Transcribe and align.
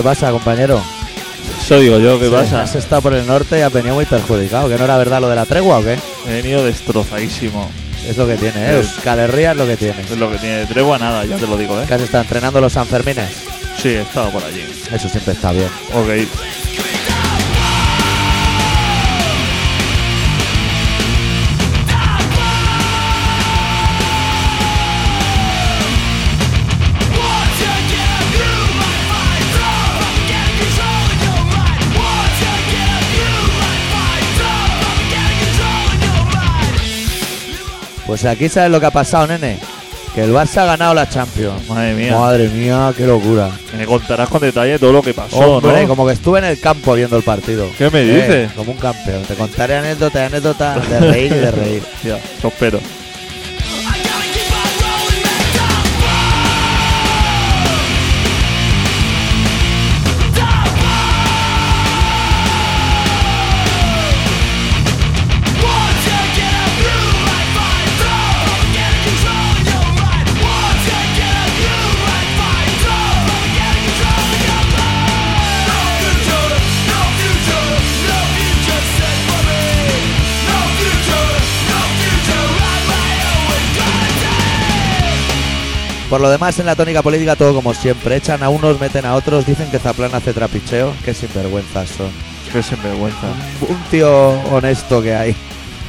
¿Qué 0.00 0.04
pasa, 0.04 0.30
compañero? 0.30 0.82
Eso 1.60 1.78
digo 1.78 1.98
yo, 1.98 2.18
¿qué 2.18 2.24
Sí, 2.24 2.32
pasa? 2.32 2.62
Has 2.62 2.74
estado 2.74 3.02
por 3.02 3.12
el 3.12 3.26
norte 3.26 3.58
y 3.58 3.60
has 3.60 3.70
venido 3.70 3.94
muy 3.96 4.06
perjudicado. 4.06 4.66
¿Que 4.66 4.78
no 4.78 4.84
era 4.84 4.96
verdad 4.96 5.20
lo 5.20 5.28
de 5.28 5.36
la 5.36 5.44
tregua 5.44 5.80
o 5.80 5.84
qué? 5.84 5.98
He 6.26 6.32
venido 6.40 6.64
destrozadísimo. 6.64 7.70
Es 8.08 8.16
lo 8.16 8.26
que 8.26 8.36
tiene, 8.36 8.64
¿eh? 8.64 8.82
Sí. 8.82 8.88
Euskal 8.96 9.18
Herria 9.18 9.50
es 9.50 9.56
lo 9.58 9.66
que 9.66 9.76
tiene. 9.76 10.00
Es 10.00 10.16
lo 10.16 10.30
que 10.32 10.38
tiene 10.38 10.56
de 10.60 10.66
tregua, 10.68 10.98
nada, 10.98 11.26
ya 11.26 11.36
te 11.36 11.46
lo 11.46 11.54
digo, 11.58 11.78
¿eh? 11.78 11.84
¿Que 11.86 11.92
has 11.92 12.00
estado 12.00 12.22
entrenando 12.22 12.62
los 12.62 12.72
Sanfermines? 12.72 13.28
Sí, 13.76 13.88
he 13.90 14.00
estado 14.00 14.30
por 14.30 14.42
allí. 14.42 14.64
Eso 14.90 15.06
siempre 15.06 15.34
está 15.34 15.52
bien. 15.52 15.68
Ok. 15.92 16.08
Pues 38.10 38.24
aquí 38.24 38.48
sabes 38.48 38.72
lo 38.72 38.80
que 38.80 38.86
ha 38.86 38.90
pasado, 38.90 39.28
nene. 39.28 39.56
Que 40.16 40.24
el 40.24 40.32
Barça 40.34 40.62
ha 40.62 40.64
ganado 40.64 40.92
la 40.94 41.08
Champions. 41.08 41.68
Madre 41.68 41.94
mía. 41.94 42.18
Madre 42.18 42.48
mía, 42.48 42.92
qué 42.96 43.06
locura. 43.06 43.48
Me 43.78 43.86
contarás 43.86 44.28
con 44.28 44.40
detalle 44.40 44.80
todo 44.80 44.90
lo 44.90 45.00
que 45.00 45.14
pasó, 45.14 45.36
Hombre, 45.38 45.82
¿no? 45.82 45.88
como 45.88 46.04
que 46.04 46.14
estuve 46.14 46.40
en 46.40 46.46
el 46.46 46.58
campo 46.58 46.94
viendo 46.94 47.16
el 47.16 47.22
partido. 47.22 47.68
¿Qué 47.78 47.88
me 47.88 48.00
Eh, 48.00 48.04
dices? 48.16 48.52
como 48.56 48.72
un 48.72 48.78
campeón. 48.78 49.22
Te 49.22 49.34
contaré 49.34 49.76
anécdota, 49.76 50.26
anécdota 50.26 50.74
de 50.80 50.98
reír 50.98 51.30
y 51.30 51.36
de 51.36 51.50
reír. 51.52 51.82
Espero. 52.42 52.80
Por 86.10 86.20
lo 86.20 86.28
demás, 86.28 86.58
en 86.58 86.66
la 86.66 86.74
tónica 86.74 87.02
política 87.02 87.36
todo 87.36 87.54
como 87.54 87.72
siempre. 87.72 88.16
Echan 88.16 88.42
a 88.42 88.48
unos, 88.48 88.80
meten 88.80 89.06
a 89.06 89.14
otros, 89.14 89.46
dicen 89.46 89.70
que 89.70 89.78
Zaplan 89.78 90.12
hace 90.12 90.32
trapicheo. 90.32 90.92
Qué 91.04 91.14
sinvergüenzas 91.14 91.88
son. 91.88 92.10
Qué 92.52 92.60
sinvergüenza. 92.64 93.28
Un 93.68 93.80
tío 93.92 94.30
honesto 94.50 95.00
que 95.00 95.14
hay. 95.14 95.36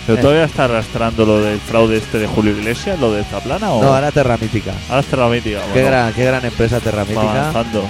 ¿Pero 0.05 0.21
todavía 0.21 0.43
está 0.43 0.65
arrastrando 0.65 1.25
lo 1.25 1.41
del 1.41 1.59
fraude 1.59 1.97
este 1.97 2.19
de 2.19 2.27
Julio 2.27 2.55
Iglesias, 2.55 2.99
lo 2.99 3.11
de 3.11 3.23
Zaplana 3.23 3.71
o...? 3.71 3.81
No, 3.81 3.95
ahora 3.95 4.11
Terra 4.11 4.37
Mítica. 4.37 4.73
Ahora 4.89 5.01
está 5.01 5.17
la 5.17 5.27
mítica. 5.27 5.59
Qué 5.73 5.81
bueno, 5.81 5.87
gran, 5.87 6.13
qué 6.13 6.25
gran 6.25 6.45
empresa 6.45 6.79
Terra 6.79 7.03
Mítica. 7.03 7.21
avanzando. 7.21 7.83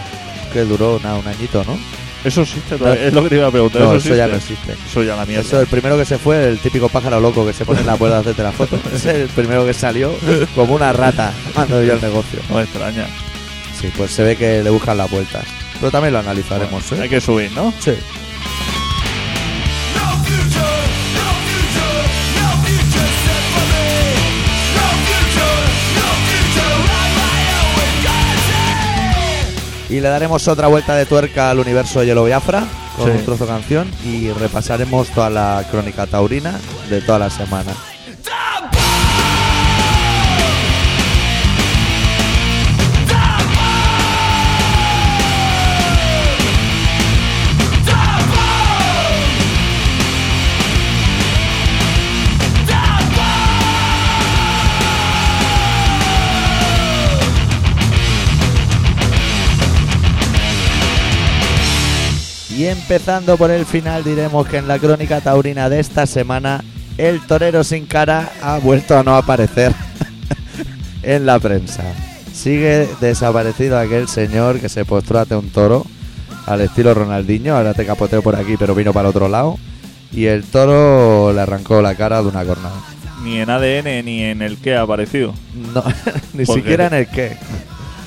Que 0.53 0.61
duró 0.61 0.99
nada, 1.03 1.17
un 1.17 1.27
añito, 1.27 1.65
¿no? 1.65 1.77
Eso 2.23 2.41
existe 2.43 2.77
todavía, 2.77 3.05
es 3.07 3.13
lo 3.13 3.23
que 3.23 3.29
te 3.29 3.35
iba 3.37 3.47
a 3.47 3.51
preguntar. 3.51 3.81
No, 3.81 3.95
¿Eso, 3.95 4.07
eso 4.07 4.15
ya 4.15 4.27
no 4.27 4.35
existe? 4.35 4.73
Eso 4.73 5.03
ya 5.03 5.15
la 5.15 5.25
mierda. 5.25 5.41
Eso, 5.41 5.59
el 5.59 5.67
primero 5.67 5.97
que 5.97 6.05
se 6.05 6.17
fue, 6.17 6.47
el 6.47 6.59
típico 6.59 6.87
pájaro 6.89 7.19
loco 7.19 7.45
que 7.45 7.53
se 7.53 7.65
pone 7.65 7.81
en 7.81 7.87
la 7.87 7.95
puerta 7.97 8.17
a 8.17 8.19
hacerte 8.19 8.43
la 8.43 8.51
foto. 8.51 8.79
Es 8.93 9.05
el 9.05 9.27
primero 9.29 9.65
que 9.65 9.73
salió 9.73 10.13
como 10.55 10.75
una 10.75 10.93
rata 10.93 11.33
cuando 11.53 11.81
dio 11.81 11.93
el 11.93 12.01
negocio. 12.01 12.39
No 12.49 12.57
me 12.57 12.63
extraña. 12.63 13.07
Sí, 13.79 13.91
pues 13.97 14.11
se 14.11 14.23
ve 14.23 14.35
que 14.35 14.61
le 14.63 14.69
buscan 14.69 14.97
la 14.97 15.05
vuelta. 15.05 15.41
Pero 15.79 15.91
también 15.91 16.13
lo 16.13 16.19
analizaremos, 16.19 16.91
Hay 16.91 17.01
¿eh? 17.01 17.09
que 17.09 17.19
subir, 17.19 17.51
¿no? 17.53 17.73
Sí. 17.79 17.93
Y 29.91 29.99
le 29.99 30.07
daremos 30.09 30.47
otra 30.47 30.67
vuelta 30.67 30.95
de 30.95 31.05
tuerca 31.05 31.49
al 31.51 31.59
universo 31.59 32.01
Hielo 32.03 32.23
Biafra 32.23 32.63
con 32.97 33.05
Sí. 33.05 33.11
un 33.17 33.25
trozo 33.25 33.45
de 33.45 33.51
canción 33.51 33.91
y 34.05 34.31
repasaremos 34.31 35.09
toda 35.09 35.29
la 35.29 35.63
crónica 35.69 36.07
taurina 36.07 36.59
de 36.89 37.01
toda 37.01 37.19
la 37.19 37.29
semana. 37.29 37.71
Empezando 62.71 63.37
por 63.37 63.51
el 63.51 63.65
final 63.65 64.03
diremos 64.03 64.47
que 64.47 64.57
en 64.57 64.67
la 64.67 64.79
crónica 64.79 65.21
taurina 65.21 65.69
de 65.69 65.79
esta 65.79 66.05
semana 66.05 66.63
el 66.97 67.21
torero 67.25 67.63
sin 67.63 67.85
cara 67.85 68.31
ha 68.41 68.59
vuelto 68.59 68.97
a 68.97 69.03
no 69.03 69.15
aparecer 69.15 69.73
en 71.03 71.25
la 71.25 71.39
prensa. 71.39 71.83
Sigue 72.33 72.87
desaparecido 72.99 73.77
aquel 73.77 74.07
señor 74.07 74.59
que 74.59 74.69
se 74.69 74.85
postró 74.85 75.19
ante 75.19 75.35
un 75.35 75.49
toro 75.49 75.85
al 76.47 76.61
estilo 76.61 76.93
Ronaldinho, 76.93 77.55
ahora 77.55 77.73
te 77.73 77.85
capoteo 77.85 78.21
por 78.21 78.35
aquí 78.35 78.55
pero 78.57 78.73
vino 78.73 78.93
para 78.93 79.09
el 79.09 79.15
otro 79.15 79.27
lado 79.27 79.57
y 80.11 80.25
el 80.25 80.43
toro 80.43 81.31
le 81.33 81.41
arrancó 81.41 81.81
la 81.81 81.95
cara 81.95 82.21
de 82.21 82.29
una 82.29 82.43
cornada. 82.43 82.75
Ni 83.23 83.37
en 83.39 83.49
ADN 83.49 84.05
ni 84.05 84.23
en 84.23 84.41
el 84.41 84.57
que 84.57 84.75
ha 84.75 84.81
aparecido. 84.81 85.33
No, 85.73 85.83
ni 86.33 86.45
¿Por 86.45 86.55
qué? 86.55 86.61
siquiera 86.61 86.87
en 86.87 86.93
el 86.93 87.07
qué, 87.07 87.37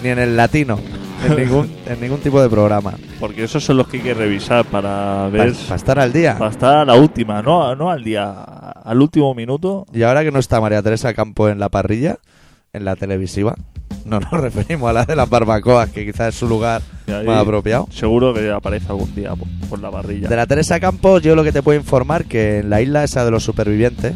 ni 0.03 0.09
en 0.09 0.19
el 0.19 0.37
latino, 0.37 0.79
en 1.27 1.37
ningún, 1.37 1.71
en 1.87 2.01
ningún 2.01 2.21
tipo 2.21 2.41
de 2.43 2.49
programa. 2.49 2.95
Porque 3.21 3.45
esos 3.45 3.65
son 3.65 3.77
los 3.79 3.89
que 3.89 3.99
hay 3.99 4.03
que 4.03 4.15
revisar 4.15 4.65
para 4.65 5.29
Para 5.31 5.45
ver. 5.45 5.49
estar 5.75 5.99
al 5.99 6.13
día. 6.13 6.37
Para 6.39 6.51
estar 6.51 6.77
a 6.79 6.85
la 6.85 6.95
última, 6.95 7.43
no, 7.43 7.75
no 7.77 7.91
al 7.91 8.03
día, 8.05 8.33
al 8.33 9.01
último 9.01 9.35
minuto. 9.35 9.87
Y 9.93 10.03
ahora 10.03 10.23
que 10.23 10.31
no 10.31 10.39
está 10.39 10.61
María 10.61 10.83
Teresa 10.83 11.15
Campo 11.15 11.49
en 11.49 11.59
la 11.59 11.69
parrilla, 11.69 12.19
en 12.73 12.85
la 12.85 12.97
televisiva, 12.97 13.55
no 14.05 14.21
nos 14.21 14.31
referimos 14.41 14.91
a 14.91 14.93
la 14.93 15.05
de 15.05 15.17
las 15.17 15.29
barbacoas, 15.31 15.91
que 15.91 16.05
quizás 16.05 16.29
es 16.31 16.35
su 16.35 16.47
lugar 16.49 16.83
más 17.07 17.39
apropiado. 17.43 17.87
Seguro 17.91 18.35
que 18.35 18.51
aparece 18.51 18.87
algún 18.89 19.15
día 19.15 19.35
por, 19.37 19.49
por 19.69 19.79
la 19.79 19.91
parrilla. 19.91 20.29
De 20.29 20.37
la 20.37 20.47
Teresa 20.47 20.81
Campos, 20.81 21.23
yo 21.23 21.35
lo 21.37 21.45
que 21.45 21.53
te 21.53 21.63
puedo 21.63 21.79
informar 21.79 22.25
que 22.25 22.59
en 22.59 22.71
la 22.71 22.81
isla 22.83 23.05
esa 23.05 23.25
de 23.25 23.31
los 23.31 23.45
supervivientes, 23.45 24.15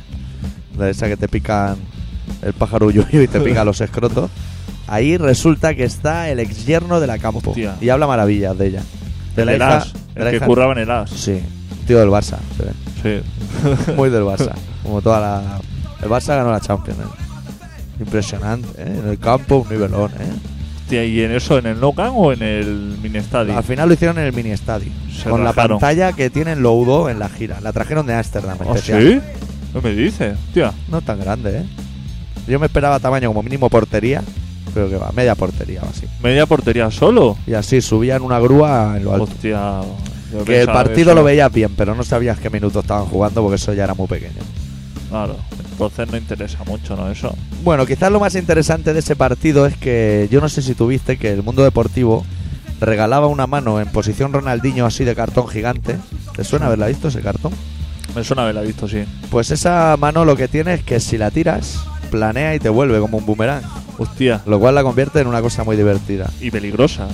de 0.77 0.91
esa 0.91 1.09
que 1.09 1.17
te 1.17 1.29
pican 1.29 1.77
el 2.43 2.53
pájaro 2.53 2.91
yuyu 2.91 3.23
y 3.23 3.29
te 3.29 3.41
pica 3.41 3.65
los 3.65 3.81
escrotos, 3.81 4.31
ahí 4.89 5.17
resulta 5.17 5.75
que 5.75 5.85
está 5.85 6.29
el 6.31 6.41
ex 6.41 6.67
yerno 6.67 6.99
de 7.01 7.07
la 7.07 7.19
Campo. 7.19 7.51
Hostia. 7.51 7.77
Y 7.81 7.89
habla 7.91 8.07
maravillas 8.07 8.57
de 8.59 8.67
ella. 8.67 8.83
De 9.37 9.43
el 9.43 9.47
la 9.47 9.53
del 9.53 9.61
hija- 9.63 9.77
As, 9.79 9.93
de 9.93 9.99
el 10.17 10.25
la 10.25 10.31
que 10.31 10.37
hija- 10.39 10.47
curraba 10.47 10.73
en 10.73 10.79
el 10.79 10.91
As. 10.91 11.11
Sí, 11.11 11.41
tío 11.87 11.99
del 12.01 12.09
Barça, 12.09 12.39
se. 12.57 13.23
Sí. 13.23 13.93
Muy 13.97 14.11
del 14.11 14.23
Barça. 14.25 14.53
Como 14.83 15.01
toda 15.03 15.21
la. 15.21 15.61
El 16.03 16.09
Barça 16.09 16.29
ganó 16.37 16.51
la 16.51 16.61
Champions, 16.61 16.99
¿eh? 17.01 18.01
Impresionante, 18.01 18.69
¿eh? 18.81 19.01
En 19.03 19.09
el 19.09 19.19
campo, 19.19 19.57
un 19.59 19.69
nivelón, 19.69 20.11
¿eh? 20.21 20.31
Hostia, 20.83 21.05
¿Y 21.05 21.21
en 21.23 21.33
eso, 21.33 21.59
en 21.59 21.67
el 21.67 21.81
No 21.81 21.93
Camp 21.93 22.17
o 22.17 22.33
en 22.33 22.43
el 22.43 22.97
Mini 23.03 23.19
Stadium? 23.19 23.57
Al 23.57 23.65
final 23.65 23.89
lo 23.89 23.95
hicieron 23.95 24.19
en 24.19 24.25
el 24.25 24.33
mini 24.33 24.51
estadio. 24.53 24.91
Se 25.13 25.29
Con 25.29 25.45
la 25.45 25.53
pantalla 25.53 26.13
que 26.13 26.31
tienen 26.31 26.63
Loudo 26.63 27.11
en 27.11 27.19
la 27.19 27.29
gira. 27.29 27.61
La 27.61 27.73
trajeron 27.73 28.07
de 28.07 28.15
Ámsterdam, 28.15 28.57
¿Ah, 28.61 28.65
especial. 28.75 29.03
sí? 29.03 29.21
¿Qué 29.75 29.81
me 29.83 29.95
dices? 29.95 30.37
Hostia. 30.49 30.73
No 30.89 31.03
tan 31.03 31.21
grande, 31.21 31.59
¿eh? 31.59 31.65
Yo 32.47 32.59
me 32.59 32.67
esperaba 32.67 32.99
tamaño 33.01 33.29
como 33.29 33.43
mínimo 33.43 33.69
portería. 33.69 34.23
Pero 34.79 34.91
que 34.91 34.97
va, 34.97 35.11
media 35.11 35.35
portería 35.35 35.83
o 35.83 35.89
así. 35.89 36.07
Media 36.23 36.47
portería 36.47 36.89
solo. 36.93 37.37
Y 37.49 37.55
así 37.55 37.81
subían 37.81 38.23
una 38.23 38.39
grúa 38.39 38.95
en 38.97 39.07
lo 39.07 39.13
alto. 39.13 39.25
Hostia. 39.25 39.81
yo 40.33 40.45
que 40.45 40.61
el 40.61 40.67
pensaba 40.67 40.85
partido 40.85 41.11
eso. 41.11 41.15
lo 41.17 41.25
veías 41.25 41.53
bien, 41.53 41.75
pero 41.77 41.97
no 41.97 42.05
sabías 42.05 42.39
qué 42.39 42.49
minutos 42.49 42.85
estaban 42.85 43.07
jugando 43.07 43.43
porque 43.43 43.57
eso 43.57 43.75
ya 43.75 43.83
era 43.83 43.95
muy 43.95 44.07
pequeño. 44.07 44.39
Claro. 45.11 45.35
Entonces 45.73 46.09
no 46.09 46.17
interesa 46.17 46.63
mucho, 46.65 46.95
¿no? 46.95 47.11
Eso. 47.11 47.35
Bueno, 47.65 47.87
quizás 47.87 48.13
lo 48.13 48.21
más 48.21 48.37
interesante 48.37 48.93
de 48.93 49.01
ese 49.01 49.17
partido 49.17 49.67
es 49.67 49.77
que 49.77 50.29
yo 50.31 50.41
no 50.41 50.49
sé 50.49 50.63
si 50.63 50.77
tuviste 50.77 51.17
que 51.17 51.33
el 51.33 51.43
mundo 51.43 51.65
deportivo 51.65 52.25
regalaba 52.81 53.27
una 53.27 53.49
mano 53.49 53.81
en 53.81 53.89
posición 53.89 54.33
Ronaldinho 54.33 54.87
así 54.87 55.03
de 55.03 55.17
cartón 55.17 55.49
gigante. 55.49 55.97
¿Te 56.37 56.45
suena 56.45 56.67
haberla 56.67 56.87
visto 56.87 57.09
ese 57.09 57.21
cartón? 57.21 57.51
Me 58.15 58.23
suena 58.23 58.43
haberla 58.43 58.61
visto, 58.61 58.87
sí. 58.87 59.03
Pues 59.29 59.51
esa 59.51 59.97
mano 59.99 60.25
lo 60.25 60.37
que 60.37 60.47
tiene 60.47 60.75
es 60.75 60.85
que 60.85 61.01
si 61.01 61.19
la 61.19 61.33
tiras, 61.33 61.81
planea 62.09 62.55
y 62.55 62.59
te 62.59 62.69
vuelve 62.69 62.99
como 63.01 63.19
un 63.19 63.27
boomerang. 63.27 63.63
Hostia. 63.99 64.43
Lo 64.47 64.59
cual 64.59 64.75
la 64.75 64.83
convierte 64.83 65.21
en 65.21 65.27
una 65.27 65.43
cosa 65.43 65.65
muy 65.65 65.77
divertida. 65.77 66.31
Y 66.41 66.51
peligrosa. 66.51 67.09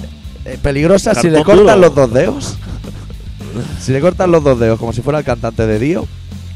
Eh, 0.45 0.59
peligrosa 0.63 1.15
si 1.15 1.31
le 1.31 1.43
cortan 1.43 1.67
duro. 1.67 1.77
los 1.77 1.95
dos 1.95 2.13
dedos. 2.13 2.59
si 3.81 3.93
le 3.93 4.01
cortan 4.01 4.31
los 4.31 4.45
dos 4.45 4.59
dedos 4.59 4.79
como 4.79 4.93
si 4.93 5.03
fuera 5.03 5.19
el 5.19 5.25
cantante 5.25 5.67
de 5.67 5.79
Dio, 5.79 6.07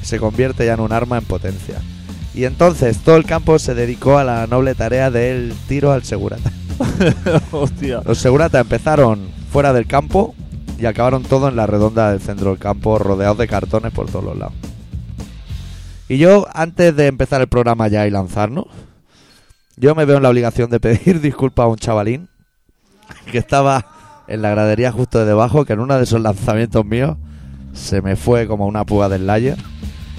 se 0.02 0.18
convierte 0.18 0.66
ya 0.66 0.74
en 0.74 0.80
un 0.80 0.92
arma 0.92 1.18
en 1.18 1.24
potencia. 1.24 1.80
Y 2.34 2.44
entonces 2.44 2.98
todo 2.98 3.16
el 3.16 3.24
campo 3.24 3.58
se 3.58 3.74
dedicó 3.74 4.18
a 4.18 4.24
la 4.24 4.46
noble 4.46 4.74
tarea 4.74 5.10
del 5.10 5.54
tiro 5.66 5.92
al 5.92 6.04
segurata. 6.04 6.52
Hostia. 7.52 8.02
Los 8.04 8.18
segurata 8.18 8.60
empezaron 8.60 9.28
fuera 9.50 9.72
del 9.72 9.86
campo 9.86 10.34
y 10.78 10.86
acabaron 10.86 11.22
todos 11.22 11.50
en 11.50 11.56
la 11.56 11.66
redonda 11.66 12.10
del 12.10 12.20
centro 12.20 12.50
del 12.50 12.58
campo, 12.58 12.98
rodeados 12.98 13.38
de 13.38 13.48
cartones 13.48 13.92
por 13.92 14.06
todos 14.06 14.24
los 14.24 14.38
lados. 14.38 14.54
Y 16.08 16.18
yo, 16.18 16.46
antes 16.54 16.96
de 16.96 17.06
empezar 17.06 17.40
el 17.40 17.48
programa 17.48 17.88
ya 17.88 18.06
y 18.06 18.10
lanzarnos, 18.10 18.66
yo 19.76 19.94
me 19.94 20.04
veo 20.04 20.16
en 20.16 20.22
la 20.22 20.30
obligación 20.30 20.70
de 20.70 20.80
pedir 20.80 21.20
disculpas 21.22 21.64
a 21.64 21.68
un 21.68 21.76
chavalín 21.76 22.28
que 23.30 23.38
estaba 23.38 23.86
en 24.26 24.42
la 24.42 24.50
gradería 24.50 24.92
justo 24.92 25.18
de 25.18 25.24
debajo, 25.26 25.64
que 25.64 25.74
en 25.74 25.80
uno 25.80 25.96
de 25.96 26.04
esos 26.04 26.20
lanzamientos 26.20 26.84
míos 26.84 27.16
se 27.72 28.02
me 28.02 28.16
fue 28.16 28.46
como 28.46 28.66
una 28.66 28.84
púa 28.84 29.08
del 29.08 29.26
layer 29.26 29.56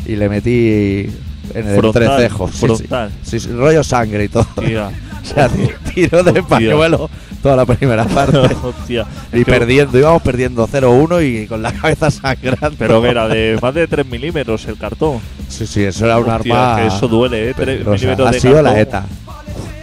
y 0.06 0.16
le 0.16 0.30
metí 0.30 1.10
en 1.54 1.68
el 1.68 1.78
Frontal, 1.80 2.04
entrecejo. 2.04 2.48
Sí. 2.48 2.66
frontal. 2.66 3.12
Sí, 3.24 3.40
sí, 3.40 3.52
rollo 3.52 3.84
sangre 3.84 4.26
y 4.26 4.30
todo. 4.30 4.48
Tía. 4.60 4.92
O 5.22 5.26
sea, 5.32 5.50
tiro 5.94 6.24
de 6.24 6.32
Hostia. 6.32 6.48
pañuelo 6.48 7.10
toda 7.42 7.56
la 7.56 7.66
primera 7.66 8.04
parte. 8.06 8.38
Hostia. 8.64 9.06
y 9.34 9.44
perdiendo, 9.44 9.98
íbamos 9.98 10.22
perdiendo 10.22 10.68
0-1 10.68 11.44
y 11.44 11.48
con 11.48 11.62
la 11.62 11.72
cabeza 11.72 12.12
sangrando. 12.12 12.76
Pero 12.78 13.02
que 13.02 13.10
era 13.10 13.28
de 13.28 13.58
más 13.62 13.74
de 13.74 13.88
3 13.88 14.06
milímetros 14.06 14.66
el 14.66 14.78
cartón. 14.78 15.20
Sí, 15.48 15.66
sí, 15.68 15.84
eso 15.84 16.06
era 16.06 16.18
un 16.20 16.30
Hostia, 16.30 16.72
arma. 16.74 16.82
que 16.82 16.88
eso 16.96 17.08
duele, 17.08 17.50
¿eh? 17.50 17.54
3 17.54 17.66
peligrosa. 17.68 17.96
milímetros 17.96 18.28
Ha 18.28 18.32
de 18.32 18.40
sido 18.40 18.62
la. 18.62 18.80
ETA. 18.80 19.06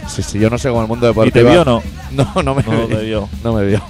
Sí, 0.07 0.23
sí, 0.23 0.39
yo 0.39 0.49
no 0.49 0.57
sé 0.57 0.69
cómo 0.69 0.81
el 0.83 0.87
mundo 0.87 1.05
¿Y 1.05 1.09
deportivo. 1.09 1.33
te 1.33 1.43
vio 1.51 1.61
o 1.61 1.65
no? 1.65 1.83
No, 2.11 2.41
no 2.43 2.55
me 2.55 2.63
No 2.63 2.87
vio. 2.87 2.97
te 2.97 3.03
vio. 3.05 3.29
No 3.43 3.53
me 3.53 3.65
vio. 3.65 3.81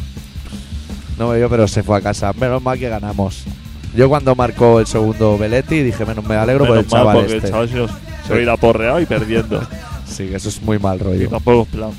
No 1.19 1.29
me 1.29 1.37
vio, 1.37 1.49
pero 1.49 1.67
se 1.67 1.83
fue 1.83 1.97
a 1.97 2.01
casa. 2.01 2.33
Menos 2.33 2.61
mal 2.61 2.77
que 2.79 2.89
ganamos. 2.89 3.43
Yo 3.95 4.09
cuando 4.09 4.35
marcó 4.35 4.79
el 4.79 4.85
segundo 4.87 5.37
Beletti 5.37 5.81
dije, 5.81 6.05
menos 6.05 6.25
me 6.25 6.35
alegro 6.35 6.65
por 6.65 6.77
el 6.77 6.83
mal, 6.85 6.89
chaval 6.91 7.15
porque 7.17 7.35
este. 7.35 7.47
el 7.47 7.53
chaval 7.53 7.69
se, 7.69 7.75
nos- 7.75 7.91
se 8.27 8.33
va 8.33 8.39
a 8.39 8.41
ir 8.41 8.49
aporreado 8.49 8.99
y 9.01 9.05
perdiendo. 9.05 9.61
Sí, 10.07 10.27
que 10.29 10.37
eso 10.37 10.47
es 10.49 10.61
muy 10.61 10.79
mal 10.79 10.97
y 10.99 11.03
rollo. 11.03 11.29
tampoco 11.29 11.63
es 11.63 11.67
plan. 11.67 11.89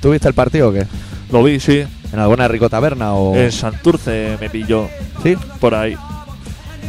¿Tú 0.00 0.10
viste 0.10 0.28
el 0.28 0.34
partido 0.34 0.68
o 0.68 0.72
qué? 0.72 0.86
Lo 1.30 1.42
vi, 1.42 1.58
sí. 1.60 1.84
¿En 2.12 2.18
alguna 2.18 2.46
rico 2.48 2.68
taberna 2.68 3.14
o...? 3.14 3.34
En 3.34 3.50
Santurce 3.50 4.36
me 4.40 4.48
pilló 4.50 4.88
Sí. 5.22 5.36
por 5.60 5.74
ahí. 5.74 5.96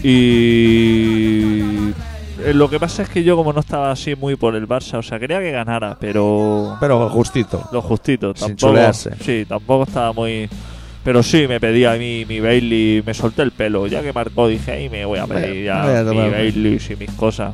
Y 0.03 1.89
eh, 2.43 2.53
lo 2.53 2.69
que 2.69 2.79
pasa 2.79 3.03
es 3.03 3.09
que 3.09 3.23
yo 3.23 3.35
como 3.35 3.53
no 3.53 3.59
estaba 3.59 3.91
así 3.91 4.15
muy 4.15 4.35
por 4.35 4.55
el 4.55 4.67
Barça, 4.67 4.99
o 4.99 5.03
sea, 5.03 5.19
quería 5.19 5.39
que 5.39 5.51
ganara, 5.51 5.97
pero 5.99 6.77
Pero 6.79 7.09
justito. 7.09 7.67
lo 7.71 7.81
justito, 7.81 8.33
Sin 8.35 8.49
tampoco. 8.49 8.67
chulearse. 8.73 9.11
Sí, 9.21 9.45
tampoco 9.47 9.83
estaba 9.83 10.13
muy 10.13 10.49
pero 11.03 11.21
sí 11.21 11.47
me 11.47 11.59
pedía 11.59 11.91
a 11.93 11.97
mí 11.97 12.25
mi 12.27 12.39
Bailey, 12.39 13.03
me 13.05 13.13
solté 13.13 13.43
el 13.43 13.51
pelo, 13.51 13.85
ya 13.85 14.01
que 14.01 14.11
marcó 14.11 14.47
dije, 14.47 14.71
ahí 14.71 14.89
me 14.89 15.05
voy 15.05 15.19
a 15.19 15.27
pedir 15.27 15.65
ya 15.65 16.03
mi 16.09 16.17
Bailey 16.29 16.79
y 16.89 16.95
mis 16.95 17.11
cosas. 17.11 17.53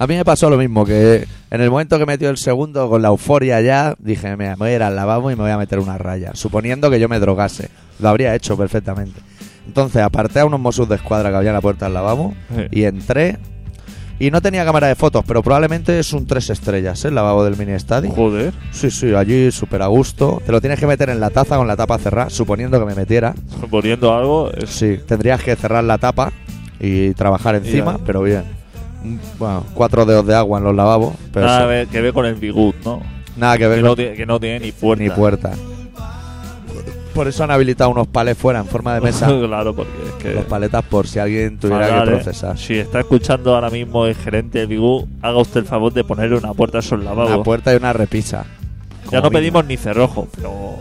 A 0.00 0.06
mí 0.06 0.14
me 0.16 0.24
pasó 0.24 0.48
lo 0.48 0.56
mismo, 0.56 0.84
que 0.86 1.26
en 1.50 1.60
el 1.60 1.70
momento 1.70 1.98
que 1.98 2.06
metió 2.06 2.30
el 2.30 2.36
segundo, 2.36 2.88
con 2.88 3.02
la 3.02 3.08
euforia 3.08 3.60
ya, 3.60 3.94
dije, 3.98 4.36
mira, 4.36 4.50
me 4.50 4.56
voy 4.56 4.68
a 4.70 4.74
ir 4.76 4.82
al 4.82 4.94
lavabo 4.94 5.30
y 5.30 5.34
me 5.36 5.42
voy 5.42 5.50
a 5.50 5.58
meter 5.58 5.80
una 5.80 5.98
raya, 5.98 6.30
suponiendo 6.34 6.88
que 6.90 7.00
yo 7.00 7.08
me 7.08 7.18
drogase. 7.18 7.68
Lo 7.98 8.08
habría 8.08 8.34
hecho 8.36 8.56
perfectamente. 8.56 9.20
Entonces 9.66 10.00
aparté 10.02 10.40
a 10.40 10.46
unos 10.46 10.60
Mossos 10.60 10.88
de 10.88 10.94
escuadra 10.94 11.30
que 11.30 11.36
había 11.36 11.50
en 11.50 11.54
la 11.54 11.60
puerta 11.60 11.86
del 11.86 11.94
lavabo 11.94 12.32
Sí. 12.54 12.62
y 12.70 12.84
entré. 12.84 13.38
Y 14.20 14.30
no 14.32 14.40
tenía 14.40 14.64
cámara 14.64 14.86
de 14.88 14.94
fotos, 14.96 15.24
pero 15.26 15.42
probablemente 15.42 15.98
es 15.98 16.12
un 16.12 16.26
tres 16.26 16.48
estrellas, 16.50 17.04
¿eh? 17.04 17.08
el 17.08 17.14
lavabo 17.16 17.44
del 17.44 17.56
mini 17.56 17.72
estadio. 17.72 18.10
Joder, 18.10 18.52
Sí, 18.72 18.90
sí, 18.90 19.14
allí 19.14 19.50
súper 19.52 19.82
a 19.82 19.86
gusto. 19.88 20.40
Te 20.46 20.50
lo 20.52 20.60
tienes 20.60 20.78
que 20.80 20.86
meter 20.88 21.10
en 21.10 21.20
la 21.20 21.30
taza 21.30 21.56
con 21.56 21.66
la 21.68 21.76
tapa 21.76 21.98
cerrada, 21.98 22.30
suponiendo 22.30 22.78
que 22.80 22.86
me 22.86 22.94
metiera. 22.94 23.34
poniendo 23.70 24.12
algo 24.16 24.50
es 24.52 24.70
Sí, 24.70 24.98
tendrías 25.06 25.42
que 25.42 25.54
cerrar 25.56 25.82
la 25.84 25.98
tapa 25.98 26.32
y 26.80 27.10
trabajar 27.14 27.56
encima, 27.56 27.96
ya. 27.98 28.04
pero 28.04 28.22
bien. 28.22 28.44
Bueno, 29.38 29.64
cuatro 29.74 30.04
dedos 30.04 30.26
de 30.26 30.34
agua 30.34 30.58
en 30.58 30.64
los 30.64 30.74
lavabos, 30.74 31.14
pero 31.32 31.46
nada 31.46 31.86
que 31.86 32.00
ve 32.00 32.12
con 32.12 32.26
el 32.26 32.34
bigut, 32.34 32.74
¿no? 32.84 33.00
nada 33.36 33.56
que 33.56 33.66
ver 33.68 33.76
Que 33.76 33.82
con 33.82 33.90
no, 33.90 33.96
tiene, 33.96 34.14
que 34.16 34.26
no 34.26 34.40
tiene 34.40 34.60
ni 34.60 34.72
puerta. 34.72 35.02
ni 35.04 35.10
puerta. 35.10 35.50
Por 37.14 37.26
eso 37.26 37.42
han 37.42 37.50
habilitado 37.50 37.90
unos 37.90 38.06
palets 38.06 38.38
fuera 38.38 38.60
en 38.60 38.66
forma 38.66 38.94
de 38.94 39.00
mesa. 39.00 39.26
claro, 39.46 39.74
porque 39.74 39.92
es 40.06 40.12
que 40.22 40.34
Los 40.34 40.44
paletas 40.44 40.84
por 40.84 41.06
si 41.06 41.18
alguien 41.18 41.58
tuviera 41.58 42.04
que 42.04 42.10
procesar. 42.10 42.56
Si 42.58 42.74
está 42.78 43.00
escuchando 43.00 43.54
ahora 43.54 43.70
mismo 43.70 44.06
el 44.06 44.14
gerente 44.14 44.58
del 44.60 44.68
Bigú, 44.68 45.08
haga 45.22 45.38
usted 45.38 45.60
el 45.60 45.66
favor 45.66 45.92
de 45.92 46.04
ponerle 46.04 46.36
una 46.36 46.54
puerta 46.54 46.78
a 46.78 46.80
esos 46.80 47.02
lavabos. 47.02 47.32
Una 47.34 47.42
puerta 47.42 47.72
y 47.72 47.76
una 47.76 47.92
repisa. 47.92 48.44
ya 49.10 49.20
no 49.20 49.30
pedimos 49.30 49.64
ni 49.64 49.76
cerrojo, 49.76 50.28
pero 50.36 50.76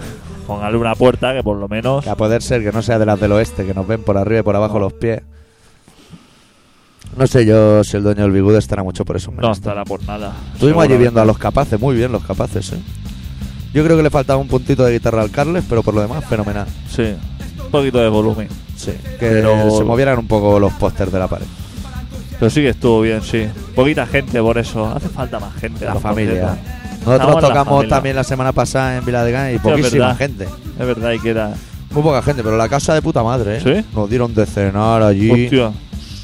póngale 0.46 0.78
una 0.78 0.94
puerta 0.96 1.34
que 1.34 1.42
por 1.44 1.58
lo 1.58 1.68
menos. 1.68 2.04
Que 2.04 2.10
a 2.12 2.16
poder 2.16 2.42
ser 2.44 2.64
que 2.64 2.72
no 2.72 2.81
sea 2.84 3.00
de 3.00 3.06
las 3.08 3.19
del 3.19 3.31
oeste, 3.31 3.66
que 3.66 3.74
nos 3.74 3.88
ven 3.88 4.04
por 4.04 4.18
arriba 4.18 4.42
y 4.42 4.44
por 4.44 4.56
abajo 4.56 4.75
No. 4.75 4.81
los 4.81 4.94
pies. 4.94 5.22
No 7.18 7.25
sé 7.25 7.46
yo 7.46 7.84
si 7.84 7.98
el 7.98 8.04
dueño 8.04 8.22
del 8.24 8.31
Bigud 8.31 8.56
estará 8.56 8.84
mucho 8.84 9.04
por 9.04 9.16
eso. 9.18 9.31
No 9.31 9.52
estará 9.52 9.84
por 9.84 10.04
nada. 10.06 10.34
Estuvimos 10.54 10.84
allí 10.84 10.98
viendo 10.98 11.19
a 11.22 11.25
los 11.25 11.38
capaces, 11.38 11.80
muy 11.80 11.96
bien 11.96 12.12
los 12.12 12.24
capaces, 12.24 12.74
¿eh? 12.74 12.80
Yo 13.74 13.84
creo 13.84 13.98
que 13.98 14.04
le 14.04 14.10
faltaba 14.10 14.40
un 14.40 14.48
puntito 14.48 14.84
de 14.86 14.94
guitarra 14.94 15.22
al 15.22 15.31
Carles, 15.31 15.64
pero 15.68 15.84
por 15.84 15.94
lo 15.94 16.02
demás, 16.02 16.24
fenomenal. 16.25 16.68
Sí, 16.90 17.16
un 17.64 17.72
poquito 17.72 18.00
de 18.00 18.10
volumen. 18.10 18.48
Sí, 18.75 18.92
que 19.19 19.28
Pero- 19.30 19.72
se 19.78 19.84
movieran 19.84 20.19
un 20.19 20.28
poco 20.28 20.60
los 20.60 20.72
pósters 20.74 21.12
de 21.12 21.19
la 21.19 21.28
pared. 21.28 21.46
Pero 22.40 22.50
sí 22.52 22.62
que 22.62 22.69
estuvo 22.69 23.02
bien, 23.02 23.22
sí. 23.24 23.48
Poquita 23.75 24.06
gente 24.06 24.40
por 24.40 24.58
eso. 24.60 24.86
Hace 24.88 25.10
falta 25.10 25.40
más 25.40 25.56
gente. 25.56 25.86
en 25.86 25.94
La 25.94 26.00
familia. 26.00 26.58
Nosotros 27.00 27.14
Estamos 27.16 27.36
en 27.36 27.42
la 27.42 27.48
tocamos 27.48 27.88
también 27.88 28.16
la 28.16 28.24
semana 28.24 28.52
pasada 28.52 28.98
en 28.98 29.06
Vila 29.06 29.24
de 29.24 29.31
Gana 29.31 29.52
y 29.54 29.60
poquísima 29.60 30.14
gente. 30.16 30.46
Es 30.80 30.86
verdad, 30.86 31.12
y 31.14 31.19
queda. 31.19 31.56
Muy 31.92 32.04
poca 32.04 32.22
gente, 32.22 32.44
pero 32.44 32.58
la 32.58 32.69
casa 32.69 32.94
de 32.94 33.02
puta 33.02 33.24
madre, 33.24 33.58
¿eh? 33.58 33.62
¿Sí? 33.64 33.86
Nos 33.96 34.10
dieron 34.10 34.34
de 34.36 34.46
cenar 34.46 35.02
allí, 35.02 35.31
Hostia, 35.31 35.72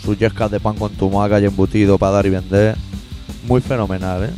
sus 0.03 0.17
yescas 0.17 0.51
de 0.51 0.59
pan 0.59 0.75
con 0.75 0.91
tumaca 0.91 1.39
y 1.39 1.45
embutido 1.45 1.97
para 1.97 2.13
dar 2.13 2.25
y 2.25 2.29
vender. 2.29 2.75
Muy 3.47 3.61
fenomenal, 3.61 4.25
¿eh? 4.25 4.29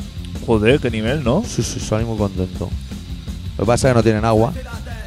joder, 0.46 0.80
qué 0.80 0.92
nivel, 0.92 1.24
¿no? 1.24 1.44
Sí, 1.46 1.64
sí, 1.64 1.80
salí 1.80 2.06
muy 2.06 2.18
contento. 2.18 2.70
Lo 3.58 3.64
que 3.64 3.68
pasa 3.68 3.88
es 3.88 3.94
que 3.94 3.98
no 3.98 4.04
tienen 4.04 4.26
agua, 4.26 4.54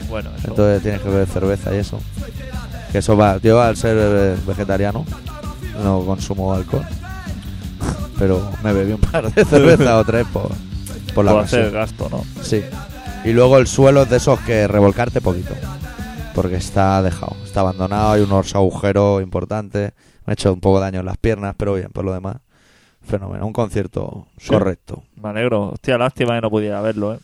Bueno, 0.09 0.31
eso. 0.39 0.49
entonces 0.49 0.83
tienes 0.83 1.01
que 1.01 1.09
beber 1.09 1.29
cerveza 1.29 1.75
y 1.75 1.79
eso. 1.79 2.01
Que 2.93 2.99
eso 2.99 3.17
va, 3.17 3.39
yo 3.39 3.61
al 3.61 3.77
ser 3.77 3.97
eh, 4.01 4.37
vegetariano 4.47 5.05
no 5.85 6.01
consumo 6.05 6.53
alcohol. 6.55 6.85
Pero 8.19 8.51
me 8.65 8.73
bebí 8.73 8.93
un 8.93 9.01
par 9.01 9.33
de 9.33 9.45
cervezas 9.45 9.89
o 9.95 10.05
tres 10.05 10.27
por, 10.33 10.51
por 11.15 11.25
la 11.25 11.33
por 11.33 11.45
hacer 11.45 11.71
gasto, 11.71 12.09
¿no? 12.11 12.25
Sí. 12.43 12.63
Y 13.25 13.33
luego 13.33 13.59
el 13.59 13.67
suelo 13.67 14.03
es 14.03 14.11
de 14.11 14.17
esos 14.17 14.41
que 14.41 14.67
revolcarte 14.67 15.21
poquito. 15.21 15.55
Porque 16.35 16.57
está 16.57 17.03
dejado, 17.03 17.37
está 17.45 17.61
abandonado, 17.61 18.13
hay 18.13 18.23
unos 18.23 18.55
agujeros 18.55 19.23
importantes. 19.23 19.93
Me 20.29 20.33
ha 20.33 20.35
hecho 20.35 20.53
un 20.53 20.61
poco 20.61 20.77
de 20.79 20.85
daño 20.85 21.01
en 21.01 21.07
las 21.07 21.17
piernas, 21.17 21.55
pero 21.57 21.73
bien, 21.73 21.89
por 21.91 22.05
lo 22.05 22.13
demás. 22.13 22.37
Fenómeno, 23.01 23.47
un 23.47 23.55
concierto 23.55 24.27
Sí. 24.37 24.49
correcto. 24.49 25.03
Me 25.17 25.31
alegro. 25.31 25.71
Hostia, 25.71 25.97
lástima 25.97 26.35
que 26.35 26.43
no 26.43 26.51
pudiera 26.51 26.83
verlo, 26.83 27.15
¿eh? 27.15 27.19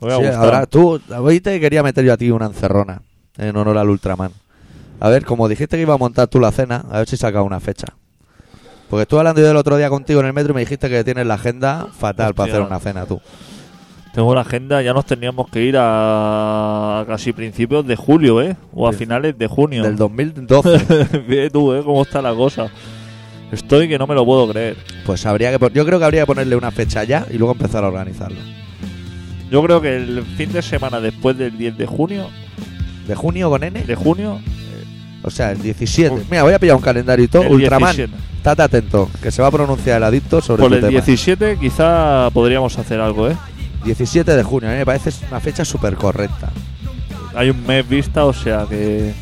Me 0.00 0.10
Sí, 0.10 0.24
ahora 0.26 0.66
tú, 0.66 1.00
hoy 1.16 1.38
te 1.40 1.60
quería 1.60 1.84
meter 1.84 2.04
yo 2.04 2.12
a 2.12 2.16
ti 2.16 2.32
una 2.32 2.46
encerrona 2.46 3.02
en 3.38 3.56
honor 3.56 3.78
al 3.78 3.88
Ultraman. 3.88 4.32
A 4.98 5.08
ver, 5.08 5.24
como 5.24 5.46
dijiste 5.46 5.76
que 5.76 5.82
iba 5.82 5.94
a 5.94 5.98
montar 5.98 6.26
tú 6.26 6.40
la 6.40 6.50
cena, 6.50 6.84
a 6.90 6.98
ver 6.98 7.08
si 7.08 7.16
sacas 7.16 7.44
una 7.44 7.60
fecha. 7.60 7.86
Porque 8.90 9.02
estuve 9.02 9.20
hablando 9.20 9.40
yo 9.40 9.48
el 9.48 9.56
otro 9.56 9.76
día 9.76 9.88
contigo 9.88 10.18
en 10.18 10.26
el 10.26 10.32
metro 10.32 10.50
y 10.50 10.54
me 10.56 10.60
dijiste 10.62 10.88
que 10.88 11.04
tienes 11.04 11.24
la 11.24 11.34
agenda 11.34 11.86
fatal 11.96 12.34
para 12.34 12.50
hacer 12.54 12.66
una 12.66 12.80
cena 12.80 13.06
tú. 13.06 13.20
Tengo 14.12 14.34
la 14.34 14.42
agenda, 14.42 14.82
ya 14.82 14.92
nos 14.92 15.06
teníamos 15.06 15.48
que 15.48 15.62
ir 15.62 15.76
a 15.78 17.04
casi 17.08 17.32
principios 17.32 17.86
de 17.86 17.96
julio, 17.96 18.42
¿eh? 18.42 18.56
O 18.74 18.86
a 18.86 18.92
finales 18.92 19.38
de 19.38 19.46
junio. 19.46 19.82
Del 19.82 19.96
2012. 19.96 21.24
Ve 21.26 21.48
tú, 21.50 21.72
¿eh? 21.72 21.82
Cómo 21.82 22.02
está 22.02 22.20
la 22.20 22.34
cosa. 22.34 22.68
Estoy 23.50 23.88
que 23.88 23.98
no 23.98 24.06
me 24.06 24.14
lo 24.14 24.24
puedo 24.24 24.48
creer. 24.50 24.76
pues 25.06 25.24
habría 25.26 25.56
que 25.56 25.70
yo 25.74 25.84
creo 25.86 25.98
que 25.98 26.04
habría 26.04 26.22
que 26.22 26.26
ponerle 26.26 26.56
una 26.56 26.70
fecha 26.70 27.04
ya 27.04 27.26
y 27.30 27.38
luego 27.38 27.52
empezar 27.52 27.84
a 27.84 27.88
organizarlo. 27.88 28.38
Yo 29.50 29.62
creo 29.62 29.80
que 29.80 29.96
el 29.96 30.22
fin 30.36 30.52
de 30.52 30.62
semana 30.62 31.00
después 31.00 31.36
del 31.36 31.56
10 31.56 31.76
de 31.78 31.86
junio, 31.86 32.28
¿De 33.06 33.14
junio 33.14 33.50
con 33.50 33.62
N? 33.64 33.82
de 33.82 33.94
junio, 33.94 34.40
O 35.22 35.30
sea, 35.30 35.52
el 35.52 35.60
17. 35.62 36.24
Mira, 36.30 36.42
voy 36.42 36.52
a 36.54 36.58
pillar 36.58 36.76
un 36.76 36.82
calendario 36.82 37.24
y 37.24 37.28
todo. 37.28 37.42
el 37.44 37.52
Ultraman, 37.52 37.94
17. 37.94 38.12
estate 38.38 38.62
atento, 38.62 39.10
que 39.22 39.30
se 39.30 39.40
va 39.42 39.48
a 39.48 39.50
pronunciar 39.50 39.98
el 39.98 40.04
adicto 40.04 40.40
sobre 40.40 40.60
Por 40.62 40.70
tu 40.70 40.74
el 40.76 40.80
tema. 40.80 40.90
17 40.90 41.58
quizá 41.60 42.28
podríamos 42.32 42.78
hacer 42.78 43.00
algo, 43.00 43.28
¿eh? 43.28 43.36
17 43.84 44.36
de 44.36 44.42
junio, 44.42 44.68
a 44.68 44.72
mí 44.72 44.78
me 44.78 44.86
parece 44.86 45.10
una 45.30 45.40
fecha 45.40 45.64
súper 45.64 45.94
correcta. 45.96 46.50
Hay 47.34 47.50
un 47.50 47.66
mes 47.66 47.88
vista, 47.88 48.24
o 48.24 48.32
sea 48.32 48.66
que 48.68 49.12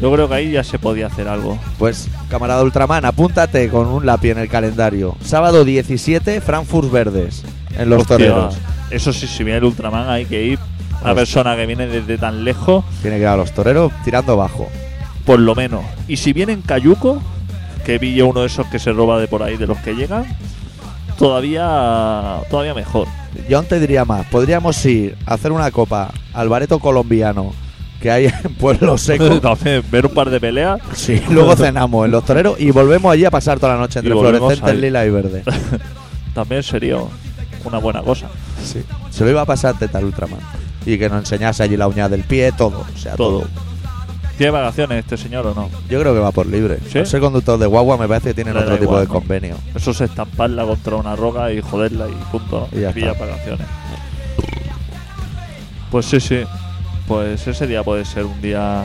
yo 0.00 0.12
creo 0.12 0.28
que 0.28 0.34
ahí 0.34 0.52
ya 0.52 0.62
se 0.64 0.78
podía 0.78 1.06
hacer 1.08 1.26
algo. 1.28 1.58
Pues, 1.78 2.08
camarada 2.28 2.62
Ultraman, 2.62 3.04
apúntate 3.04 3.68
con 3.68 3.86
un 3.88 4.06
lápiz 4.06 4.30
en 4.30 4.38
el 4.38 4.48
calendario. 4.48 5.16
Sábado 5.24 5.64
17, 5.64 6.40
Frankfurt 6.40 6.90
Verdes, 6.90 7.42
en 7.76 7.90
Los 7.90 8.02
Hostia, 8.02 8.16
Toreros. 8.18 8.56
Eso 8.90 9.12
sí, 9.12 9.26
si 9.26 9.42
viene 9.44 9.58
el 9.58 9.64
Ultraman 9.64 10.08
hay 10.08 10.26
que 10.26 10.42
ir. 10.44 10.58
Una 11.02 11.10
Hostia. 11.10 11.14
persona 11.14 11.56
que 11.56 11.66
viene 11.66 11.86
desde 11.86 12.16
tan 12.18 12.44
lejos, 12.44 12.84
Tiene 13.02 13.16
que 13.16 13.22
ir 13.22 13.28
a 13.28 13.36
Los 13.36 13.52
Toreros 13.52 13.92
tirando 14.04 14.36
bajo. 14.36 14.68
por 15.26 15.38
lo 15.40 15.54
menos. 15.54 15.82
Y 16.06 16.18
si 16.18 16.32
viene 16.32 16.52
en 16.52 16.62
Cayuco, 16.62 17.20
que 17.84 17.98
pille 17.98 18.22
uno 18.22 18.40
de 18.40 18.46
esos 18.46 18.66
que 18.68 18.78
se 18.78 18.92
roba 18.92 19.18
de 19.18 19.26
por 19.26 19.42
ahí, 19.42 19.56
de 19.56 19.66
los 19.66 19.78
que 19.78 19.94
llegan, 19.94 20.24
todavía, 21.16 22.40
todavía 22.50 22.74
mejor. 22.74 23.08
Yo 23.48 23.58
aún 23.58 23.66
te 23.66 23.80
diría 23.80 24.04
más, 24.04 24.26
podríamos 24.26 24.84
ir 24.86 25.16
a 25.26 25.34
hacer 25.34 25.52
una 25.52 25.70
copa 25.70 26.12
al 26.32 26.48
bareto 26.48 26.78
colombiano 26.78 27.52
que 28.00 28.10
hay 28.10 28.26
en 28.26 28.54
Pueblo 28.54 28.98
Seco. 28.98 29.40
También 29.40 29.82
ver 29.90 30.06
un 30.06 30.14
par 30.14 30.30
de 30.30 30.40
peleas. 30.40 30.80
Sí, 30.94 31.20
luego 31.30 31.56
cenamos 31.56 32.04
en 32.04 32.10
Los 32.10 32.24
Toreros 32.24 32.60
y 32.60 32.70
volvemos 32.70 33.12
allí 33.12 33.24
a 33.24 33.30
pasar 33.30 33.58
toda 33.58 33.74
la 33.74 33.80
noche 33.80 33.98
entre 34.00 34.12
fluorescentes, 34.14 34.76
lila 34.78 35.04
y 35.06 35.10
verde. 35.10 35.42
También 36.34 36.62
sería 36.62 36.98
una 37.64 37.78
buena 37.78 38.02
cosa. 38.02 38.28
Sí. 38.62 38.82
Se 39.10 39.24
lo 39.24 39.30
iba 39.30 39.40
a 39.42 39.46
pasar 39.46 39.74
al 39.92 40.04
Ultraman. 40.04 40.40
y 40.84 40.98
que 40.98 41.08
nos 41.08 41.18
enseñase 41.20 41.62
allí 41.62 41.76
la 41.76 41.88
uña 41.88 42.08
del 42.08 42.24
pie, 42.24 42.52
todo. 42.52 42.84
O 42.94 42.98
sea, 42.98 43.16
todo. 43.16 43.40
Todo. 43.40 43.73
¿Tiene 44.36 44.50
vacaciones 44.50 44.98
este 44.98 45.16
señor 45.16 45.46
o 45.46 45.54
no? 45.54 45.70
Yo 45.88 46.00
creo 46.00 46.12
que 46.12 46.20
va 46.20 46.32
por 46.32 46.46
libre. 46.46 46.78
¿Sí? 46.90 46.98
Al 46.98 47.06
ser 47.06 47.20
conductor 47.20 47.58
de 47.58 47.66
guagua 47.66 47.96
me 47.96 48.08
parece 48.08 48.30
que 48.30 48.34
tienen 48.34 48.54
Le 48.54 48.60
da 48.60 48.66
otro 48.66 48.76
tipo 48.78 48.90
igual, 48.92 49.02
de 49.02 49.08
¿no? 49.08 49.14
convenio. 49.20 49.56
Eso 49.74 49.92
es 49.92 50.00
estamparla 50.00 50.64
contra 50.64 50.96
una 50.96 51.14
roca 51.14 51.52
y 51.52 51.60
joderla 51.60 52.08
y 52.08 52.12
punto. 52.32 52.68
Y 52.72 52.80
ya 52.80 52.90
pilla 52.92 53.12
está. 53.12 53.24
vacaciones. 53.26 53.66
Pues 55.90 56.06
sí, 56.06 56.20
sí. 56.20 56.42
Pues 57.06 57.46
ese 57.46 57.66
día 57.66 57.82
puede 57.82 58.04
ser 58.04 58.24
un 58.24 58.40
día 58.40 58.84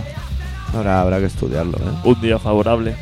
Ahora 0.74 1.02
habrá 1.02 1.20
que 1.20 1.26
estudiarlo, 1.26 1.78
¿eh? 1.78 1.92
un 2.04 2.22
día 2.22 2.38
favorable. 2.38 2.94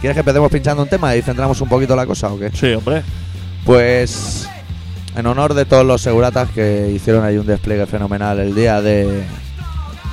¿Quieres 0.00 0.14
que 0.14 0.20
empecemos 0.20 0.50
pinchando 0.50 0.82
un 0.82 0.88
tema 0.88 1.14
y 1.14 1.22
centramos 1.22 1.60
un 1.60 1.68
poquito 1.68 1.94
la 1.94 2.06
cosa 2.06 2.32
o 2.32 2.38
qué? 2.38 2.50
Sí, 2.54 2.72
hombre. 2.72 3.02
Pues 3.64 4.48
en 5.14 5.26
honor 5.26 5.52
de 5.54 5.64
todos 5.66 5.84
los 5.84 6.00
seguratas 6.00 6.48
que 6.50 6.90
hicieron 6.90 7.24
ahí 7.24 7.36
un 7.36 7.46
despliegue 7.46 7.86
fenomenal 7.86 8.38
el 8.40 8.54
día 8.54 8.80
de 8.80 9.22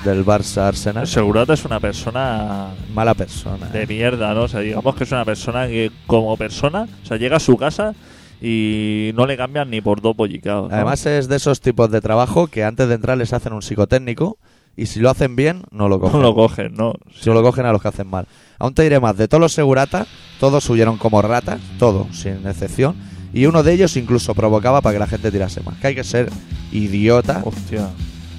del 0.03 0.25
Barça 0.25 0.67
Arsenal. 0.67 1.07
Segurata 1.07 1.53
es 1.53 1.65
una 1.65 1.79
persona 1.79 2.69
Mala 2.93 3.13
persona. 3.13 3.67
¿eh? 3.73 3.79
de 3.79 3.87
mierda, 3.87 4.33
¿no? 4.33 4.43
O 4.43 4.47
sea, 4.47 4.61
digamos 4.61 4.95
que 4.95 5.03
es 5.03 5.11
una 5.11 5.25
persona 5.25 5.67
que 5.67 5.91
como 6.07 6.35
persona, 6.37 6.87
o 7.03 7.05
sea, 7.05 7.17
llega 7.17 7.37
a 7.37 7.39
su 7.39 7.57
casa 7.57 7.93
y 8.41 9.11
no 9.15 9.25
le 9.25 9.35
cambian 9.37 9.69
ni 9.69 9.81
por 9.81 10.01
dos 10.01 10.15
bollicaos. 10.15 10.69
¿no? 10.69 10.75
Además 10.75 11.05
es 11.05 11.27
de 11.27 11.35
esos 11.35 11.59
tipos 11.61 11.91
de 11.91 12.01
trabajo 12.01 12.47
que 12.47 12.63
antes 12.63 12.87
de 12.87 12.95
entrar 12.95 13.17
les 13.17 13.33
hacen 13.33 13.53
un 13.53 13.61
psicotécnico 13.61 14.37
y 14.77 14.85
si 14.85 14.99
lo 14.99 15.09
hacen 15.09 15.35
bien 15.35 15.63
no 15.71 15.89
lo 15.89 15.97
no 15.97 16.01
cogen. 16.03 16.21
lo 16.21 16.35
cogen, 16.35 16.73
¿no? 16.75 16.93
Solo 17.11 17.41
cogen 17.43 17.65
a 17.65 17.73
los 17.73 17.81
que 17.81 17.89
hacen 17.89 18.07
mal. 18.07 18.27
Aún 18.59 18.73
te 18.73 18.83
diré 18.83 18.99
más, 18.99 19.17
de 19.17 19.27
todos 19.27 19.41
los 19.41 19.53
seguratas, 19.53 20.07
todos 20.39 20.69
huyeron 20.69 20.97
como 20.97 21.21
ratas, 21.21 21.59
todos, 21.77 22.07
sin 22.17 22.47
excepción. 22.47 22.95
Y 23.33 23.45
uno 23.45 23.61
de 23.61 23.73
ellos 23.73 23.95
incluso 23.97 24.33
provocaba 24.33 24.81
para 24.81 24.93
que 24.93 24.99
la 24.99 25.07
gente 25.07 25.31
tirase 25.31 25.61
más. 25.61 25.77
Que 25.77 25.87
hay 25.87 25.95
que 25.95 26.03
ser 26.03 26.29
idiota. 26.71 27.41
Hostia. 27.45 27.89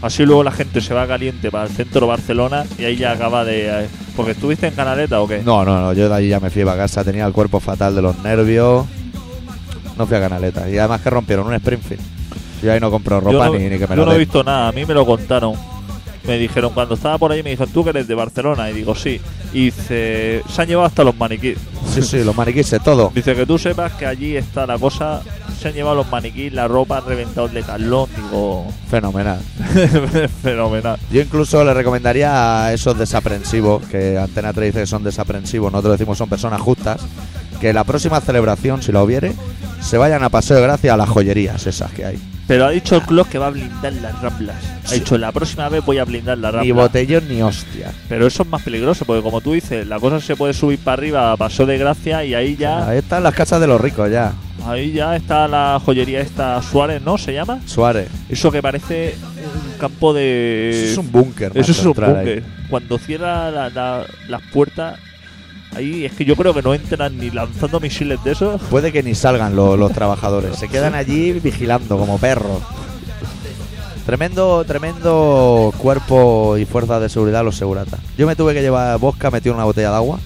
Así 0.02 0.25
luego 0.25 0.42
la 0.42 0.50
gente 0.50 0.80
se 0.80 0.95
va 0.95 1.07
caliente 1.07 1.50
para 1.50 1.64
el 1.64 1.71
centro 1.71 2.00
de 2.02 2.07
Barcelona 2.07 2.64
y 2.78 2.85
ahí 2.85 2.97
ya 2.97 3.12
acaba 3.12 3.45
de... 3.45 3.85
eh, 3.85 3.88
Porque 4.16 4.33
estuviste 4.33 4.66
en 4.66 4.75
Canaleta 4.75 5.21
o 5.21 5.28
qué? 5.28 5.42
No, 5.45 5.64
no, 5.64 5.80
no, 5.80 5.92
yo 5.92 6.09
de 6.09 6.14
ahí 6.14 6.28
ya 6.28 6.40
me 6.40 6.49
fui 6.49 6.64
para 6.64 6.76
casa, 6.78 7.04
tenía 7.04 7.26
el 7.26 7.33
cuerpo 7.33 7.61
fatal 7.61 7.95
de 7.95 8.02
los 8.02 8.19
nervios. 8.21 8.87
No 9.99 10.07
fui 10.07 10.16
a 10.16 10.21
Canaleta. 10.21 10.69
Y 10.71 10.78
además 10.78 11.02
que 11.02 11.11
rompieron 11.11 11.47
un 11.47 11.54
Springfield. 11.54 12.02
Yo 12.62 12.73
ahí 12.73 12.80
no 12.80 12.90
compro 12.90 13.21
ropa 13.21 13.33
yo 13.33 13.45
no, 13.45 13.59
ni, 13.59 13.69
ni 13.69 13.78
que 13.78 13.87
me 13.87 13.95
yo 13.97 14.02
lo 14.04 14.07
no 14.07 14.12
he 14.12 14.19
visto 14.19 14.42
nada, 14.45 14.69
a 14.69 14.73
mí 14.73 14.85
me 14.87 14.95
lo 14.95 15.04
contaron. 15.04 15.54
Me 16.26 16.38
dijeron, 16.38 16.73
cuando 16.75 16.95
estaba 16.95 17.16
por 17.19 17.33
ahí, 17.33 17.42
me 17.42 17.50
dijeron, 17.50 17.73
¿tú 17.73 17.83
que 17.83 17.90
eres 17.90 18.07
de 18.07 18.14
Barcelona? 18.14 18.71
Y 18.71 18.75
digo, 18.75 18.95
sí. 18.95 19.21
Y 19.54 19.66
dice, 19.66 20.42
se 20.49 20.62
han 20.62 20.69
llevado 20.69 20.87
hasta 20.87 21.02
los 21.02 21.16
maniquíes. 21.16 21.59
Sí, 21.92 22.02
sí, 22.02 22.23
los 22.25 22.37
maniquíes, 22.37 22.75
todo. 22.85 23.11
Dice 23.14 23.35
que 23.35 23.47
tú 23.47 23.59
sepas 23.59 23.92
que 23.92 24.07
allí 24.07 24.37
está 24.37 24.66
la 24.66 24.78
cosa. 24.78 25.23
Se 25.61 25.69
han 25.69 25.75
llevado 25.75 25.97
los 25.97 26.11
maniquíes, 26.11 26.52
la 26.55 26.67
ropa, 26.69 26.99
han 26.99 27.05
reventado 27.07 27.47
el 27.47 27.52
de 27.52 27.62
talón. 27.62 28.09
Digo, 28.17 28.67
Fenomenal. 28.90 29.38
fenomenal. 30.43 30.99
Yo 31.11 31.21
incluso 31.21 31.62
le 31.64 31.75
recomendaría 31.75 32.64
a 32.64 32.73
esos 32.73 32.97
desaprensivos, 32.99 33.85
que 33.87 34.19
Antena 34.19 34.52
3 34.52 34.67
dice 34.69 34.81
que 34.81 34.87
son 34.87 35.05
desaprensivos, 35.05 35.71
nosotros 35.71 35.99
decimos 35.99 36.17
son 36.19 36.29
personas 36.29 36.61
justas, 36.61 37.00
que 37.61 37.73
la 37.73 37.85
próxima 37.85 38.21
celebración, 38.21 38.83
si 38.83 38.90
la 38.90 39.02
hubiere, 39.02 39.35
se 39.83 39.99
vayan 39.99 40.23
a 40.23 40.31
Paseo 40.31 40.57
de 40.57 40.62
Gracia 40.62 40.95
a 40.95 40.97
las 40.97 41.09
joyerías 41.11 41.67
esas 41.67 41.93
que 41.93 42.07
hay. 42.07 42.19
Pero 42.47 42.67
ha 42.67 42.71
dicho 42.71 42.97
el 42.97 43.02
club 43.02 43.29
que 43.29 43.38
va 43.38 43.47
a 43.47 43.50
blindar 43.50 43.93
las 43.93 44.21
ramblas. 44.21 44.57
Ha 44.90 44.95
dicho, 44.95 45.17
la 45.19 45.31
próxima 45.31 45.69
vez 45.69 45.85
voy 45.85 45.99
a 45.99 46.05
blindar 46.05 46.37
la 46.38 46.50
Ni 46.50 46.57
rambla. 46.57 46.75
botellón 46.75 47.29
ni 47.29 47.43
hostia. 47.43 47.93
Pero 48.09 48.26
eso 48.26 48.43
es 48.43 48.49
más 48.49 48.62
peligroso, 48.62 49.05
porque 49.05 49.23
como 49.23 49.40
tú 49.40 49.52
dices, 49.52 49.87
la 49.87 50.00
cosa 50.00 50.21
se 50.21 50.35
puede 50.35 50.52
subir 50.55 50.79
para 50.81 50.95
arriba 50.95 51.33
a 51.33 51.37
Paso 51.37 51.64
de 51.64 51.79
Gracia 51.79 52.25
y 52.25 52.35
ahí 52.35 52.57
ya, 52.57 52.88
Ahí 52.88 52.99
están 52.99 53.23
las 53.23 53.35
casas 53.35 53.61
de 53.61 53.67
los 53.69 53.81
ricos 53.81 54.11
ya. 54.11 54.33
Ahí 54.67 54.93
ya 54.93 55.17
está 55.17 55.47
la 55.49 55.81
joyería 55.85 56.21
esta 56.21 56.61
Suárez, 56.62 57.00
¿no? 57.02 57.19
¿Se 57.19 57.33
llama? 57.33 57.61
Suárez. 57.67 58.09
Eso 58.29 58.50
que 58.50 58.62
parece 58.62 59.14
un 59.73 59.79
campo 59.79 60.12
de... 60.12 60.71
Eso 60.71 60.93
es 60.93 60.99
un 60.99 61.11
búnker. 61.12 61.52
Eso 61.55 61.73
es 61.73 61.79
un 61.85 61.93
búnker. 61.95 62.43
Cuando 62.69 62.99
cierra 62.99 63.50
la- 63.50 63.71
la- 63.71 64.05
las 64.29 64.43
puertas, 64.52 64.99
ahí 65.75 66.05
es 66.05 66.12
que 66.12 66.25
yo 66.25 66.37
creo 66.37 66.52
que 66.55 66.62
no 66.62 66.75
entran 66.75 67.17
ni 67.19 67.31
lanzando 67.31 67.81
misiles 67.81 68.23
de 68.25 68.33
esos. 68.33 68.61
Puede 68.62 68.93
que 68.93 69.02
ni 69.02 69.14
salgan 69.14 69.57
lo- 69.57 69.76
los 69.76 69.93
trabajadores. 69.93 70.57
Se 70.57 70.69
quedan 70.69 70.95
allí 70.95 71.33
vigilando 71.33 71.99
como 71.99 72.19
perros. 72.19 72.62
Tremendo, 74.07 74.64
tremendo 74.64 75.73
cuerpo 75.79 76.57
y 76.59 76.64
fuerza 76.64 76.99
de 76.99 77.09
seguridad 77.09 77.45
los 77.45 77.57
seguratas. 77.57 78.00
Yo 78.19 78.26
me 78.26 78.35
tuve 78.35 78.55
que 78.55 78.62
llevar 78.62 78.99
vodka 78.99 79.31
metido 79.31 79.52
en 79.52 79.57
una 79.59 79.64
botella 79.67 79.90
de 79.90 79.97
agua. 79.97 80.19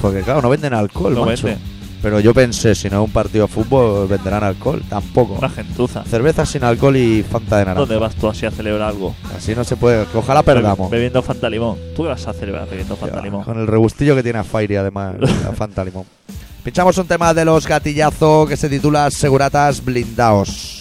Porque 0.00 0.20
claro, 0.20 0.42
no 0.42 0.48
venden 0.50 0.74
alcohol, 0.74 1.14
No 1.14 1.24
macho. 1.24 1.46
venden. 1.46 1.77
Pero 2.00 2.20
yo 2.20 2.32
pensé, 2.32 2.74
si 2.74 2.88
no 2.88 3.02
es 3.02 3.06
un 3.08 3.12
partido 3.12 3.46
de 3.46 3.52
fútbol, 3.52 4.06
venderán 4.06 4.44
alcohol. 4.44 4.82
Tampoco. 4.88 5.34
Una 5.34 5.48
gentuza. 5.48 6.04
Cerveza 6.04 6.46
sin 6.46 6.62
alcohol 6.62 6.96
y 6.96 7.22
Fanta 7.22 7.58
de 7.58 7.64
naranja. 7.64 7.80
¿Dónde 7.80 7.96
vas 7.96 8.14
tú 8.14 8.28
así 8.28 8.46
a 8.46 8.50
celebrar 8.50 8.88
algo? 8.90 9.14
Así 9.36 9.54
no 9.54 9.64
se 9.64 9.76
puede. 9.76 10.06
que 10.06 10.18
Ojalá 10.18 10.42
perdamos. 10.42 10.90
Bebiendo 10.90 11.22
Fanta 11.22 11.50
Limón. 11.50 11.76
¿Tú 11.96 12.04
vas 12.04 12.26
a 12.26 12.32
celebrar 12.32 12.68
bebiendo 12.68 12.96
Fanta 12.96 13.20
Limón? 13.20 13.42
Con 13.44 13.58
el 13.58 13.66
regustillo 13.66 14.14
que 14.14 14.22
tiene 14.22 14.38
a 14.38 14.44
Fairy, 14.44 14.76
además, 14.76 15.16
la 15.44 15.52
Fanta 15.52 15.84
Limón. 15.84 16.04
Pinchamos 16.62 16.98
un 16.98 17.06
tema 17.06 17.32
de 17.34 17.44
los 17.44 17.66
gatillazo 17.66 18.46
que 18.46 18.56
se 18.56 18.68
titula 18.68 19.10
Seguratas 19.10 19.84
Blindaos. 19.84 20.77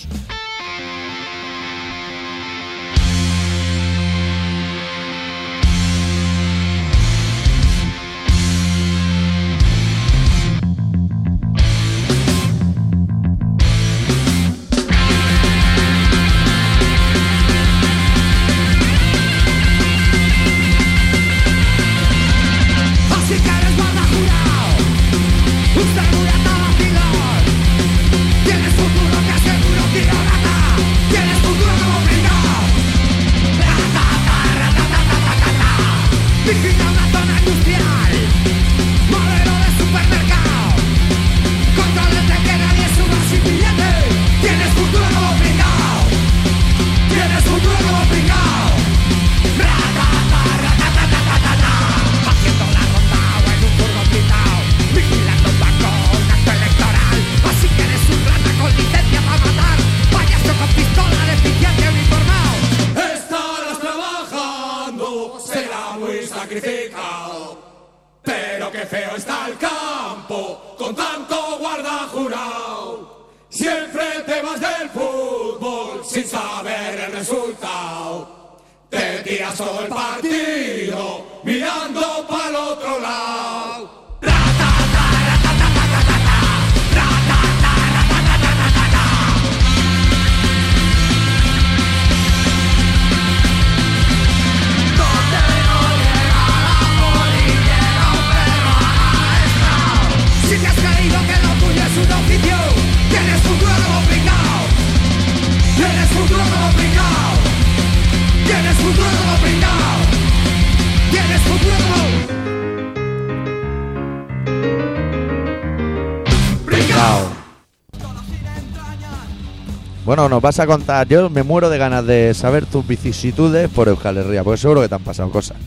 Bueno, 120.08 120.30
nos 120.30 120.42
vas 120.42 120.58
a 120.62 120.66
contar. 120.66 121.06
Yo 121.10 121.30
me 121.30 121.44
muero 121.44 121.70
de 121.70 121.78
ganas 121.78 122.06
de 122.06 122.34
saber 122.34 122.66
tus 122.66 122.88
vicisitudes 122.88 123.70
por 123.70 123.90
Euskal 123.90 124.16
Herria, 124.16 124.42
porque 124.42 124.58
seguro 124.58 124.80
que 124.80 124.88
te 124.88 124.96
han 124.96 125.04
pasado 125.04 125.30
cosas. 125.30 125.58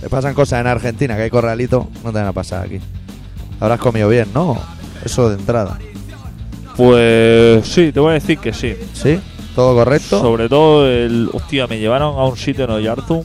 Te 0.00 0.08
pasan 0.10 0.34
cosas 0.34 0.60
en 0.60 0.66
Argentina, 0.66 1.14
que 1.14 1.22
hay 1.22 1.30
corralito, 1.30 1.86
no 2.02 2.10
te 2.10 2.18
van 2.18 2.26
a 2.26 2.32
pasar 2.32 2.66
aquí. 2.66 2.80
Habrás 3.60 3.78
comido 3.78 4.08
bien, 4.08 4.26
¿no? 4.34 4.60
Eso 5.04 5.28
de 5.28 5.36
entrada. 5.36 5.78
Pues 6.76 7.64
sí, 7.68 7.92
te 7.92 8.00
voy 8.00 8.10
a 8.10 8.14
decir 8.14 8.38
que 8.38 8.52
sí. 8.52 8.74
¿Sí? 8.92 9.20
¿Todo 9.54 9.76
correcto? 9.76 10.20
Sobre 10.20 10.48
todo, 10.48 10.88
el, 10.88 11.30
hostia, 11.32 11.68
me 11.68 11.78
llevaron 11.78 12.18
a 12.18 12.24
un 12.24 12.36
sitio 12.36 12.64
en 12.64 12.72
Oyarzum, 12.72 13.22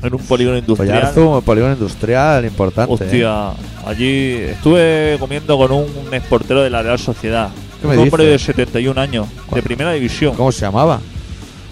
en 0.00 0.14
un 0.14 0.20
polígono 0.20 0.58
industrial. 0.58 0.96
Oyarzum, 0.96 1.42
polígono 1.42 1.72
industrial, 1.72 2.44
importante. 2.44 2.92
¿eh? 2.92 3.04
Hostia, 3.04 3.50
allí 3.84 4.30
estuve 4.42 5.16
comiendo 5.18 5.58
con 5.58 5.72
un 5.72 6.14
exportero 6.14 6.62
de 6.62 6.70
la 6.70 6.82
Real 6.82 7.00
Sociedad. 7.00 7.50
¿Qué 7.80 7.86
un 7.86 7.96
me 7.96 8.02
hombre 8.02 8.24
dices? 8.32 8.46
de 8.48 8.52
71 8.52 9.00
años, 9.00 9.26
de 9.54 9.62
primera 9.62 9.92
división. 9.92 10.34
¿Cómo 10.36 10.52
se 10.52 10.60
llamaba? 10.62 11.00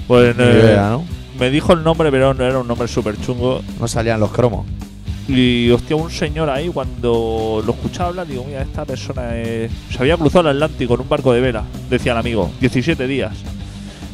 Pues 0.06 0.34
eh, 0.38 0.60
idea, 0.64 0.90
¿no? 0.90 1.04
me 1.38 1.50
dijo 1.50 1.72
el 1.72 1.82
nombre, 1.84 2.10
pero 2.10 2.34
no 2.34 2.44
era 2.44 2.58
un 2.58 2.66
nombre 2.66 2.88
súper 2.88 3.20
chungo. 3.20 3.60
No 3.78 3.86
salían 3.86 4.18
los 4.20 4.30
cromos. 4.32 4.66
Y 5.28 5.70
hostia, 5.70 5.94
un 5.94 6.10
señor 6.10 6.48
ahí, 6.48 6.68
cuando 6.68 7.62
lo 7.64 7.72
escuchaba 7.72 8.08
hablar, 8.08 8.26
digo, 8.26 8.44
mira, 8.46 8.62
esta 8.62 8.84
persona 8.86 9.36
es- 9.36 9.70
se 9.90 9.98
había 9.98 10.16
cruzado 10.16 10.48
el 10.48 10.56
Atlántico 10.56 10.94
en 10.94 11.00
un 11.02 11.08
barco 11.08 11.32
de 11.34 11.40
vela, 11.42 11.64
decía 11.90 12.12
el 12.12 12.18
amigo. 12.18 12.50
17 12.60 13.06
días 13.06 13.32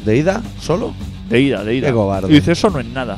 ¿De 0.03 0.17
ida? 0.17 0.41
¿Solo? 0.61 0.93
de 1.29 1.39
ida, 1.39 1.63
de 1.63 1.75
ida. 1.75 1.87
Qué 1.87 1.93
cobarde. 1.93 2.27
Y 2.29 2.35
dice, 2.35 2.51
eso 2.51 2.69
no 2.69 2.79
es 2.79 2.85
nada. 2.85 3.17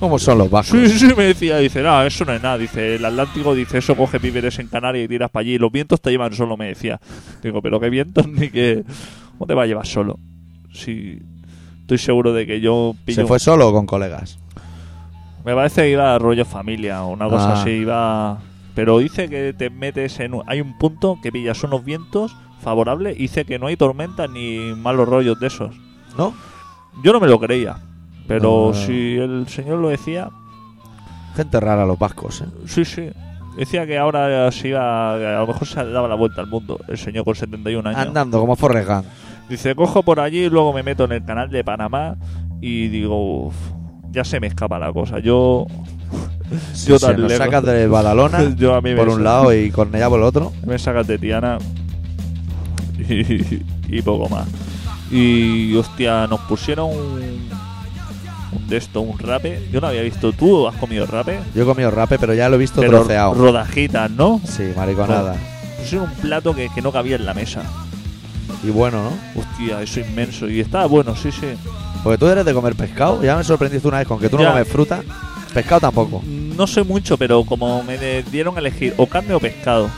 ¿Cómo 0.00 0.18
son 0.18 0.38
los 0.38 0.50
vascos? 0.50 0.80
Sí, 0.90 0.98
sí, 0.98 1.14
me 1.16 1.24
decía, 1.24 1.58
dice, 1.58 1.82
no, 1.82 2.02
eso 2.02 2.24
no 2.24 2.32
es 2.32 2.42
nada. 2.42 2.56
Dice, 2.58 2.96
el 2.96 3.04
Atlántico, 3.04 3.54
dice, 3.54 3.78
eso 3.78 3.94
coge 3.94 4.18
víveres 4.18 4.58
en 4.58 4.66
Canarias 4.68 5.04
y 5.04 5.08
tiras 5.08 5.30
para 5.30 5.42
allí. 5.42 5.58
Los 5.58 5.70
vientos 5.70 6.00
te 6.00 6.10
llevan 6.10 6.32
solo, 6.32 6.56
me 6.56 6.68
decía. 6.68 6.98
Digo, 7.42 7.60
pero 7.60 7.78
qué 7.78 7.90
vientos 7.90 8.26
ni 8.28 8.48
que. 8.48 8.82
¿Cómo 9.32 9.46
te 9.46 9.54
va 9.54 9.64
a 9.64 9.66
llevar 9.66 9.86
solo? 9.86 10.18
Sí, 10.72 11.18
estoy 11.82 11.98
seguro 11.98 12.32
de 12.32 12.46
que 12.46 12.60
yo 12.60 12.94
pillo. 13.04 13.22
¿Se 13.22 13.26
fue 13.26 13.38
solo 13.38 13.68
o 13.68 13.72
con 13.72 13.86
colegas? 13.86 14.38
Me 15.44 15.54
parece 15.54 15.82
que 15.82 15.90
iba 15.90 16.14
a 16.14 16.18
rollo 16.18 16.44
familia 16.44 17.02
o 17.04 17.08
una 17.12 17.28
cosa 17.28 17.50
Ah. 17.54 17.60
así, 17.60 17.70
iba. 17.70 18.38
Pero 18.74 18.98
dice 18.98 19.28
que 19.28 19.52
te 19.52 19.68
metes 19.70 20.18
en. 20.20 20.34
un- 20.34 20.42
Hay 20.46 20.60
un 20.60 20.78
punto 20.78 21.18
que 21.22 21.30
pillas 21.32 21.62
unos 21.64 21.84
vientos 21.84 22.34
favorables 22.62 23.16
y 23.16 23.22
dice 23.22 23.44
que 23.44 23.58
no 23.58 23.66
hay 23.66 23.76
tormenta 23.76 24.26
ni 24.28 24.74
malos 24.76 25.08
rollos 25.08 25.38
de 25.40 25.46
esos. 25.48 25.74
¿No? 26.16 26.34
Yo 27.02 27.12
no 27.12 27.20
me 27.20 27.26
lo 27.28 27.38
creía. 27.40 27.78
Pero 28.30 28.68
No. 28.72 28.74
si 28.74 29.16
el 29.18 29.46
señor 29.48 29.78
lo 29.78 29.88
decía, 29.88 30.30
Gente 31.36 31.60
rara 31.60 31.84
los 31.86 31.98
vascos, 31.98 32.40
¿eh? 32.42 32.46
Sí, 32.66 32.84
sí. 32.84 33.08
Decía 33.56 33.86
que 33.86 33.98
ahora 33.98 34.50
se 34.52 34.68
iba, 34.68 35.14
a 35.14 35.40
lo 35.40 35.46
mejor 35.48 35.66
se 35.66 35.84
daba 35.84 36.06
la 36.08 36.14
vuelta 36.14 36.40
al 36.40 36.46
mundo, 36.48 36.78
el 36.88 36.96
señor 36.98 37.24
con 37.24 37.34
71 37.34 37.88
años. 37.88 38.00
Andando 38.00 38.40
como 38.40 38.56
Forrest 38.56 38.88
Gump. 38.88 39.04
Dice, 39.48 39.74
cojo 39.74 40.02
por 40.02 40.20
allí 40.20 40.44
y 40.44 40.48
luego 40.50 40.72
me 40.72 40.82
meto 40.82 41.04
en 41.04 41.12
el 41.12 41.24
canal 41.24 41.50
de 41.50 41.62
Panamá 41.64 42.16
y 42.60 42.88
digo, 42.88 43.46
"Uf, 43.46 43.54
ya 44.12 44.24
se 44.24 44.38
me 44.40 44.46
escapa 44.48 44.78
la 44.78 44.92
cosa. 44.92 45.18
Yo, 45.18 45.66
Sí, 46.72 46.88
Yo 46.88 47.12
nos 47.16 47.32
sacas 47.32 47.64
de 47.64 47.86
Badalona 47.86 48.54
yo 48.56 48.74
a 48.74 48.80
mí 48.80 48.92
por 48.96 49.08
un 49.08 49.22
lado 49.22 49.54
y 49.54 49.70
Cornellá 49.70 50.08
por 50.08 50.18
el 50.18 50.24
otro. 50.24 50.52
me 50.66 50.78
sacas 50.80 51.06
de 51.06 51.16
Tiana 51.18 51.58
y, 53.08 53.62
y 53.88 54.02
poco 54.02 54.28
más. 54.28 54.48
Y 55.12 55.74
hostia, 55.76 56.26
nos 56.26 56.40
pusieron 56.40 56.90
de 58.68 58.76
esto, 58.76 59.00
un 59.00 59.18
rape. 59.18 59.68
Yo 59.72 59.80
no 59.80 59.86
había 59.88 60.02
visto, 60.02 60.32
¿tú 60.32 60.66
has 60.68 60.76
comido 60.76 61.06
rape? 61.06 61.40
Yo 61.54 61.62
he 61.62 61.66
comido 61.66 61.90
rape, 61.90 62.18
pero 62.18 62.34
ya 62.34 62.48
lo 62.48 62.56
he 62.56 62.58
visto 62.58 62.80
Pero 62.80 62.98
troceado. 63.00 63.34
rodajitas, 63.34 64.10
¿no? 64.10 64.40
Sí, 64.44 64.72
mariconada. 64.76 65.36
Pusieron 65.78 66.08
un 66.08 66.14
plato 66.16 66.54
que, 66.54 66.68
que 66.74 66.82
no 66.82 66.92
cabía 66.92 67.16
en 67.16 67.26
la 67.26 67.34
mesa. 67.34 67.62
Y 68.62 68.70
bueno, 68.70 69.02
¿no? 69.02 69.40
Hostia, 69.40 69.80
eso 69.82 70.00
inmenso. 70.00 70.48
Y 70.48 70.60
estaba 70.60 70.86
bueno, 70.86 71.16
sí, 71.16 71.30
sí. 71.32 71.46
Porque 72.02 72.18
tú 72.18 72.26
eres 72.26 72.44
de 72.44 72.52
comer 72.52 72.74
pescado. 72.74 73.22
Ya 73.22 73.36
me 73.36 73.44
sorprendiste 73.44 73.86
una 73.88 73.98
vez 73.98 74.08
con 74.08 74.18
que 74.18 74.28
tú 74.28 74.36
no 74.38 74.44
comes 74.50 74.68
fruta. 74.68 75.02
Pescado 75.54 75.80
tampoco. 75.80 76.22
No 76.26 76.66
sé 76.66 76.82
mucho, 76.84 77.16
pero 77.16 77.44
como 77.44 77.82
me 77.82 78.22
dieron 78.30 78.56
a 78.56 78.60
elegir 78.60 78.94
o 78.98 79.06
carne 79.06 79.34
o 79.34 79.40
pescado. 79.40 79.88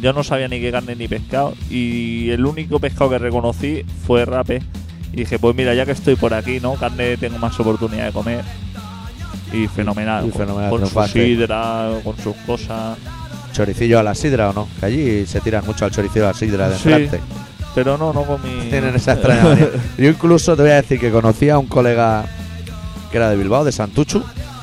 Yo 0.00 0.12
no 0.14 0.24
sabía 0.24 0.48
ni 0.48 0.60
qué 0.60 0.70
carne 0.72 0.96
ni 0.96 1.06
pescado. 1.08 1.54
Y 1.68 2.30
el 2.30 2.46
único 2.46 2.78
pescado 2.80 3.10
que 3.10 3.18
reconocí 3.18 3.84
fue 4.06 4.24
rape. 4.24 4.62
Y 5.12 5.16
dije, 5.16 5.38
pues 5.38 5.56
mira, 5.56 5.74
ya 5.74 5.84
que 5.84 5.92
estoy 5.92 6.16
por 6.16 6.32
aquí, 6.34 6.60
¿no? 6.60 6.74
Carne 6.74 7.16
tengo 7.16 7.38
más 7.38 7.58
oportunidad 7.58 8.06
de 8.06 8.12
comer. 8.12 8.44
Y 9.52 9.66
fenomenal. 9.66 10.26
Y 10.26 10.30
con- 10.30 10.40
fenomenal, 10.40 10.70
con 10.70 10.86
su 10.86 11.02
sidra, 11.12 11.90
con 12.04 12.16
sus 12.18 12.36
cosas. 12.46 12.96
Choricillo 13.52 13.98
a 13.98 14.02
la 14.04 14.14
sidra 14.14 14.50
o 14.50 14.52
no. 14.52 14.68
Que 14.78 14.86
allí 14.86 15.26
se 15.26 15.40
tiran 15.40 15.66
mucho 15.66 15.84
al 15.84 15.90
choricillo 15.90 16.26
a 16.26 16.28
la 16.28 16.34
sidra 16.34 16.68
de 16.68 16.78
Sí. 16.78 17.16
Pero 17.74 17.98
no, 17.98 18.12
no 18.12 18.22
comí. 18.22 18.48
Tienen 18.70 18.94
esa 18.94 19.14
extraña 19.14 19.42
manía. 19.48 19.68
Yo 19.98 20.08
incluso 20.08 20.54
te 20.54 20.62
voy 20.62 20.70
a 20.70 20.76
decir 20.76 21.00
que 21.00 21.10
conocí 21.10 21.48
a 21.50 21.58
un 21.58 21.66
colega 21.66 22.24
que 23.10 23.16
era 23.16 23.28
de 23.28 23.36
Bilbao, 23.36 23.64
de 23.64 23.72
Santuchu, 23.72 24.22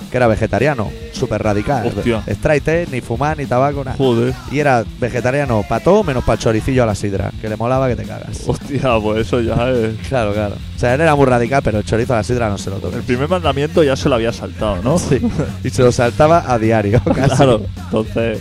que 0.09 0.15
era 0.17 0.27
vegetariano, 0.27 0.89
súper 1.17 1.43
radical. 1.43 1.87
Hostia. 1.87 2.23
Straight, 2.27 2.89
ni 2.89 3.01
fumar, 3.01 3.37
ni 3.37 3.45
tabaco, 3.45 3.83
nada. 3.83 3.97
Joder. 3.97 4.33
Y 4.51 4.59
era 4.59 4.83
vegetariano 4.99 5.63
para 5.67 5.83
todo 5.83 6.03
menos 6.03 6.23
para 6.23 6.35
el 6.35 6.39
choricillo 6.39 6.83
a 6.83 6.85
la 6.85 6.95
sidra, 6.95 7.31
que 7.41 7.49
le 7.49 7.55
molaba 7.55 7.87
que 7.87 7.95
te 7.95 8.03
cagas. 8.03 8.43
Hostia, 8.47 8.99
pues 9.01 9.27
eso 9.27 9.41
ya 9.41 9.69
es. 9.69 9.95
Claro, 10.07 10.33
claro. 10.33 10.55
O 10.75 10.79
sea, 10.79 10.93
él 10.93 11.01
era 11.01 11.15
muy 11.15 11.25
radical, 11.25 11.61
pero 11.63 11.79
el 11.79 11.85
chorizo 11.85 12.13
a 12.13 12.17
la 12.17 12.23
sidra 12.23 12.49
no 12.49 12.57
se 12.57 12.69
lo 12.69 12.77
toca. 12.77 12.97
El 12.97 13.03
primer 13.03 13.27
mandamiento 13.27 13.83
ya 13.83 13.95
se 13.95 14.09
lo 14.09 14.15
había 14.15 14.31
saltado, 14.31 14.81
¿no? 14.83 14.97
Sí. 14.99 15.19
Y 15.63 15.69
se 15.69 15.81
lo 15.81 15.91
saltaba 15.91 16.51
a 16.51 16.57
diario, 16.59 17.01
casi. 17.15 17.35
Claro, 17.35 17.61
entonces. 17.75 18.39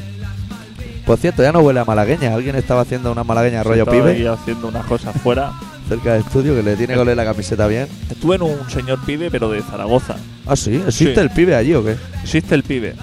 Por 1.05 1.19
cierto, 1.19 1.43
ya 1.43 1.53
no 1.53 1.61
huele 1.61 1.81
a 1.81 1.85
malagueña. 1.85 2.35
Alguien 2.35 2.57
estaba 2.57 2.83
haciendo 2.83 3.12
una 3.12 3.25
malagueña 3.25 3.62
rollo 3.62 3.83
estaba 3.85 3.97
pibe 3.97 4.11
ahí 4.12 4.27
haciendo 4.27 4.69
unas 4.69 4.85
cosas 4.87 5.15
fuera. 5.23 5.53
cerca 5.89 6.15
del 6.15 6.23
estudio 6.23 6.55
que 6.55 6.62
le 6.62 6.77
tiene 6.77 6.95
que 6.95 7.01
oler 7.01 7.17
la 7.17 7.25
camiseta 7.25 7.67
bien. 7.67 7.89
Estuve 8.11 8.37
en 8.37 8.43
un 8.43 8.71
señor 8.71 8.99
pibe, 9.05 9.31
pero 9.31 9.51
de 9.51 9.62
Zaragoza. 9.62 10.17
Ah, 10.46 10.56
sí. 10.56 10.74
¿Existe 10.76 11.14
Sí. 11.14 11.20
el 11.20 11.30
pibe 11.30 11.54
allí 11.56 11.74
o 11.74 11.85
qué? 11.85 11.96
Existe 12.22 12.54
el 12.54 12.62
pibe. 12.62 12.94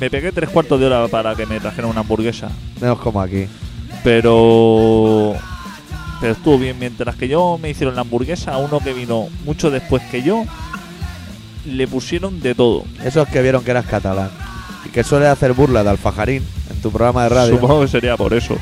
Me 0.00 0.10
pegué 0.10 0.32
tres 0.32 0.50
cuartos 0.50 0.80
de 0.80 0.86
hora 0.86 1.06
para 1.08 1.34
que 1.36 1.46
me 1.46 1.60
trajeran 1.60 1.90
una 1.90 2.00
hamburguesa. 2.00 2.50
Menos 2.80 2.98
como 2.98 3.20
aquí. 3.20 3.46
Pero. 4.02 5.34
Pero 6.20 6.32
estuvo 6.32 6.58
bien. 6.58 6.76
Mientras 6.78 7.16
que 7.16 7.28
yo 7.28 7.58
me 7.60 7.70
hicieron 7.70 7.94
la 7.94 8.00
hamburguesa, 8.02 8.52
a 8.54 8.58
uno 8.58 8.80
que 8.80 8.92
vino 8.92 9.28
mucho 9.44 9.70
después 9.70 10.02
que 10.10 10.22
yo, 10.22 10.44
le 11.66 11.86
pusieron 11.88 12.40
de 12.40 12.54
todo. 12.54 12.84
Esos 13.04 13.28
que 13.28 13.42
vieron 13.42 13.62
que 13.64 13.70
eras 13.70 13.86
catalán 13.86 14.30
y 14.84 14.88
que 14.90 15.04
suele 15.04 15.26
hacer 15.28 15.52
burla 15.52 15.84
de 15.84 15.90
Alfajarín 15.90 16.42
en 16.70 16.80
tu 16.82 16.90
programa 16.90 17.24
de 17.24 17.28
radio. 17.28 17.54
Supongo 17.54 17.82
que 17.82 17.88
sería 17.88 18.16
por 18.16 18.34
eso. 18.34 18.56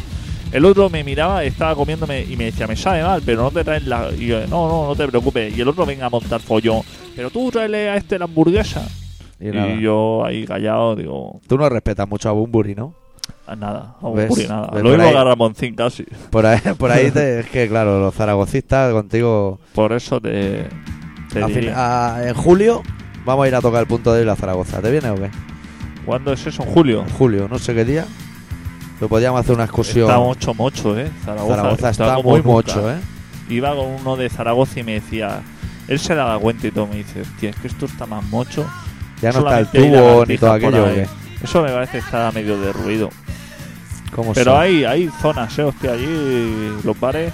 El 0.52 0.64
otro 0.64 0.90
me 0.90 1.04
miraba, 1.04 1.44
estaba 1.44 1.74
comiéndome 1.76 2.22
y 2.28 2.36
me 2.36 2.44
decía, 2.46 2.66
me 2.66 2.74
sabe 2.76 3.02
mal, 3.02 3.22
pero 3.24 3.42
no 3.42 3.50
te 3.50 3.62
traes 3.62 3.86
la. 3.86 4.10
Y 4.16 4.26
yo, 4.26 4.40
no, 4.48 4.68
no, 4.68 4.86
no 4.88 4.96
te 4.96 5.06
preocupes. 5.06 5.56
Y 5.56 5.60
el 5.60 5.68
otro 5.68 5.86
venga 5.86 6.06
a 6.06 6.10
montar 6.10 6.40
follón. 6.40 6.82
Pero 7.14 7.30
tú 7.30 7.50
tráele 7.50 7.88
a 7.90 7.96
este 7.96 8.18
la 8.18 8.24
hamburguesa. 8.24 8.86
Y 9.38 9.80
yo 9.80 10.24
ahí 10.24 10.44
callado, 10.44 10.96
digo, 10.96 11.40
Tú 11.46 11.56
no 11.56 11.68
respetas 11.68 12.06
mucho 12.08 12.28
a 12.28 12.32
Bumburi, 12.32 12.74
¿no? 12.74 12.94
"Ah, 13.46 13.56
nada, 13.56 13.94
a 13.98 14.00
puri 14.00 14.46
nada. 14.46 14.68
¿Ves 14.72 14.82
Lo 14.82 14.90
mismo 14.90 15.10
que 15.10 15.16
a 15.18 15.24
Ramoncín 15.24 15.74
casi. 15.74 16.04
Por 16.30 16.44
ahí, 16.46 16.58
por 16.78 16.90
ahí 16.90 17.10
te- 17.10 17.40
es 17.40 17.46
que, 17.46 17.68
claro, 17.68 18.00
los 18.00 18.14
zaragocistas 18.14 18.92
contigo. 18.92 19.58
Por 19.74 19.92
eso 19.92 20.20
te. 20.20 20.64
te 21.32 21.42
a 21.42 21.46
fin- 21.46 21.54
diría. 21.54 22.14
a- 22.16 22.28
en 22.28 22.34
julio 22.34 22.82
vamos 23.24 23.44
a 23.44 23.48
ir 23.48 23.54
a 23.54 23.60
tocar 23.60 23.80
el 23.82 23.86
punto 23.86 24.12
de 24.12 24.22
ir 24.22 24.28
a 24.28 24.36
Zaragoza. 24.36 24.82
¿Te 24.82 24.90
viene 24.90 25.08
o 25.10 25.14
qué? 25.14 25.30
¿Cuándo 26.04 26.32
es 26.32 26.46
eso? 26.46 26.62
¿En 26.64 26.68
julio? 26.70 27.02
En 27.02 27.10
julio, 27.10 27.48
no 27.48 27.58
sé 27.58 27.74
qué 27.74 27.84
día. 27.84 28.04
Pero 29.00 29.08
podríamos 29.08 29.40
hacer 29.40 29.54
una 29.54 29.64
excursión. 29.64 30.08
Está 30.10 30.20
mucho 30.20 30.52
mocho, 30.52 30.98
¿eh? 30.98 31.10
Zaragoza, 31.24 31.56
Zaragoza 31.56 31.90
está 31.90 32.18
muy 32.18 32.42
mocho, 32.42 32.90
¿eh? 32.90 32.98
Iba 33.48 33.74
con 33.74 33.86
uno 33.86 34.14
de 34.16 34.28
Zaragoza 34.28 34.78
y 34.78 34.82
me 34.82 34.92
decía. 34.92 35.40
Él 35.88 35.98
se 35.98 36.14
daba 36.14 36.38
cuenta 36.38 36.66
y 36.66 36.70
todo. 36.70 36.86
Me 36.86 36.96
dice, 36.96 37.22
hostia, 37.22 37.48
es 37.50 37.56
que 37.56 37.66
esto 37.68 37.86
está 37.86 38.04
más 38.04 38.22
mocho. 38.24 38.64
Ya 39.22 39.32
no 39.32 39.38
está 39.38 39.58
el 39.60 39.66
tubo 39.68 40.26
ni 40.26 40.36
todo 40.36 40.52
aquello. 40.52 40.84
¿o 40.84 40.86
ahí. 40.86 40.94
qué? 40.96 41.08
Eso 41.42 41.62
me 41.62 41.70
parece 41.70 41.92
que 41.92 41.98
está 41.98 42.30
medio 42.32 42.60
de 42.60 42.74
ruido. 42.74 43.08
¿Cómo 44.14 44.34
Pero 44.34 44.52
son? 44.52 44.60
hay, 44.60 44.84
hay 44.84 45.10
zonas, 45.22 45.58
¿eh? 45.58 45.62
Hostia, 45.62 45.92
allí 45.92 46.76
los 46.84 47.00
bares. 47.00 47.32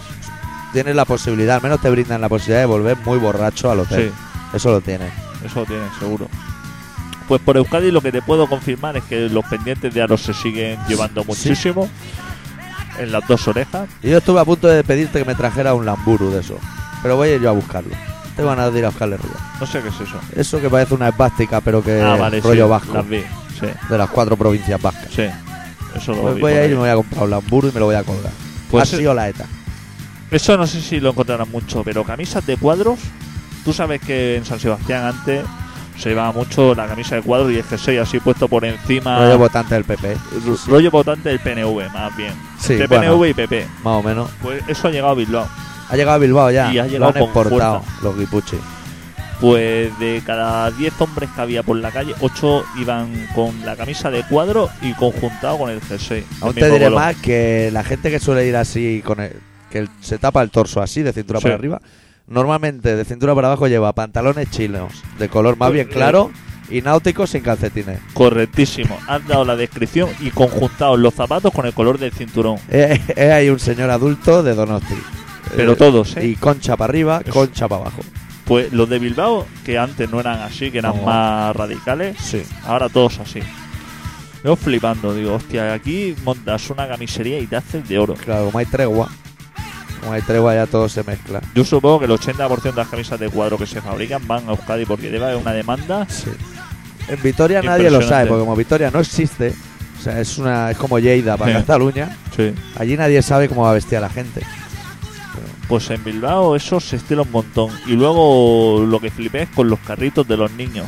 Tienes 0.72 0.94
la 0.94 1.04
posibilidad, 1.04 1.56
al 1.56 1.62
menos 1.62 1.80
te 1.80 1.90
brindan 1.90 2.20
la 2.20 2.28
posibilidad 2.28 2.60
de 2.60 2.66
volver 2.66 2.96
muy 3.04 3.18
borracho 3.18 3.72
al 3.72 3.80
hotel. 3.80 4.10
Sí, 4.10 4.56
Eso 4.56 4.70
lo 4.70 4.80
tienes. 4.80 5.12
eso 5.44 5.60
lo 5.60 5.66
tienes, 5.66 5.90
seguro. 5.98 6.28
Pues 7.28 7.40
por 7.42 7.56
Euskadi 7.56 7.90
lo 7.90 8.00
que 8.00 8.12
te 8.12 8.22
puedo 8.22 8.46
confirmar 8.46 8.96
es 8.96 9.04
que 9.04 9.28
los 9.28 9.44
pendientes 9.46 9.92
de 9.92 10.02
Aros 10.02 10.22
se 10.22 10.32
siguen 10.34 10.78
llevando 10.88 11.24
muchísimo. 11.24 11.88
En 12.98 13.12
las 13.12 13.26
dos 13.28 13.46
orejas. 13.48 13.88
Y 14.02 14.10
yo 14.10 14.18
estuve 14.18 14.40
a 14.40 14.44
punto 14.44 14.68
de 14.68 14.82
pedirte 14.82 15.18
que 15.18 15.24
me 15.24 15.34
trajera 15.34 15.74
un 15.74 15.84
lamburu 15.84 16.30
de 16.30 16.40
eso. 16.40 16.58
Pero 17.02 17.16
voy 17.16 17.28
a 17.28 17.34
ir 17.34 17.42
yo 17.42 17.50
a 17.50 17.52
buscarlo. 17.52 17.90
Tengo 18.36 18.48
ganas 18.50 18.72
de 18.72 18.78
ir 18.78 18.84
a 18.86 18.88
buscarle 18.88 19.16
río. 19.18 19.30
No 19.60 19.66
sé 19.66 19.82
qué 19.82 19.88
es 19.88 19.94
eso. 20.00 20.18
Eso 20.34 20.60
que 20.60 20.70
parece 20.70 20.94
una 20.94 21.08
esvástica, 21.08 21.60
pero 21.60 21.82
que 21.82 22.00
ah, 22.00 22.16
vale, 22.16 22.40
rollo 22.40 22.64
sí, 22.64 22.70
vasco. 22.70 22.94
Las 22.94 23.08
vi. 23.08 23.20
Sí, 23.60 23.66
De 23.90 23.98
las 23.98 24.08
cuatro 24.10 24.36
provincias 24.36 24.80
vascas. 24.80 25.08
sí. 25.14 25.24
Eso 25.94 26.12
lo 26.14 26.22
Pues 26.22 26.34
vi 26.36 26.40
voy 26.42 26.52
por 26.52 26.60
a 26.60 26.64
ir 26.64 26.66
ahí. 26.66 26.72
y 26.72 26.74
me 26.74 26.80
voy 26.80 26.88
a 26.90 26.94
comprar 26.96 27.24
un 27.24 27.30
lamburu 27.30 27.68
y 27.68 27.72
me 27.72 27.80
lo 27.80 27.86
voy 27.86 27.94
a 27.94 28.02
colgar. 28.02 28.32
Pues 28.70 28.92
Así 28.94 29.06
o 29.06 29.14
la 29.14 29.28
ETA. 29.28 29.46
Eso 30.30 30.56
no 30.58 30.66
sé 30.66 30.80
si 30.82 31.00
lo 31.00 31.10
encontrarán 31.10 31.50
mucho, 31.50 31.82
pero 31.84 32.04
camisas 32.04 32.44
de 32.46 32.56
cuadros. 32.58 32.98
Tú 33.64 33.72
sabes 33.72 34.00
que 34.00 34.36
en 34.36 34.44
San 34.44 34.58
Sebastián 34.60 35.04
antes 35.04 35.44
se 35.98 36.10
llevaba 36.10 36.32
mucho 36.32 36.74
la 36.74 36.86
camisa 36.86 37.16
de 37.16 37.22
cuadros 37.22 37.50
y 37.52 37.56
el 37.56 37.64
jersey 37.64 37.96
así 37.98 38.20
puesto 38.20 38.48
por 38.48 38.64
encima. 38.64 39.18
Rollo 39.18 39.38
votante 39.38 39.74
del 39.74 39.84
PP. 39.84 40.16
rollo 40.66 40.90
votante 40.90 41.28
del 41.30 41.40
PNV, 41.40 41.90
más 41.92 42.16
bien. 42.16 42.32
Sí, 42.58 42.74
Entre 42.74 42.86
bueno. 42.86 43.12
PNV 43.18 43.28
y 43.30 43.34
PP. 43.34 43.66
Más 43.84 43.94
o 43.94 44.02
menos. 44.02 44.30
Pues 44.42 44.62
eso 44.68 44.88
ha 44.88 44.90
llegado 44.90 45.12
a 45.12 45.14
Bilbao. 45.14 45.48
Ha 45.88 45.96
llegado 45.96 46.16
a 46.16 46.18
Bilbao 46.18 46.50
ya. 46.50 46.72
Y 46.72 46.78
ha 46.78 46.84
lo 46.84 46.88
llegado 46.90 47.06
han 47.06 47.12
con 47.14 47.22
exportado 47.22 47.80
fuerza. 47.82 47.98
los 48.02 48.18
guipuchis. 48.18 48.60
Pues 49.40 49.98
de 49.98 50.22
cada 50.24 50.70
10 50.70 50.98
hombres 51.02 51.28
que 51.34 51.40
había 51.42 51.62
por 51.62 51.76
la 51.76 51.90
calle, 51.90 52.14
8 52.20 52.64
iban 52.80 53.12
con 53.34 53.64
la 53.66 53.76
camisa 53.76 54.10
de 54.10 54.22
cuadro 54.22 54.70
y 54.80 54.94
conjuntado 54.94 55.58
con 55.58 55.70
el 55.70 55.80
jersey. 55.82 56.24
Aún 56.40 56.54
te 56.54 56.64
diré 56.70 56.86
color. 56.86 56.92
más 57.00 57.16
que 57.16 57.68
la 57.70 57.84
gente 57.84 58.10
que 58.10 58.18
suele 58.18 58.46
ir 58.46 58.56
así 58.56 59.02
con 59.04 59.20
el, 59.20 59.30
que 59.30 59.36
que 59.70 59.78
el- 59.80 59.90
se 60.00 60.16
tapa 60.16 60.40
el 60.42 60.50
torso 60.50 60.80
así, 60.80 61.02
de 61.02 61.12
cintura 61.12 61.38
Sí. 61.40 61.42
para 61.44 61.54
arriba. 61.56 61.80
Normalmente 62.28 62.96
de 62.96 63.04
cintura 63.04 63.34
para 63.34 63.48
abajo 63.48 63.68
lleva 63.68 63.92
pantalones 63.92 64.50
chinos, 64.50 64.92
de 65.18 65.28
color 65.28 65.56
más 65.56 65.72
bien 65.72 65.86
Eh, 65.88 65.92
claro, 65.92 66.30
y 66.68 66.82
náuticos 66.82 67.30
sin 67.30 67.42
calcetines. 67.42 68.00
Correctísimo. 68.14 68.98
Has 69.06 69.26
dado 69.28 69.44
la 69.44 69.54
descripción 69.54 70.08
y 70.20 70.30
conjuntado 70.30 70.96
los 70.96 71.14
zapatos 71.14 71.52
con 71.52 71.66
el 71.66 71.72
color 71.72 71.98
del 71.98 72.10
cinturón. 72.12 72.56
Es 72.68 73.00
es 73.10 73.30
ahí 73.32 73.48
un 73.48 73.60
señor 73.60 73.90
adulto 73.90 74.42
de 74.42 74.54
Donosti. 74.54 74.96
Pero 75.54 75.72
Eh, 75.72 75.76
todos, 75.76 76.16
¿eh? 76.16 76.26
Y 76.26 76.34
concha 76.34 76.76
para 76.76 76.90
arriba, 76.90 77.20
Eso. 77.24 77.32
concha 77.32 77.68
para 77.68 77.82
abajo. 77.82 78.00
Pues 78.44 78.72
los 78.72 78.88
de 78.88 78.98
Bilbao, 78.98 79.46
que 79.64 79.78
antes 79.78 80.10
no 80.10 80.18
eran 80.18 80.40
así, 80.40 80.70
que 80.72 80.78
eran 80.78 80.96
No. 80.96 81.02
más 81.02 81.54
radicales, 81.54 82.16
Sí. 82.20 82.42
ahora 82.64 82.88
todos 82.88 83.18
así. 83.20 83.40
Yo 84.44 84.54
flipando, 84.56 85.14
digo, 85.14 85.34
hostia, 85.34 85.72
aquí 85.72 86.14
montas 86.24 86.68
una 86.70 86.86
camisería 86.88 87.38
y 87.40 87.46
te 87.46 87.56
haces 87.56 87.88
de 87.88 87.98
oro. 87.98 88.14
Claro, 88.14 88.46
como 88.46 88.58
hay 88.58 88.66
tregua. 88.66 89.08
Como 90.00 90.12
hay 90.12 90.22
tregua 90.22 90.54
ya 90.54 90.66
todo 90.66 90.88
se 90.88 91.02
mezcla. 91.04 91.40
Yo 91.54 91.64
supongo 91.64 91.98
que 92.00 92.04
el 92.06 92.12
80% 92.12 92.62
de 92.62 92.72
las 92.72 92.88
camisas 92.88 93.18
de 93.18 93.28
cuadro 93.28 93.58
que 93.58 93.66
se 93.66 93.80
fabrican 93.80 94.26
van 94.26 94.48
a 94.48 94.52
Euskadi 94.52 94.84
porque 94.84 95.10
debe 95.10 95.24
haber 95.24 95.36
una 95.36 95.52
demanda. 95.52 96.06
Sí. 96.08 96.30
En 97.08 97.22
Vitoria 97.22 97.62
nadie 97.62 97.90
lo 97.90 98.02
sabe, 98.02 98.26
porque 98.26 98.40
como 98.40 98.56
Vitoria 98.56 98.90
no 98.90 99.00
existe, 99.00 99.54
o 99.98 100.02
sea, 100.02 100.20
es 100.20 100.38
una 100.38 100.70
es 100.72 100.76
como 100.76 100.98
Lleida 100.98 101.36
para 101.36 101.52
Sí. 101.52 101.58
Cataluña, 101.58 102.16
Sí. 102.34 102.52
allí 102.76 102.96
nadie 102.96 103.22
sabe 103.22 103.48
cómo 103.48 103.62
va 103.62 103.70
a 103.70 103.74
vestir 103.74 103.98
a 103.98 104.02
la 104.02 104.08
gente. 104.10 104.42
Pues 105.68 105.90
en 105.90 106.02
Bilbao 106.04 106.54
eso 106.54 106.78
se 106.78 106.96
estila 106.96 107.22
un 107.22 107.30
montón. 107.32 107.70
Y 107.86 107.92
luego 107.92 108.84
lo 108.86 109.00
que 109.00 109.10
flipé 109.10 109.42
es 109.42 109.48
con 109.50 109.68
los 109.68 109.80
carritos 109.80 110.26
de 110.28 110.36
los 110.36 110.50
niños. 110.52 110.86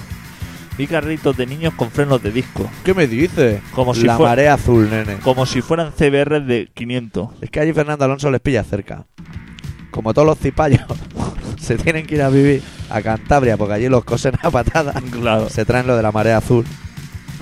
Vi 0.78 0.86
carritos 0.86 1.36
de 1.36 1.44
niños 1.44 1.74
con 1.74 1.90
frenos 1.90 2.22
de 2.22 2.30
disco. 2.30 2.70
¿Qué 2.84 2.94
me 2.94 3.06
dice? 3.08 3.60
Como 3.74 3.94
si 3.94 4.04
la 4.04 4.16
fue- 4.16 4.26
marea 4.26 4.54
azul, 4.54 4.88
nene. 4.88 5.16
Como 5.16 5.44
si 5.44 5.60
fueran 5.60 5.90
CBR 5.92 6.40
de 6.40 6.68
500. 6.72 7.30
Es 7.40 7.50
que 7.50 7.58
allí 7.60 7.72
Fernando 7.72 8.04
Alonso 8.04 8.30
les 8.30 8.40
pilla 8.40 8.62
cerca. 8.62 9.04
Como 9.90 10.14
todos 10.14 10.26
los 10.26 10.38
cipayos 10.38 10.82
se 11.60 11.76
tienen 11.76 12.06
que 12.06 12.14
ir 12.14 12.22
a 12.22 12.28
vivir 12.28 12.62
a 12.90 13.02
Cantabria, 13.02 13.56
porque 13.56 13.74
allí 13.74 13.88
los 13.88 14.04
cosen 14.04 14.34
a 14.40 14.50
patadas. 14.50 14.94
Claro. 15.10 15.48
Se 15.50 15.64
traen 15.64 15.86
lo 15.88 15.96
de 15.96 16.02
la 16.02 16.12
marea 16.12 16.36
azul. 16.38 16.64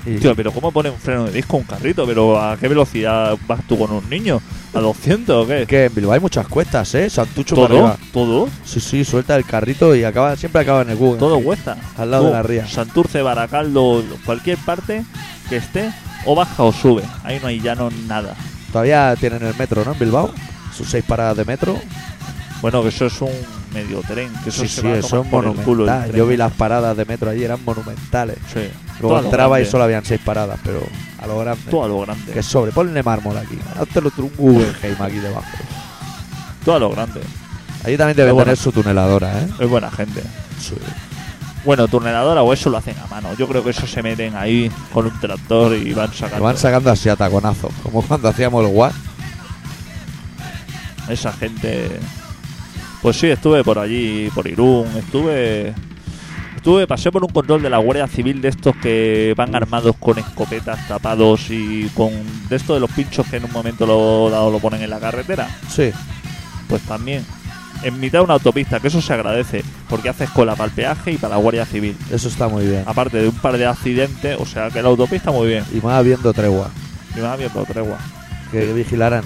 Y- 0.06 0.18
Tío, 0.18 0.34
pero 0.36 0.52
¿cómo 0.52 0.70
pone 0.72 0.88
un 0.90 0.96
freno 0.98 1.24
de 1.24 1.32
disco 1.32 1.56
un 1.56 1.64
carrito? 1.64 2.06
¿Pero 2.06 2.40
a 2.40 2.56
qué 2.56 2.68
velocidad 2.68 3.36
vas 3.46 3.60
tú 3.66 3.76
con 3.78 3.90
un 3.90 4.08
niño? 4.08 4.40
¿A 4.72 4.78
200 4.80 5.44
o 5.44 5.48
qué? 5.48 5.66
Que 5.66 5.86
en 5.86 5.94
Bilbao 5.94 6.12
hay 6.12 6.20
muchas 6.20 6.46
cuestas, 6.48 6.94
¿eh? 6.94 7.08
Santucho 7.10 7.56
para 7.56 7.68
¿Todo? 7.68 7.78
arriba. 7.78 7.98
¿Todo? 8.12 8.48
Sí, 8.64 8.78
sí, 8.80 9.04
suelta 9.04 9.34
el 9.36 9.44
carrito 9.44 9.94
y 9.96 10.04
acaba 10.04 10.36
siempre 10.36 10.60
acaba 10.62 10.82
en 10.82 10.90
el 10.90 10.96
Google. 10.96 11.18
Todo 11.18 11.40
cuesta. 11.40 11.76
Al 11.96 12.10
lado 12.10 12.24
Tú, 12.24 12.28
de 12.28 12.34
la 12.34 12.42
ría. 12.42 12.66
Santurce, 12.68 13.22
Baracaldo, 13.22 14.04
cualquier 14.24 14.58
parte 14.58 15.04
que 15.48 15.56
esté, 15.56 15.90
o 16.24 16.34
baja 16.34 16.62
o 16.62 16.72
sube. 16.72 17.02
Ahí 17.24 17.38
no 17.40 17.48
hay 17.48 17.60
llano 17.60 17.88
nada. 18.06 18.34
Todavía 18.70 19.14
tienen 19.18 19.42
el 19.44 19.54
metro, 19.56 19.84
¿no? 19.84 19.92
En 19.92 19.98
Bilbao. 19.98 20.30
Sus 20.76 20.88
seis 20.90 21.04
paradas 21.06 21.36
de 21.38 21.44
metro. 21.46 21.78
Bueno, 22.60 22.82
que 22.82 22.88
eso 22.88 23.06
es 23.06 23.20
un 23.22 23.30
medio 23.76 24.00
tren. 24.00 24.32
Que 24.42 24.48
eso 24.48 24.62
sí, 24.62 24.68
se 24.68 24.80
sí, 24.80 24.86
va 24.86 24.94
a 24.94 24.96
eso 24.96 25.22
es 25.22 25.30
monumental. 25.30 26.12
Yo 26.12 26.26
vi 26.26 26.36
las 26.36 26.52
paradas 26.52 26.96
de 26.96 27.04
metro 27.04 27.30
allí, 27.30 27.44
eran 27.44 27.62
monumentales. 27.64 28.38
Sí. 28.52 28.68
Luego 29.00 29.20
entraba 29.20 29.60
y 29.60 29.66
solo 29.66 29.84
habían 29.84 30.04
seis 30.04 30.20
paradas, 30.24 30.58
pero 30.64 30.80
a 31.18 31.26
lo 31.26 31.38
grande. 31.38 31.70
Todo 31.70 31.84
a 31.84 31.88
lo 31.88 32.00
grande. 32.00 32.32
Que 32.32 32.42
sobre, 32.42 32.72
ponle 32.72 33.02
mármol 33.02 33.36
aquí. 33.36 33.58
Hazte 33.78 34.00
lo 34.00 34.10
un 34.16 34.32
Guggenheim 34.36 35.02
aquí 35.02 35.18
debajo. 35.18 35.46
Todo 36.64 36.76
a 36.76 36.78
lo 36.78 36.90
grande. 36.90 37.20
Allí 37.84 37.96
también 37.96 38.16
debe 38.16 38.32
buena. 38.32 38.46
tener 38.46 38.56
su 38.56 38.72
tuneladora, 38.72 39.42
¿eh? 39.42 39.48
Es 39.60 39.68
buena 39.68 39.90
gente. 39.90 40.22
Sí. 40.58 40.74
Bueno, 41.64 41.88
turneladora 41.88 42.42
o 42.42 42.52
eso 42.52 42.70
lo 42.70 42.78
hacen 42.78 42.96
a 42.98 43.06
mano. 43.08 43.34
Yo 43.34 43.46
creo 43.46 43.62
que 43.62 43.70
eso 43.70 43.86
se 43.86 44.02
meten 44.02 44.34
ahí 44.36 44.70
con 44.92 45.06
un 45.06 45.20
tractor 45.20 45.76
y 45.76 45.92
van 45.92 46.12
sacando. 46.12 46.38
Lo 46.38 46.44
van 46.44 46.56
sacando 46.56 46.90
así 46.90 47.08
a 47.08 47.16
taconazo, 47.16 47.70
como 47.82 48.02
cuando 48.02 48.28
hacíamos 48.28 48.64
el 48.64 48.74
WAS. 48.74 48.94
Esa 51.08 51.32
gente. 51.32 52.00
Pues 53.06 53.18
sí, 53.18 53.28
estuve 53.28 53.62
por 53.62 53.78
allí, 53.78 54.28
por 54.34 54.48
Irún, 54.48 54.88
estuve. 54.96 55.72
Estuve, 56.56 56.88
pasé 56.88 57.12
por 57.12 57.22
un 57.22 57.30
control 57.30 57.62
de 57.62 57.70
la 57.70 57.78
Guardia 57.78 58.08
Civil 58.08 58.42
de 58.42 58.48
estos 58.48 58.74
que 58.78 59.32
van 59.36 59.54
armados 59.54 59.94
con 60.00 60.18
escopetas 60.18 60.88
tapados 60.88 61.48
y 61.50 61.88
con. 61.94 62.10
de 62.48 62.56
estos 62.56 62.74
de 62.74 62.80
los 62.80 62.90
pinchos 62.90 63.24
que 63.28 63.36
en 63.36 63.44
un 63.44 63.52
momento 63.52 63.86
lo 63.86 64.28
dado 64.28 64.50
lo 64.50 64.58
ponen 64.58 64.82
en 64.82 64.90
la 64.90 64.98
carretera. 64.98 65.48
Sí. 65.68 65.92
Pues 66.68 66.82
también. 66.82 67.24
En 67.84 68.00
mitad 68.00 68.18
de 68.18 68.24
una 68.24 68.34
autopista, 68.34 68.80
que 68.80 68.88
eso 68.88 69.00
se 69.00 69.12
agradece, 69.12 69.62
porque 69.88 70.08
haces 70.08 70.28
cola 70.30 70.56
para 70.56 70.70
el 70.70 70.74
peaje 70.74 71.12
y 71.12 71.16
para 71.16 71.36
la 71.36 71.40
Guardia 71.40 71.64
Civil. 71.64 71.96
Eso 72.10 72.26
está 72.26 72.48
muy 72.48 72.66
bien. 72.66 72.82
Aparte 72.86 73.18
de 73.18 73.28
un 73.28 73.36
par 73.36 73.56
de 73.56 73.66
accidentes, 73.66 74.36
o 74.40 74.46
sea 74.46 74.68
que 74.70 74.82
la 74.82 74.88
autopista 74.88 75.30
muy 75.30 75.46
bien. 75.46 75.64
Y 75.72 75.76
más 75.76 75.94
habiendo 75.94 76.32
tregua. 76.32 76.70
Y 77.14 77.18
me 77.18 77.22
va 77.22 77.36
viendo 77.36 77.64
tregua. 77.66 77.98
Que 78.50 78.72
vigilaran. 78.72 79.22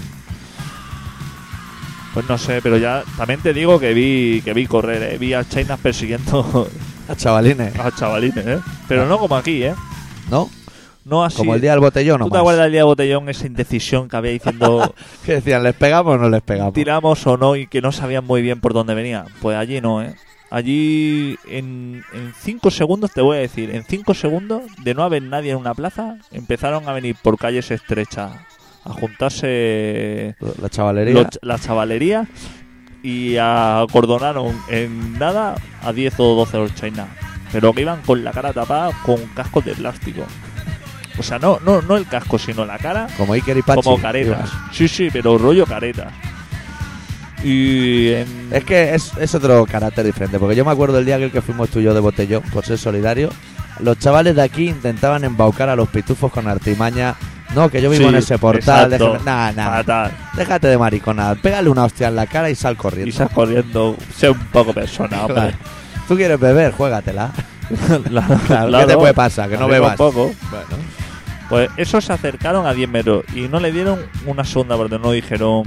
Pues 2.14 2.29
no 2.29 2.38
sé, 2.38 2.61
pero 2.62 2.77
ya 2.77 3.05
también 3.16 3.40
te 3.40 3.53
digo 3.53 3.79
que 3.79 3.94
vi 3.94 4.42
que 4.44 4.53
vi 4.53 4.66
correr, 4.66 5.14
¿eh? 5.14 5.18
vi 5.18 5.33
a 5.33 5.49
China 5.49 5.77
persiguiendo 5.77 6.68
A 7.09 7.14
chavalines. 7.14 7.73
a 7.79 7.94
chavalines, 7.94 8.46
¿eh? 8.46 8.59
Pero 8.88 9.07
no 9.07 9.18
como 9.18 9.37
aquí, 9.37 9.62
¿eh? 9.62 9.75
¿No? 10.29 10.51
No 11.05 11.25
así. 11.25 11.37
Como 11.38 11.55
el 11.55 11.61
día 11.61 11.70
del 11.70 11.81
botellón, 11.81 12.20
¿Tú 12.20 12.31
te 12.31 12.38
acuerdas 12.38 12.64
del 12.64 12.73
día 12.73 12.81
de 12.81 12.85
botellón, 12.85 13.29
esa 13.29 13.46
indecisión 13.46 14.09
que 14.09 14.16
había 14.16 14.33
diciendo 14.33 14.94
Que 15.25 15.35
decían, 15.35 15.62
¿les 15.62 15.75
pegamos 15.75 16.16
o 16.16 16.18
no 16.18 16.29
les 16.29 16.42
pegamos? 16.42 16.75
tiramos 16.75 17.27
o 17.27 17.37
no 17.37 17.57
y 17.57 17.66
que 17.68 17.81
no 17.81 17.92
sabían 17.92 18.25
muy 18.27 18.42
bien 18.42 18.61
por 18.61 18.75
dónde 18.75 18.94
venía? 18.94 19.25
Pues 19.40 19.57
allí 19.57 19.81
no, 19.81 20.03
¿eh? 20.03 20.14
Allí 20.51 21.37
en, 21.49 22.03
en 22.12 22.35
cinco 22.40 22.73
segundos, 22.73 23.12
te 23.12 23.20
voy 23.23 23.37
a 23.37 23.40
decir, 23.40 23.70
en 23.73 23.85
cinco 23.85 24.14
segundos 24.14 24.62
de 24.83 24.94
no 24.94 25.05
haber 25.05 25.23
nadie 25.23 25.53
en 25.53 25.59
una 25.59 25.75
plaza, 25.75 26.16
empezaron 26.33 26.88
a 26.88 26.92
venir 26.92 27.14
por 27.23 27.38
calles 27.38 27.70
estrechas 27.70 28.33
a 28.84 28.92
juntarse 28.92 30.34
La 30.60 30.68
chavalería. 30.68 31.28
la 31.42 31.58
chavalería 31.58 32.26
y 33.02 33.36
acordonaron 33.38 34.54
en 34.68 35.18
nada 35.18 35.54
a 35.82 35.92
10 35.92 36.14
o 36.20 36.34
12 36.36 36.56
los 36.58 36.74
China. 36.74 37.06
Pero 37.52 37.72
que 37.72 37.80
iban 37.82 38.00
con 38.02 38.22
la 38.22 38.30
cara 38.30 38.52
tapada 38.52 38.92
con 39.04 39.16
cascos 39.34 39.64
de 39.64 39.74
plástico. 39.74 40.22
O 41.18 41.22
sea, 41.22 41.38
no, 41.38 41.58
no, 41.64 41.82
no 41.82 41.96
el 41.96 42.06
casco, 42.06 42.38
sino 42.38 42.64
la 42.64 42.78
cara 42.78 43.06
Como 43.16 43.32
Iker 43.34 43.56
y 43.58 43.62
Pachi. 43.62 43.82
como 43.82 44.00
caretas. 44.00 44.50
Sí, 44.72 44.88
sí, 44.88 45.08
pero 45.12 45.36
rollo 45.36 45.66
careta. 45.66 46.10
Y 47.42 48.08
en... 48.12 48.48
Es 48.50 48.64
que 48.64 48.94
es, 48.94 49.12
es 49.16 49.34
otro 49.34 49.66
carácter 49.66 50.04
diferente, 50.04 50.38
porque 50.38 50.54
yo 50.54 50.64
me 50.64 50.70
acuerdo 50.70 50.98
el 50.98 51.06
día 51.06 51.16
aquel 51.16 51.30
que 51.32 51.40
fuimos 51.42 51.70
tú 51.70 51.80
y 51.80 51.84
yo 51.84 51.94
de 51.94 52.00
botellón, 52.00 52.42
por 52.52 52.64
ser 52.64 52.78
solidario, 52.78 53.30
los 53.80 53.98
chavales 53.98 54.36
de 54.36 54.42
aquí 54.42 54.68
intentaban 54.68 55.24
embaucar 55.24 55.68
a 55.70 55.76
los 55.76 55.88
pitufos 55.88 56.30
con 56.30 56.46
artimaña. 56.48 57.14
No, 57.54 57.68
que 57.68 57.82
yo 57.82 57.90
vivo 57.90 58.04
Sí, 58.04 58.08
en 58.08 58.14
ese 58.16 58.38
portal. 58.38 58.92
exacto. 58.92 59.14
déjame- 59.14 59.24
Nah, 59.24 59.52
nah. 59.52 59.70
fatal. 59.78 60.12
Déjate 60.36 60.68
de 60.68 60.78
mariconada. 60.78 61.34
Pégale 61.34 61.68
una 61.68 61.84
hostia 61.84 62.08
en 62.08 62.16
la 62.16 62.26
cara 62.26 62.48
y 62.50 62.54
sal 62.54 62.76
corriendo. 62.76 63.06
Y 63.08 63.10
estás 63.10 63.30
corriendo, 63.30 63.96
sé 64.16 64.30
un 64.30 64.38
poco 64.46 64.72
persona, 64.72 65.20
hombre. 65.22 65.34
Claro. 65.34 65.56
Tú 66.08 66.16
quieres 66.16 66.38
beber, 66.40 66.72
juégatela. 66.72 67.30
Claro, 68.08 68.36
Claro, 68.46 68.78
¿Qué 68.80 68.86
te 68.86 68.96
puede 68.96 69.14
pasar? 69.14 69.48
Que 69.48 69.56
no 69.56 69.68
bebas. 69.68 69.92
un 69.92 69.96
poco. 69.96 70.32
Bueno. 70.50 70.66
Pues 71.48 71.68
esos 71.76 72.04
se 72.04 72.12
acercaron 72.12 72.66
a 72.66 72.72
10 72.74 72.88
metros 72.88 73.24
y 73.34 73.42
no 73.42 73.58
le 73.60 73.72
dieron 73.72 73.98
una 74.26 74.44
segunda 74.44 74.76
parte, 74.76 74.98
no 75.00 75.10
dijeron, 75.10 75.64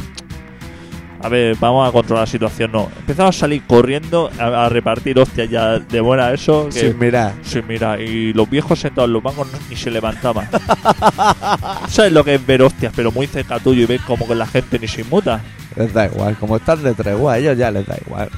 a 1.24 1.30
ver, 1.30 1.56
vamos 1.60 1.88
a 1.88 1.92
controlar 1.92 2.24
la 2.24 2.32
situación, 2.32 2.72
no. 2.72 2.90
Empezaron 3.00 3.30
a 3.30 3.32
salir 3.32 3.64
corriendo 3.66 4.30
a, 4.38 4.66
a 4.66 4.70
repartir 4.70 5.18
hostias 5.20 5.50
ya 5.50 5.80
de 5.80 6.02
buena 6.02 6.32
eso. 6.32 6.66
Que, 6.66 6.80
Sin 6.82 7.00
mirar. 7.00 7.34
Sí, 7.44 7.62
mira, 7.68 8.00
y 8.00 8.34
los 8.34 8.50
viejos 8.50 8.78
sentados 8.80 9.08
en 9.08 9.14
los 9.14 9.24
bancos 9.24 9.48
no- 9.52 9.58
ni 9.70 9.76
se 9.76 9.90
levantaban. 9.90 10.50
¿Sabes 11.88 12.12
lo 12.12 12.24
que 12.24 12.36
es 12.36 12.46
ver 12.46 12.62
hostias, 12.62 12.94
pero 12.96 13.12
muy 13.12 13.28
cerca 13.28 13.60
tuyo 13.60 13.84
y 13.84 13.86
ves 13.86 14.02
como 14.02 14.28
que 14.28 14.36
la 14.36 14.46
gente 14.48 14.78
ni 14.80 14.88
se 14.88 15.02
inmuta? 15.02 15.42
Les 15.76 15.94
da 15.94 16.06
igual. 16.06 16.36
Como 16.38 16.58
están 16.58 16.84
de 16.84 16.94
tregua, 16.94 17.34
a 17.34 17.38
ellos 17.40 17.58
ya 17.58 17.72
les 17.72 17.86
da 17.86 17.96
igual. 18.06 18.30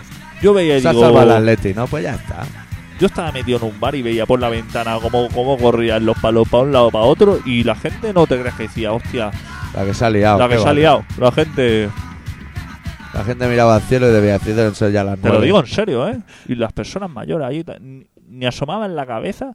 Yo 0.41 0.53
veía 0.53 0.77
y 0.77 0.81
Se 0.81 0.87
ha 0.89 0.91
digo, 0.91 1.21
el 1.21 1.31
Atleti, 1.31 1.73
¿no? 1.73 1.87
Pues 1.87 2.03
ya 2.03 2.15
está. 2.15 2.43
yo 2.99 3.07
estaba 3.07 3.31
metido 3.31 3.57
en 3.59 3.63
un 3.65 3.79
bar 3.79 3.95
y 3.95 4.01
veía 4.01 4.25
por 4.25 4.39
la 4.39 4.49
ventana 4.49 4.97
cómo, 5.01 5.27
cómo 5.29 5.57
corrían 5.57 6.05
los 6.05 6.17
palos 6.19 6.47
para 6.47 6.63
un 6.63 6.71
lado 6.71 6.91
para 6.91 7.05
otro 7.05 7.39
y 7.45 7.63
la 7.63 7.75
gente 7.75 8.13
no 8.13 8.27
te 8.27 8.39
crees 8.39 8.53
que 8.55 8.63
decía, 8.63 8.91
hostia, 8.93 9.31
La 9.73 9.85
que 9.85 9.93
se 9.93 10.05
ha 10.05 10.09
liado. 10.09 10.39
la 10.39 10.49
que 10.49 10.59
se 10.59 10.67
ha 10.69 10.73
liado. 10.73 11.03
La 11.17 11.31
gente, 11.31 11.89
La 13.15 13.23
gente 13.23 13.47
miraba 13.47 13.75
al 13.75 13.81
cielo 13.81 14.09
y 14.09 14.11
debía 14.13 14.33
decir 14.33 14.55
deben 14.55 14.75
ser 14.75 14.91
ya 14.91 15.03
las 15.03 15.17
te 15.17 15.23
lo 15.27 15.29
nueve. 15.33 15.45
digo 15.45 15.59
en 15.59 15.67
serio, 15.67 16.07
¿eh? 16.07 16.19
Y 16.47 16.55
las 16.55 16.73
personas 16.73 17.09
mayores 17.09 17.47
ahí 17.47 17.63
ni, 17.81 18.05
ni 18.27 18.45
asomaban 18.45 18.95
la 18.95 19.05
cabeza. 19.05 19.53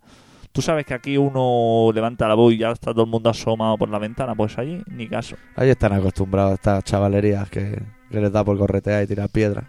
Tú 0.52 0.62
sabes 0.62 0.84
que 0.84 0.94
aquí 0.94 1.16
uno 1.16 1.90
levanta 1.94 2.26
la 2.26 2.34
voz 2.34 2.52
y 2.54 2.58
ya 2.58 2.70
está 2.72 2.92
todo 2.92 3.04
el 3.04 3.10
mundo 3.10 3.30
asomado 3.30 3.76
por 3.78 3.88
la 3.88 3.98
ventana, 3.98 4.34
pues 4.34 4.58
allí 4.58 4.82
ni 4.90 5.06
caso. 5.06 5.36
Ahí 5.56 5.70
están 5.70 5.92
acostumbrados 5.92 6.54
estas 6.54 6.82
chavalerías 6.84 7.48
que, 7.50 7.80
que 8.10 8.20
les 8.20 8.32
da 8.32 8.42
por 8.42 8.58
corretear 8.58 9.04
y 9.04 9.06
tirar 9.06 9.28
piedras. 9.28 9.64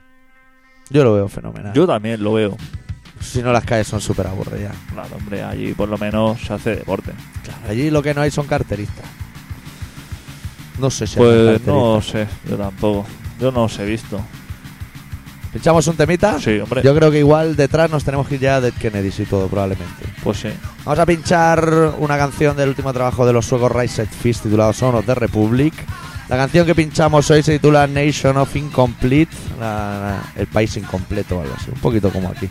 Yo 0.89 1.04
lo 1.04 1.13
veo 1.13 1.27
fenomenal. 1.27 1.73
Yo 1.73 1.86
también 1.86 2.23
lo 2.23 2.34
veo. 2.34 2.58
Si 3.19 3.43
no, 3.43 3.51
las 3.54 3.63
calles 3.63 3.88
son 3.88 4.01
súper 4.01 4.25
aburridas. 4.25 4.75
Claro, 4.91 5.15
hombre, 5.17 5.43
allí 5.43 5.73
por 5.73 5.88
lo 5.88 5.97
menos 5.99 6.41
se 6.41 6.54
hace 6.54 6.75
deporte. 6.77 7.12
Allí 7.69 7.91
lo 7.91 8.01
que 8.01 8.13
no 8.15 8.21
hay 8.21 8.32
son 8.32 8.47
carteristas. 8.47 9.06
No 10.80 10.89
sé 10.89 11.06
si 11.06 11.19
hay 11.19 11.25
Pues 11.25 11.36
carteristas. 11.60 11.67
no 11.67 12.01
sé, 12.01 12.27
yo 12.49 12.58
tampoco. 12.58 13.06
Yo 13.41 13.51
no 13.51 13.63
os 13.63 13.77
he 13.80 13.86
visto. 13.86 14.21
¿Pinchamos 15.51 15.86
un 15.88 15.97
temita? 15.97 16.39
Sí, 16.39 16.60
hombre. 16.60 16.82
Yo 16.82 16.95
creo 16.95 17.12
que 17.12 17.19
igual 17.19 17.58
detrás 17.58 17.91
nos 17.91 18.06
tenemos 18.06 18.25
que 18.27 18.36
ir 18.36 18.41
ya 18.41 18.62
de 18.62 18.71
Kennedy 18.71 19.12
y 19.17 19.25
todo, 19.25 19.47
probablemente. 19.49 20.06
Pues 20.23 20.38
sí. 20.39 20.47
Vamos 20.86 20.99
a 20.99 21.06
pinchar 21.06 21.93
una 21.97 22.17
canción 22.17 22.56
del 22.56 22.69
último 22.69 22.93
trabajo 22.93 23.25
de 23.25 23.34
los 23.34 23.45
suecos 23.45 23.69
Rise 23.69 24.06
Fist 24.06 24.43
titulado 24.43 24.71
Son 24.71 24.95
of 24.95 25.06
the 25.06 25.15
Republic. 25.15 25.73
La 26.30 26.38
canción 26.38 26.65
que 26.65 26.73
pinchamos 26.73 27.30
hoy 27.32 27.43
se 27.43 27.54
titula 27.54 27.86
Nation 27.88 28.38
of 28.38 28.56
Incomplete, 28.56 29.36
la- 29.60 30.21
la- 30.36 30.41
el 30.41 30.47
país 30.47 30.77
incompleto 30.77 31.39
o 31.39 31.41
algo 31.41 31.54
así, 31.58 31.69
un 31.69 31.82
poquito 31.82 32.10
como 32.12 32.30
aquí. 32.30 32.47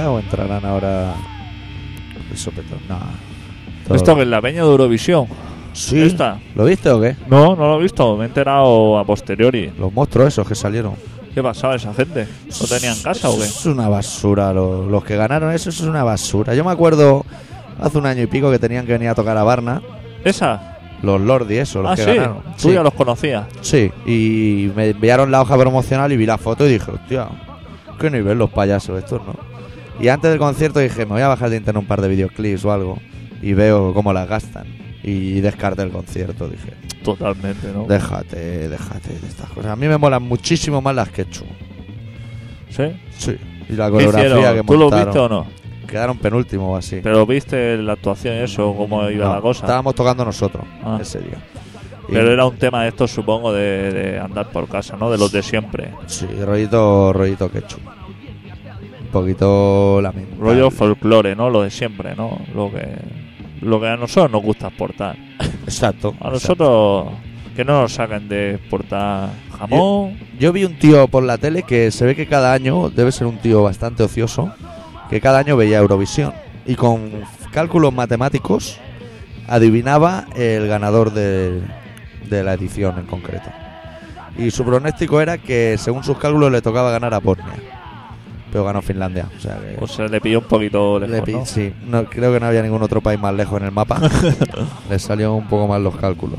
Ya 0.00 0.10
o 0.10 0.18
entrarán 0.18 0.64
ahora 0.64 1.14
el 2.30 2.36
sopetón? 2.36 2.78
No. 2.88 2.98
Todo- 3.86 3.94
¿Esto 3.96 4.14
que 4.16 4.22
es 4.22 4.28
la 4.28 4.40
peña 4.40 4.62
de 4.64 4.70
Eurovisión? 4.70 5.26
Sí. 5.72 6.00
esta? 6.02 6.38
¿Lo 6.56 6.64
viste 6.64 6.90
o 6.90 7.00
qué? 7.00 7.16
No, 7.28 7.54
no 7.54 7.68
lo 7.68 7.78
he 7.78 7.82
visto. 7.82 8.16
Me 8.16 8.24
he 8.24 8.26
enterado 8.26 8.98
a 8.98 9.04
posteriori. 9.04 9.72
Los 9.78 9.92
monstruos 9.92 10.28
esos 10.28 10.46
que 10.46 10.54
salieron. 10.56 10.94
¿Qué 11.32 11.42
pasaba 11.42 11.76
esa 11.76 11.94
gente? 11.94 12.26
¿No 12.60 12.66
tenían 12.66 12.96
casa 13.02 13.28
o 13.28 13.38
qué? 13.38 13.44
Es 13.44 13.64
una 13.66 13.88
basura. 13.88 14.52
Los, 14.52 14.86
los 14.90 15.04
que 15.04 15.16
ganaron 15.16 15.52
eso, 15.52 15.70
es 15.70 15.80
una 15.82 16.02
basura. 16.02 16.54
Yo 16.56 16.64
me 16.64 16.72
acuerdo 16.72 17.24
hace 17.80 17.98
un 17.98 18.06
año 18.06 18.22
y 18.22 18.26
pico 18.26 18.50
que 18.50 18.58
tenían 18.58 18.84
que 18.84 18.92
venir 18.92 19.08
a 19.10 19.14
tocar 19.14 19.36
a 19.36 19.44
Varna. 19.44 19.80
¿Esa? 20.24 20.78
Los 21.02 21.20
Lordi, 21.20 21.56
eso, 21.58 21.82
los 21.82 21.92
Ah, 21.92 21.94
que 21.96 22.02
sí. 22.04 22.10
ganaron. 22.14 22.42
Tú 22.60 22.68
Sí. 22.68 22.74
ya 22.74 22.82
los 22.82 22.92
conocías. 22.94 23.46
Sí, 23.60 23.90
y 24.04 24.70
me 24.74 24.88
enviaron 24.90 25.30
la 25.30 25.40
hoja 25.40 25.56
promocional 25.56 26.10
y 26.12 26.16
vi 26.16 26.26
la 26.26 26.36
foto 26.36 26.66
y 26.68 26.72
dije, 26.72 26.90
hostia, 26.90 27.28
qué 27.98 28.10
nivel 28.10 28.36
los 28.36 28.50
payasos 28.50 28.98
estos, 28.98 29.22
¿no? 29.24 29.34
Y 30.00 30.08
antes 30.08 30.30
del 30.30 30.38
concierto 30.38 30.80
dije, 30.80 31.04
me 31.06 31.12
voy 31.12 31.22
a 31.22 31.28
bajar 31.28 31.50
de 31.50 31.56
internet 31.56 31.82
un 31.82 31.86
par 31.88 32.00
de 32.00 32.08
videoclips 32.08 32.64
o 32.64 32.72
algo 32.72 32.98
y 33.42 33.52
veo 33.52 33.92
cómo 33.94 34.12
las 34.12 34.28
gastan. 34.28 34.66
Y 35.02 35.40
descarté 35.40 35.82
el 35.82 35.90
concierto, 35.90 36.48
dije, 36.48 36.72
Totalmente, 37.02 37.72
¿no? 37.72 37.84
déjate, 37.86 38.68
déjate 38.68 39.08
de 39.10 39.26
estas 39.28 39.48
cosas. 39.50 39.70
A 39.72 39.76
mí 39.76 39.88
me 39.88 39.96
molan 39.98 40.22
muchísimo 40.22 40.80
más 40.82 40.94
las 40.94 41.08
que 41.10 41.22
he 41.22 41.24
hecho. 41.24 41.44
¿Sí? 42.70 42.84
Sí. 43.16 43.36
Y 43.68 43.72
la 43.74 43.86
¿Qué 43.86 43.92
coreografía 43.92 44.54
que 44.54 44.62
¿Tú 44.62 44.72
lo 44.74 44.78
montaron. 44.90 45.06
viste 45.06 45.18
o 45.18 45.28
no? 45.28 45.46
Quedaron 45.86 46.18
penúltimo 46.18 46.72
o 46.72 46.76
así. 46.76 47.00
Pero 47.02 47.26
viste 47.26 47.76
la 47.78 47.94
actuación 47.94 48.36
y 48.36 48.38
eso, 48.40 48.74
cómo 48.76 49.08
iba 49.10 49.26
No, 49.26 49.34
la 49.36 49.40
cosa. 49.40 49.64
Estábamos 49.64 49.94
tocando 49.94 50.24
nosotros 50.24 50.64
Ah. 50.84 50.98
ese 51.00 51.18
día. 51.20 51.38
Pero 52.08 52.32
era 52.32 52.44
un 52.44 52.56
tema 52.56 52.82
de 52.82 52.88
estos, 52.88 53.10
supongo, 53.10 53.52
de, 53.52 53.92
de 53.92 54.18
andar 54.18 54.50
por 54.50 54.68
casa, 54.68 54.96
¿no? 54.96 55.10
De 55.10 55.18
los 55.18 55.30
de 55.32 55.42
siempre. 55.42 55.92
Sí, 56.06 56.26
rollito, 56.44 57.12
rollito 57.12 57.50
ketchup. 57.50 57.80
Un 59.12 59.12
poquito 59.12 60.00
lamentable. 60.00 60.40
Rollo 60.40 60.70
folclore, 60.70 61.34
¿no? 61.34 61.50
Lo 61.50 61.62
de 61.62 61.70
siempre, 61.70 62.14
¿no? 62.14 62.38
Lo 62.54 62.70
que, 62.70 62.86
lo 63.60 63.80
que 63.80 63.88
a 63.88 63.96
nosotros 63.96 64.30
nos 64.30 64.40
gusta 64.40 64.68
exportar. 64.68 65.16
Exacto. 65.64 66.14
A 66.20 66.28
exacto. 66.28 66.30
nosotros, 66.30 67.14
que 67.56 67.64
no 67.64 67.82
nos 67.82 67.92
saquen 67.92 68.28
de 68.28 68.54
exportar 68.54 69.30
jamón. 69.58 70.16
Yo 70.38 70.52
vi 70.52 70.64
un 70.64 70.78
tío 70.78 71.08
por 71.08 71.24
la 71.24 71.38
tele 71.38 71.64
que 71.64 71.90
se 71.90 72.06
ve 72.06 72.14
que 72.14 72.28
cada 72.28 72.52
año, 72.52 72.88
debe 72.88 73.10
ser 73.10 73.26
un 73.26 73.38
tío 73.38 73.64
bastante 73.64 74.04
ocioso, 74.04 74.54
que 75.10 75.20
cada 75.20 75.40
año 75.40 75.56
veía 75.56 75.78
Eurovisión 75.78 76.32
y 76.64 76.76
con 76.76 77.10
cálculos 77.50 77.92
matemáticos 77.92 78.78
adivinaba 79.48 80.26
el 80.36 80.68
ganador 80.68 81.12
de, 81.12 81.60
de 82.28 82.44
la 82.44 82.54
edición 82.54 82.96
en 83.00 83.06
concreto. 83.06 83.50
Y 84.38 84.52
su 84.52 84.64
pronóstico 84.64 85.20
era 85.20 85.36
que 85.36 85.76
según 85.78 86.04
sus 86.04 86.16
cálculos 86.16 86.52
le 86.52 86.62
tocaba 86.62 86.92
ganar 86.92 87.12
a 87.12 87.18
Bosnia. 87.18 87.79
Pero 88.52 88.64
ganó 88.64 88.82
Finlandia. 88.82 89.26
O 89.36 89.40
sea 89.40 89.58
que 89.58 89.76
O 89.82 89.86
se 89.86 90.08
le 90.08 90.20
pilló 90.20 90.38
un 90.40 90.44
poquito 90.46 90.98
le 90.98 91.06
lejos, 91.08 91.24
pi- 91.26 91.32
¿no? 91.34 91.46
sí, 91.46 91.72
no, 91.86 92.04
creo 92.04 92.32
que 92.32 92.40
no 92.40 92.46
había 92.46 92.62
ningún 92.62 92.82
otro 92.82 93.00
país 93.00 93.18
más 93.20 93.32
lejos 93.34 93.60
en 93.60 93.66
el 93.66 93.72
mapa. 93.72 94.00
le 94.90 94.98
salió 94.98 95.34
un 95.34 95.46
poco 95.48 95.68
mal 95.68 95.82
los 95.84 95.94
cálculos. 95.96 96.38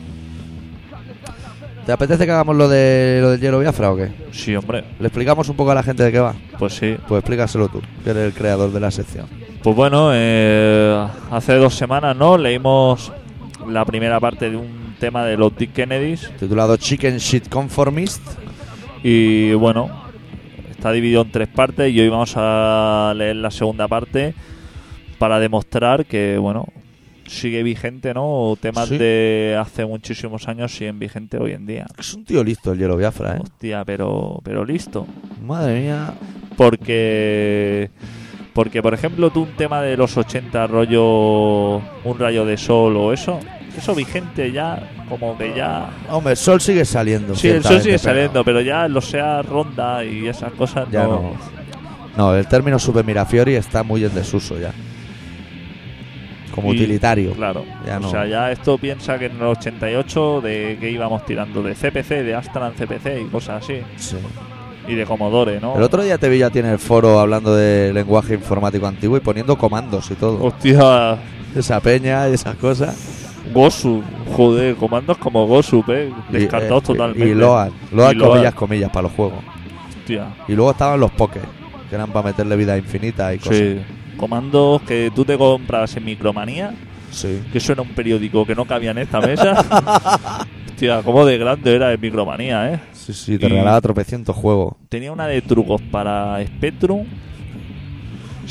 ¿Te 1.86 1.92
apetece 1.92 2.26
que 2.26 2.32
hagamos 2.32 2.56
lo 2.56 2.70
de 2.70 3.20
lo 3.22 3.32
del 3.32 3.40
hielo 3.42 3.60
Biafra 3.60 3.92
o 3.92 3.96
qué? 3.98 4.12
Sí, 4.32 4.56
hombre. 4.56 4.84
¿Le 5.00 5.08
explicamos 5.08 5.50
un 5.50 5.56
poco 5.56 5.72
a 5.72 5.76
la 5.76 5.82
gente 5.84 6.04
de 6.04 6.12
qué 6.12 6.20
va? 6.20 6.36
Pues 6.60 6.74
sí. 6.76 6.96
Pues 7.08 7.20
explícaselo 7.20 7.70
tú, 7.70 7.82
que 8.04 8.12
eres 8.12 8.28
el 8.28 8.34
creador 8.34 8.72
de 8.72 8.80
la 8.80 8.92
sección. 8.92 9.26
Pues 9.64 9.76
bueno, 9.76 10.12
eh, 10.14 11.08
hace 11.32 11.56
dos 11.56 11.74
semanas, 11.74 12.16
¿no? 12.16 12.38
Leímos 12.38 13.12
la 13.68 13.84
primera 13.86 14.20
parte 14.20 14.50
de 14.52 14.58
un 14.58 14.96
tema 15.00 15.26
de 15.26 15.38
los 15.38 15.56
Dick 15.56 15.74
Kennedys. 15.74 16.30
Titulado 16.40 16.78
Chicken 16.78 17.18
Shit 17.18 17.50
Conformist. 17.50 18.22
Y 19.04 19.54
bueno, 19.54 19.90
está 20.82 20.92
dividido 20.92 21.22
en 21.22 21.30
tres 21.30 21.48
partes 21.48 21.94
y 21.94 22.00
hoy 22.00 22.10
vamos 22.10 22.34
a 22.38 23.14
leer 23.16 23.36
la 23.36 23.52
segunda 23.52 23.88
parte 23.88 24.34
para 25.20 25.40
demostrar 25.40 26.08
que, 26.08 26.40
bueno, 26.40 26.66
sigue 27.28 27.62
vigente, 27.62 28.16
¿no? 28.16 28.58
Temas 28.60 28.90
Sí. 28.90 28.98
de 28.98 29.56
hace 29.62 29.86
muchísimos 29.86 30.48
años 30.48 30.72
siguen 30.76 30.98
vigente 30.98 31.38
hoy 31.38 31.52
en 31.52 31.68
día. 31.68 31.86
Es 32.00 32.16
un 32.16 32.26
tío 32.26 32.44
listo 32.44 32.72
el 32.72 32.80
hielo 32.80 32.98
Biafra, 32.98 33.36
¿eh? 33.36 33.40
Hostia, 33.44 33.86
pero, 33.86 34.40
pero 34.44 34.66
listo. 34.66 35.06
Madre 35.46 35.82
mía. 35.82 36.16
Porque, 36.58 37.92
porque 38.56 38.82
por 38.82 38.96
ejemplo, 38.96 39.30
tú 39.30 39.44
un 39.44 39.56
tema 39.56 39.84
de 39.84 39.96
los 39.96 40.18
80, 40.18 40.66
rollo 40.66 41.76
un 41.76 42.18
rayo 42.18 42.44
de 42.44 42.58
sol 42.58 42.98
o 42.98 43.14
eso, 43.14 43.40
eso 43.78 43.96
vigente 43.96 44.52
ya, 44.52 44.90
como 45.10 45.38
que 45.38 45.54
ya. 45.56 45.90
Hombre, 46.10 46.32
el 46.32 46.38
sol 46.38 46.60
sigue 46.62 46.86
saliendo. 46.86 47.36
Sí, 47.36 47.48
el 47.50 47.64
sol 47.64 47.80
sigue 47.82 47.94
pero 47.98 48.00
saliendo, 48.00 48.44
pero 48.44 48.62
ya 48.62 48.88
lo 48.88 49.02
sea 49.02 49.42
ronda 49.42 50.04
y 50.04 50.28
esas 50.28 50.52
cosas 50.54 50.88
Ya 50.92 51.04
no. 51.04 51.10
no. 51.10 51.34
No, 52.18 52.36
el 52.36 52.46
término 52.48 52.78
Super 52.78 53.06
Mirafiori 53.06 53.56
está 53.56 53.84
muy 53.84 54.04
en 54.04 54.14
desuso 54.14 54.60
ya. 54.60 54.72
Como 56.54 56.74
Y- 56.74 56.78
utilitario. 56.78 57.32
Claro. 57.34 57.64
Ya 57.88 57.98
o 57.98 58.02
no. 58.02 58.10
sea, 58.12 58.26
ya 58.28 58.52
esto 58.52 58.78
piensa 58.78 59.18
que 59.18 59.28
en 59.28 59.38
el 59.38 59.44
88 59.44 60.42
de 60.42 60.78
que 60.80 60.92
íbamos 60.92 61.26
tirando 61.26 61.64
de 61.64 61.74
CPC, 61.76 62.24
de 62.24 62.36
Astran 62.36 62.74
CPC 62.74 63.22
y 63.22 63.30
cosas 63.30 63.64
así. 63.64 63.80
Sí. 63.96 64.18
Y 64.88 64.96
de 64.96 65.06
Commodore, 65.06 65.62
¿no? 65.62 65.78
El 65.78 65.84
otro 65.84 66.04
día 66.04 66.18
te 66.18 66.28
vi 66.28 66.40
ya 66.40 66.50
tiene 66.50 66.72
el 66.74 66.80
foro 66.80 67.20
hablando 67.22 67.56
de 67.56 67.94
lenguaje 67.94 68.34
informático 68.34 68.86
antiguo 68.88 69.16
y 69.16 69.22
poniendo 69.22 69.58
comandos 69.58 70.12
y 70.12 70.16
todo. 70.16 70.44
Hostia, 70.44 71.18
Esa 71.56 71.80
peña 71.80 72.28
y 72.28 72.34
esas 72.34 72.56
cosas. 72.56 73.31
Gosu. 73.54 74.02
Joder, 74.36 74.76
comandos 74.76 75.18
como 75.18 75.46
Gosu, 75.48 75.84
¿eh? 75.90 76.12
Descartados 76.30 76.84
totalmente. 76.84 77.28
Y 77.28 77.32
Y 77.32 77.36
Load. 77.36 77.72
comillas, 78.20 78.54
comillas 78.54 78.90
para 78.90 79.04
los 79.04 79.12
juegos. 79.14 79.40
Hostia. 80.00 80.28
Y 80.48 80.54
luego 80.54 80.72
estaban 80.72 81.00
los 81.00 81.12
Poké, 81.12 81.40
que 81.90 81.96
eran 81.96 82.12
para 82.12 82.28
meterle 82.30 82.56
vida 82.56 82.78
infinita 82.78 83.34
y 83.34 83.38
cosas. 83.40 83.56
Sí. 83.58 83.78
Comandos 84.18 84.82
que 84.84 85.12
tú 85.16 85.26
te 85.26 85.38
compras 85.38 85.96
en 85.98 86.06
Micromanía, 86.06 86.74
Sí. 87.12 87.42
que 87.52 87.58
eso 87.58 87.74
era 87.74 87.82
un 87.82 87.90
periódico 87.90 88.46
que 88.46 88.56
no 88.56 88.66
cabía 88.66 88.92
en 88.92 89.00
esta 89.00 89.20
mesa. 89.20 89.54
Hostia, 90.72 91.02
cómo 91.04 91.26
de 91.26 91.38
grande 91.38 91.76
era 91.76 91.92
el 91.92 92.00
Micromanía, 92.00 92.74
¿eh? 92.74 92.80
Sí, 92.94 93.14
sí, 93.14 93.38
te 93.38 93.46
Y- 93.46 93.50
regalaba 93.50 93.80
tropecientos 93.82 94.36
juegos. 94.36 94.74
Tenía 94.90 95.12
una 95.12 95.28
de 95.28 95.42
trucos 95.42 95.82
para 95.92 96.44
Spectrum. 96.46 97.06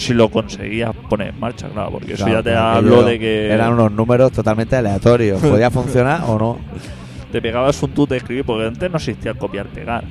Si 0.00 0.14
lo 0.14 0.30
conseguías 0.30 0.96
poner 1.10 1.28
en 1.28 1.38
marcha, 1.38 1.68
claro, 1.68 1.90
porque 1.90 2.14
eso 2.14 2.26
ya 2.26 2.42
te 2.42 2.56
aquello 2.56 3.02
de 3.02 3.18
que 3.18 3.52
Eran 3.52 3.74
unos 3.74 3.92
números 3.92 4.32
totalmente 4.32 4.74
aleatorios. 4.74 5.38
Podía 5.42 5.70
funcionar 5.70 6.22
o 6.26 6.38
no. 6.38 6.58
te 7.30 7.42
pegabas 7.42 7.82
un 7.82 7.90
tú 7.90 8.06
de 8.06 8.16
escribir, 8.16 8.46
porque 8.46 8.66
antes 8.66 8.90
no 8.90 8.96
existía 8.96 9.32
el 9.32 9.36
copiar-pegar. 9.36 10.04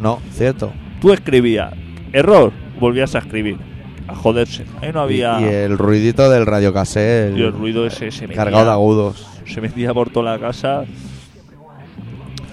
No, 0.00 0.20
cierto. 0.30 0.72
Tú 1.00 1.12
escribías, 1.12 1.74
error, 2.12 2.52
volvías 2.78 3.16
a 3.16 3.18
escribir. 3.18 3.58
A 4.06 4.14
joderse. 4.14 4.66
Ahí 4.80 4.92
no 4.92 5.00
había. 5.00 5.40
y 5.40 5.44
el 5.44 5.78
ruidito 5.78 6.30
del 6.30 6.46
radiocassette. 6.46 7.32
El, 7.32 7.38
y 7.40 7.42
el 7.42 7.52
ruido 7.52 7.86
ese 7.86 8.12
se 8.12 8.28
metía, 8.28 8.36
cargado 8.36 8.66
de 8.66 8.70
agudos. 8.70 9.26
se 9.46 9.60
metía 9.60 9.92
por 9.92 10.10
toda 10.10 10.32
la 10.32 10.38
casa. 10.38 10.84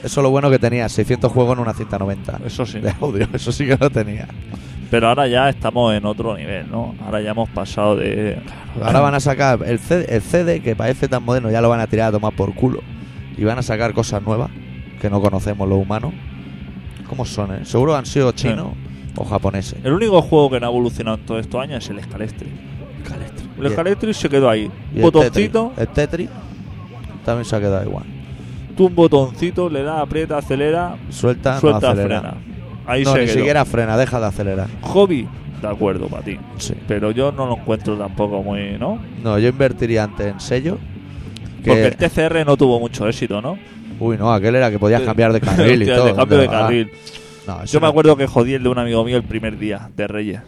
Eso 0.03 0.19
es 0.19 0.23
lo 0.23 0.31
bueno 0.31 0.49
que 0.49 0.57
tenía, 0.57 0.89
600 0.89 1.31
juegos 1.31 1.53
en 1.57 1.59
una 1.59 1.75
cinta 1.75 1.99
90 1.99 2.39
Eso 2.43 2.65
sí. 2.65 2.79
de 2.81 2.91
audio, 2.99 3.27
eso 3.33 3.51
sí 3.51 3.67
que 3.67 3.77
lo 3.77 3.91
tenía. 3.91 4.27
Pero 4.91 5.07
ahora 5.07 5.25
ya 5.25 5.47
estamos 5.49 5.95
en 5.95 6.05
otro 6.05 6.35
nivel, 6.37 6.69
¿no? 6.69 6.93
Ahora 7.03 7.21
ya 7.21 7.31
hemos 7.31 7.49
pasado 7.49 7.95
de. 7.95 8.37
Ahora 8.83 8.99
van 8.99 9.15
a 9.15 9.21
sacar 9.21 9.59
el 9.65 9.79
CD, 9.79 10.05
el 10.13 10.21
CD, 10.21 10.61
que 10.61 10.75
parece 10.75 11.07
tan 11.07 11.23
moderno, 11.23 11.49
ya 11.49 11.61
lo 11.61 11.69
van 11.69 11.79
a 11.79 11.87
tirar 11.87 12.09
a 12.09 12.11
tomar 12.11 12.33
por 12.33 12.53
culo. 12.53 12.81
Y 13.37 13.45
van 13.45 13.57
a 13.57 13.63
sacar 13.63 13.93
cosas 13.93 14.21
nuevas 14.21 14.51
que 15.01 15.09
no 15.09 15.21
conocemos 15.21 15.67
los 15.67 15.79
humanos. 15.79 16.13
¿Cómo 17.07 17.25
son, 17.25 17.53
eh? 17.55 17.59
Seguro 17.65 17.95
han 17.95 18.05
sido 18.05 18.33
chinos 18.33 18.73
o 19.15 19.23
japoneses. 19.23 19.79
El 19.83 19.93
único 19.93 20.21
juego 20.21 20.49
que 20.51 20.59
no 20.59 20.67
ha 20.67 20.69
evolucionado 20.69 21.17
en 21.17 21.25
todos 21.25 21.39
estos 21.41 21.61
años 21.61 21.83
es 21.83 21.89
el 21.89 22.03
Scalestri. 22.03 22.49
El 23.59 23.71
Scalestri 23.71 24.13
se 24.13 24.29
quedó 24.29 24.49
ahí. 24.49 24.69
Un 24.93 25.01
botoncito. 25.01 25.71
El 25.77 25.87
Tetris 25.87 26.29
también 27.23 27.45
se 27.45 27.55
ha 27.55 27.59
quedado 27.59 27.83
igual. 27.85 28.03
tú 28.75 28.87
un 28.87 28.95
botoncito, 28.95 29.69
le 29.69 29.83
das, 29.83 29.99
aprieta, 30.01 30.37
acelera, 30.37 30.97
Suelta, 31.09 31.59
suelta, 31.59 31.87
no 31.87 31.93
acelera. 31.93 32.19
frena. 32.21 32.50
Ahí 32.85 33.03
no, 33.03 33.13
se 33.13 33.19
ni 33.19 33.25
quedó. 33.25 33.35
siquiera 33.37 33.65
frena, 33.65 33.97
deja 33.97 34.19
de 34.19 34.25
acelerar. 34.25 34.67
Hobby, 34.81 35.27
de 35.61 35.67
acuerdo 35.67 36.07
para 36.07 36.23
ti. 36.23 36.37
Sí. 36.57 36.73
Pero 36.87 37.11
yo 37.11 37.31
no 37.31 37.45
lo 37.45 37.57
encuentro 37.57 37.97
tampoco 37.97 38.41
muy, 38.43 38.77
¿no? 38.79 38.99
No, 39.23 39.37
yo 39.39 39.49
invertiría 39.49 40.03
antes 40.03 40.27
en 40.27 40.39
sello. 40.39 40.77
Que, 41.63 41.69
Porque 41.69 41.87
el 41.87 41.95
TCR 41.95 42.45
no 42.45 42.57
tuvo 42.57 42.79
mucho 42.79 43.07
éxito, 43.07 43.41
¿no? 43.41 43.57
Uy, 43.99 44.17
no, 44.17 44.33
aquel 44.33 44.55
era 44.55 44.71
que 44.71 44.79
podías 44.79 45.01
cambiar 45.03 45.31
de 45.31 45.41
carril 45.41 45.83
y 45.83 45.85
todo. 45.85 46.05
de 46.05 46.15
cambio 46.15 46.37
de 46.39 46.47
carril. 46.47 46.91
no, 47.47 47.61
eso 47.63 47.73
Yo 47.73 47.81
me 47.81 47.87
acuerdo 47.87 48.15
que 48.17 48.25
jodí 48.25 48.55
el 48.55 48.63
de 48.63 48.69
un 48.69 48.79
amigo 48.79 49.03
mío 49.05 49.17
el 49.17 49.23
primer 49.23 49.57
día 49.59 49.89
de 49.95 50.07
Reyes. 50.07 50.41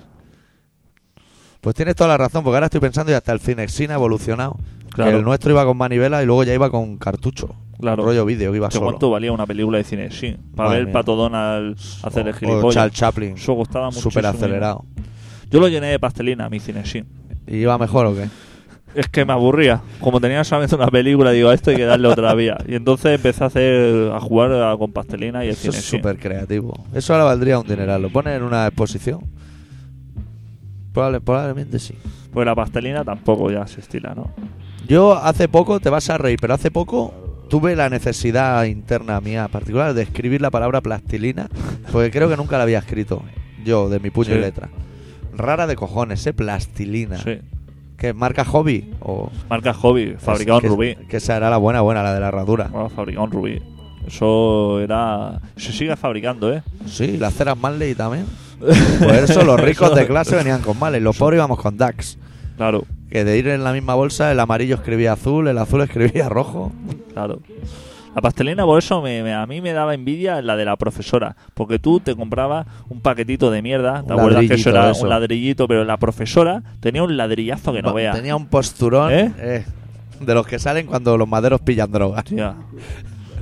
Pues 1.61 1.75
tienes 1.75 1.95
toda 1.95 2.09
la 2.09 2.17
razón, 2.17 2.43
porque 2.43 2.55
ahora 2.57 2.65
estoy 2.65 2.81
pensando 2.81 3.11
y 3.11 3.15
hasta 3.15 3.31
el 3.31 3.39
Cinexin 3.39 3.91
ha 3.91 3.93
evolucionado. 3.93 4.57
Claro. 4.91 5.11
Que 5.11 5.17
el 5.17 5.23
nuestro 5.23 5.51
iba 5.51 5.63
con 5.65 5.77
manivela 5.77 6.21
y 6.21 6.25
luego 6.25 6.43
ya 6.43 6.53
iba 6.53 6.69
con 6.69 6.97
cartucho. 6.97 7.55
Claro. 7.83 8.03
Rollo 8.05 8.23
vídeo, 8.23 8.49
que 8.51 8.57
iba 8.57 8.69
¿Qué 8.69 8.75
solo. 8.77 8.85
cuánto 8.91 9.09
valía 9.11 9.33
una 9.33 9.45
película 9.45 9.77
de 9.77 9.83
cine? 9.83 10.09
Sí. 10.09 10.37
Para 10.55 10.69
Madre 10.69 10.79
ver 10.79 10.85
mía. 10.87 10.93
Pato 10.93 11.17
Donald 11.17 11.77
hacer 12.01 12.25
el 12.29 12.33
O 12.33 12.37
gilipollas. 12.37 12.73
Charles 12.75 12.93
Chaplin, 12.93 13.33
Eso 13.33 13.55
costaba 13.57 13.87
mucho. 13.87 13.99
súper 13.99 14.25
acelerado. 14.25 14.85
Yo 15.51 15.59
lo 15.59 15.67
llené 15.67 15.87
de 15.87 15.99
pastelina, 15.99 16.47
mi 16.49 16.61
cine, 16.61 16.85
sí. 16.85 17.03
¿Y 17.45 17.57
iba 17.57 17.77
mejor 17.77 18.05
o 18.05 18.15
qué? 18.15 18.29
Es 18.95 19.09
que 19.09 19.25
me 19.25 19.33
aburría. 19.33 19.81
Como 19.99 20.21
tenía 20.21 20.45
solamente 20.45 20.75
una 20.75 20.87
película, 20.87 21.31
digo, 21.31 21.49
a 21.49 21.53
esto 21.53 21.71
hay 21.71 21.75
que 21.75 21.83
darle 21.83 22.07
otra 22.07 22.33
vía. 22.35 22.55
Y 22.69 22.75
entonces 22.75 23.15
empecé 23.15 23.43
a 23.43 23.47
hacer 23.47 24.11
a 24.13 24.19
jugar 24.21 24.53
a- 24.53 24.77
con 24.77 24.93
pastelina 24.93 25.43
y 25.43 25.49
el 25.49 25.53
Eso 25.55 25.63
cine, 25.63 25.77
es 25.79 25.83
súper 25.83 26.17
creativo. 26.17 26.73
Eso 26.93 27.11
ahora 27.13 27.25
valdría 27.25 27.59
un 27.59 27.67
dineral. 27.67 28.01
¿Lo 28.01 28.09
pones 28.11 28.37
en 28.37 28.43
una 28.43 28.65
exposición? 28.67 29.19
Probable- 30.93 31.19
probablemente 31.19 31.79
sí. 31.79 31.95
Pues 32.31 32.45
la 32.45 32.55
pastelina 32.55 33.03
tampoco 33.03 33.51
ya 33.51 33.67
se 33.67 33.81
estila, 33.81 34.13
¿no? 34.15 34.31
Yo 34.87 35.15
hace 35.17 35.47
poco, 35.49 35.79
te 35.79 35.89
vas 35.89 36.09
a 36.09 36.17
reír, 36.17 36.37
pero 36.39 36.53
hace 36.53 36.69
poco 36.71 37.13
tuve 37.53 37.75
la 37.75 37.87
necesidad 37.87 38.63
interna 38.63 39.21
mía 39.21 39.47
particular 39.47 39.93
de 39.93 40.01
escribir 40.01 40.41
la 40.41 40.49
palabra 40.49 40.81
plastilina, 40.81 41.49
porque 41.91 42.09
creo 42.09 42.27
que 42.27 42.35
nunca 42.35 42.57
la 42.57 42.63
había 42.63 42.79
escrito 42.79 43.21
yo, 43.63 43.89
de 43.89 43.99
mi 43.99 44.09
puño 44.09 44.29
Sí. 44.31 44.35
y 44.37 44.39
letra. 44.39 44.69
Rara 45.37 45.67
de 45.67 45.75
cojones, 45.75 46.25
¿eh? 46.25 46.33
Plastilina. 46.33 47.19
Sí. 47.19 47.41
¿Qué? 47.95 48.11
¿Marca 48.11 48.43
hobby? 48.43 48.89
O 49.01 49.29
Marca 49.51 49.71
Hobby, 49.71 50.15
fabricado 50.17 50.61
en 50.63 50.67
Rubí. 50.67 50.95
Que 51.07 51.17
esa 51.17 51.37
era 51.37 51.51
la 51.51 51.57
buena, 51.57 51.81
buena, 51.81 52.01
la 52.01 52.15
de 52.15 52.21
la 52.21 52.29
herradura. 52.29 52.69
Bueno, 52.71 52.89
fabricado 52.89 53.25
en 53.27 53.31
Rubí. 53.31 53.61
Eso 54.07 54.79
era. 54.79 55.39
Se 55.55 55.71
sigue 55.71 55.95
fabricando, 55.95 56.51
¿eh? 56.51 56.63
Sí, 56.87 57.17
las 57.17 57.35
ceras 57.35 57.55
Manley 57.55 57.93
también. 57.93 58.25
Por 58.59 59.13
eso 59.13 59.43
los 59.43 59.59
ricos 59.59 59.93
de 59.93 60.07
clase 60.07 60.35
venían 60.35 60.61
con 60.63 60.79
Manley, 60.79 61.01
los 61.01 61.15
pobres 61.15 61.37
íbamos 61.37 61.59
con 61.59 61.77
Dax. 61.77 62.17
Claro, 62.63 62.83
Que 63.11 63.23
de 63.25 63.37
ir 63.37 63.47
en 63.49 63.63
la 63.63 63.73
misma 63.73 63.93
bolsa, 63.95 64.31
el 64.31 64.39
amarillo 64.39 64.75
escribía 64.75 65.13
azul, 65.13 65.47
el 65.49 65.57
azul 65.57 65.81
escribía 65.83 66.29
rojo. 66.29 66.71
claro. 67.13 67.39
La 68.15 68.21
pastelina, 68.21 68.63
por 68.63 68.77
eso 68.77 69.01
me, 69.01 69.23
me- 69.23 69.33
a 69.33 69.45
mí 69.47 69.59
me 69.59 69.73
daba 69.73 69.95
envidia 69.95 70.39
la 70.43 70.55
de 70.55 70.65
la 70.65 70.75
profesora. 70.75 71.35
Porque 71.55 71.79
tú 71.79 71.99
te 71.99 72.15
comprabas 72.15 72.67
un 72.89 73.01
paquetito 73.01 73.49
de 73.49 73.63
mierda. 73.63 74.03
¿Te 74.03 74.13
Un 74.13 74.19
acuerdas 74.19 74.45
que 74.47 74.53
eso 74.53 74.69
era 74.69 74.91
eso. 74.91 75.01
un 75.01 75.09
ladrillito? 75.09 75.67
Pero 75.67 75.83
la 75.83 75.97
profesora 75.97 76.61
tenía 76.79 77.01
un 77.01 77.17
ladrillazo 77.17 77.73
que 77.73 77.81
no 77.81 77.87
Va, 77.89 77.93
veas. 77.95 78.15
Tenía 78.15 78.35
un 78.35 78.45
posturón 78.45 79.11
¿Eh? 79.11 79.33
eh, 79.39 79.65
de 80.19 80.33
los 80.35 80.45
que 80.45 80.59
salen 80.59 80.85
cuando 80.85 81.17
los 81.17 81.27
maderos 81.27 81.59
pillan 81.61 81.91
drogas. 81.91 82.25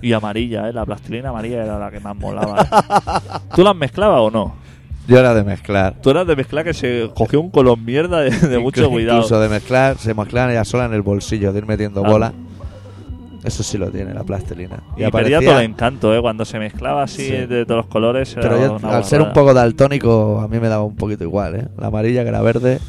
Y 0.02 0.14
amarilla, 0.14 0.70
¿eh? 0.70 0.74
La 0.74 0.86
plastilina 0.86 1.30
amarilla 1.32 1.64
era 1.66 1.78
la 1.78 1.92
que 1.92 2.00
más 2.00 2.16
molaba. 2.16 2.66
¿Tú 3.54 3.64
las 3.66 3.76
mezclabas 3.76 4.22
o 4.22 4.32
no? 4.32 4.56
Yo 5.08 5.18
era 5.20 5.34
de 5.34 5.44
mezclar. 5.44 5.96
Tú 6.02 6.10
eras 6.12 6.28
de 6.28 6.36
mezclar 6.36 6.64
que 6.64 6.74
se 6.74 7.10
cogió 7.16 7.42
un 7.42 7.50
color 7.50 7.78
mierda 7.78 8.22
de, 8.22 8.30
de 8.32 8.60
mucho 8.60 8.90
cuidado. 8.90 9.18
Incluso 9.18 9.40
de 9.40 9.50
mezclar, 9.50 9.98
se 9.98 10.14
mezclaban 10.14 10.54
ya 10.54 10.64
sola 10.64 10.86
en 10.86 10.94
el 10.94 11.02
bolsillo, 11.02 11.52
de 11.52 11.60
ir 11.60 11.66
metiendo 11.66 12.02
Claro. 12.02 12.14
bola. 12.14 12.34
Eso 13.44 13.64
sí 13.64 13.78
lo 13.80 13.90
tiene, 13.90 14.14
la 14.14 14.24
plastilina. 14.24 14.84
Y, 14.96 15.10
perdía 15.10 15.40
todo 15.42 15.58
el 15.60 15.66
encanto, 15.66 16.16
¿eh? 16.16 16.22
Cuando 16.22 16.46
se 16.46 16.60
mezclaba 16.60 17.02
así 17.04 17.26
Sí. 17.26 17.32
de 17.48 17.66
todos 17.66 17.78
los 17.78 17.88
colores. 17.88 18.34
era 18.34 18.42
Pero 18.44 18.62
yo, 18.62 18.74
una 18.76 18.98
al 18.98 19.04
ser 19.04 19.20
un 19.22 19.34
poco 19.34 19.52
daltónico, 19.54 20.40
a 20.40 20.48
mí 20.48 20.60
me 20.60 20.70
daba 20.70 20.84
un 20.84 20.96
poquito 20.96 21.24
igual, 21.24 21.56
¿eh? 21.56 21.68
La 21.80 21.88
amarilla 21.88 22.24
que 22.24 22.32
la 22.32 22.42
verde 22.44 22.80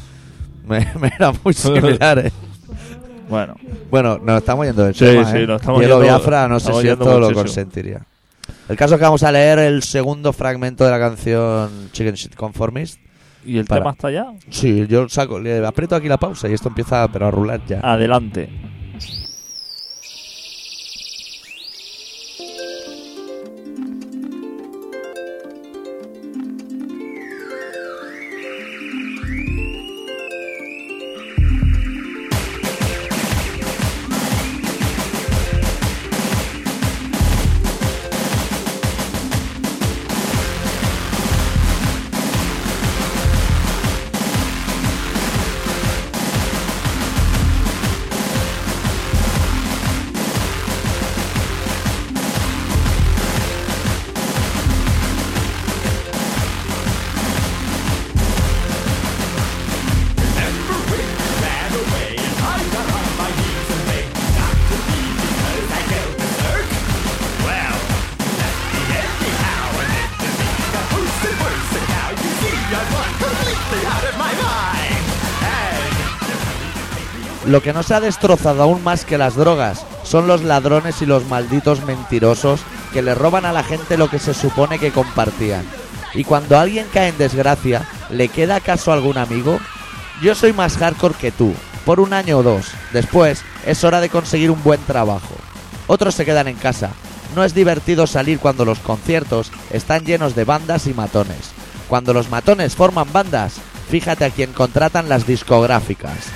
me, 0.67 0.87
me 1.01 1.07
era 1.07 1.33
muy 1.43 1.53
similar, 1.55 2.19
¿eh? 2.19 2.31
Bueno, 3.27 3.55
Bueno, 3.89 4.19
nos 4.23 4.37
estamos 4.37 4.67
yendo 4.67 4.83
del 4.85 4.93
Sí, 4.93 5.05
tema, 5.05 5.25
sí, 5.31 5.37
¿eh? 5.37 5.47
nos 5.47 5.59
estamos 5.61 5.81
yendo- 5.81 5.99
Biafra, 6.01 6.47
no 6.47 6.59
sé 6.59 6.65
estamos 6.65 6.81
si 6.81 6.87
yendo 6.87 7.05
esto 7.05 7.13
lo 7.19 7.25
muchísimo. 7.25 7.43
consentiría. 7.43 8.01
El 8.69 8.77
caso 8.77 8.95
es 8.95 8.99
que 8.99 9.05
vamos 9.05 9.23
a 9.23 9.31
leer 9.31 9.59
el 9.59 9.83
segundo 9.83 10.31
fragmento 10.33 10.85
de 10.85 10.91
la 10.91 10.99
canción 10.99 11.89
Chicken 11.91 12.15
Shit 12.15 12.35
Conformist. 12.35 12.99
¿y 13.45 13.57
el 13.57 13.65
Para. 13.65 13.81
tema 13.81 13.91
está 13.91 14.09
ya? 14.11 14.27
Sí, 14.49 14.87
yo 14.87 15.09
saco, 15.09 15.39
le 15.39 15.65
aprieto 15.65 15.95
aquí 15.95 16.07
la 16.07 16.17
pausa 16.17 16.47
y 16.47 16.53
esto 16.53 16.69
empieza 16.69 17.07
pero 17.09 17.27
a 17.27 17.31
rular 17.31 17.61
ya. 17.67 17.79
Adelante. 17.81 18.49
Lo 77.53 77.61
que 77.61 77.71
nos 77.71 77.91
ha 77.91 77.99
destrozado 77.99 78.63
aún 78.63 78.83
más 78.83 79.05
que 79.05 79.19
las 79.19 79.35
drogas 79.35 79.85
son 80.01 80.25
los 80.25 80.41
ladrones 80.41 81.03
y 81.03 81.05
los 81.05 81.27
malditos 81.27 81.85
mentirosos 81.85 82.61
que 82.91 83.03
le 83.03 83.13
roban 83.13 83.45
a 83.45 83.53
la 83.53 83.63
gente 83.63 83.95
lo 83.95 84.09
que 84.09 84.17
se 84.17 84.33
supone 84.33 84.79
que 84.79 84.89
compartían. 84.89 85.63
Y 86.15 86.23
cuando 86.23 86.57
alguien 86.57 86.87
cae 86.91 87.09
en 87.09 87.17
desgracia, 87.19 87.87
¿le 88.09 88.29
queda 88.29 88.55
acaso 88.55 88.91
algún 88.91 89.19
amigo? 89.19 89.59
Yo 90.19 90.33
soy 90.33 90.51
más 90.51 90.77
hardcore 90.77 91.13
que 91.13 91.31
tú, 91.31 91.53
por 91.85 91.99
un 91.99 92.13
año 92.13 92.39
o 92.39 92.43
dos. 92.43 92.71
Después, 92.91 93.43
es 93.67 93.83
hora 93.83 94.01
de 94.01 94.09
conseguir 94.09 94.49
un 94.49 94.63
buen 94.63 94.81
trabajo. 94.85 95.35
Otros 95.85 96.15
se 96.15 96.25
quedan 96.25 96.47
en 96.47 96.57
casa. 96.57 96.89
No 97.35 97.43
es 97.43 97.53
divertido 97.53 98.07
salir 98.07 98.39
cuando 98.39 98.65
los 98.65 98.79
conciertos 98.79 99.51
están 99.69 100.05
llenos 100.05 100.33
de 100.33 100.43
bandas 100.43 100.87
y 100.87 100.95
matones. 100.95 101.51
Cuando 101.87 102.15
los 102.15 102.31
matones 102.31 102.75
forman 102.75 103.13
bandas, 103.13 103.57
fíjate 103.91 104.25
a 104.25 104.31
quién 104.31 104.53
contratan 104.53 105.07
las 105.07 105.27
discográficas. 105.27 106.31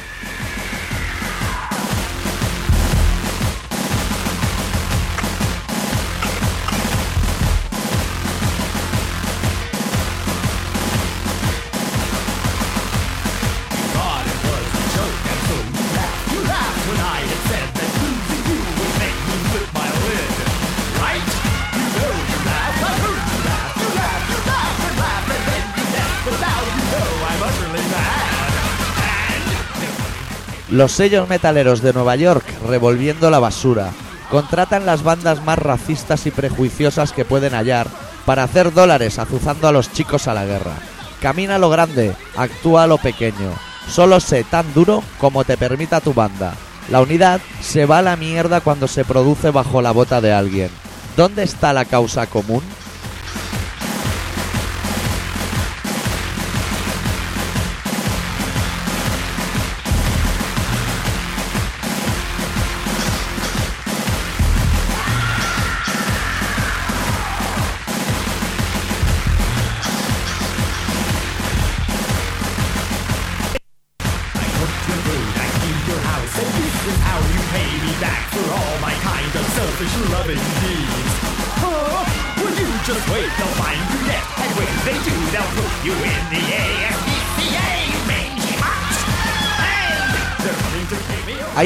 Los 30.78 30.92
sellos 30.92 31.28
metaleros 31.28 31.82
de 31.82 31.92
Nueva 31.92 32.16
York, 32.18 32.46
revolviendo 32.68 33.32
la 33.32 33.40
basura, 33.40 33.90
contratan 34.30 34.86
las 34.86 35.02
bandas 35.02 35.44
más 35.44 35.58
racistas 35.58 36.28
y 36.28 36.32
prejuiciosas 36.32 37.14
que 37.14 37.26
pueden 37.26 37.56
hallar 37.56 37.88
para 38.28 38.44
hacer 38.44 38.72
dólares 38.72 39.18
azuzando 39.18 39.68
a 39.68 39.72
los 39.72 39.92
chicos 39.92 40.28
a 40.28 40.36
la 40.36 40.46
guerra. 40.46 40.74
Camina 41.20 41.58
lo 41.58 41.72
grande, 41.72 42.14
actúa 42.36 42.86
lo 42.86 43.00
pequeño. 43.00 43.54
Solo 43.90 44.20
sé 44.20 44.44
tan 44.44 44.72
duro 44.76 45.02
como 45.18 45.44
te 45.44 45.58
permita 45.58 46.00
tu 46.00 46.14
banda. 46.14 46.54
La 46.92 47.02
unidad 47.02 47.42
se 47.60 47.88
va 47.88 47.98
a 47.98 48.04
la 48.04 48.16
mierda 48.16 48.62
cuando 48.62 48.88
se 48.88 49.04
produce 49.04 49.50
bajo 49.50 49.82
la 49.82 49.90
bota 49.90 50.22
de 50.22 50.32
alguien. 50.32 50.70
¿Dónde 51.16 51.42
está 51.42 51.74
la 51.74 51.86
causa 51.86 52.28
común? 52.28 52.62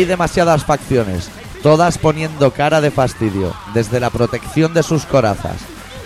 Hay 0.02 0.06
demasiadas 0.06 0.66
facciones, 0.66 1.30
todas 1.62 2.00
poniendo 2.00 2.50
cara 2.50 2.82
de 2.82 2.90
fastidio, 2.90 3.54
desde 3.76 4.00
la 4.00 4.10
protección 4.10 4.74
de 4.74 4.82
sus 4.82 5.06
corazas. 5.06 5.58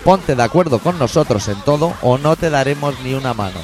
Ponte 0.03 0.35
de 0.35 0.43
acuerdo 0.43 0.79
con 0.79 0.99
nosotros 0.99 1.47
en 1.47 1.55
todo 1.61 1.93
o 2.01 2.17
no 2.17 2.35
te 2.35 2.49
daremos 2.49 2.99
ni 3.05 3.13
una 3.13 3.33
mano. 3.33 3.61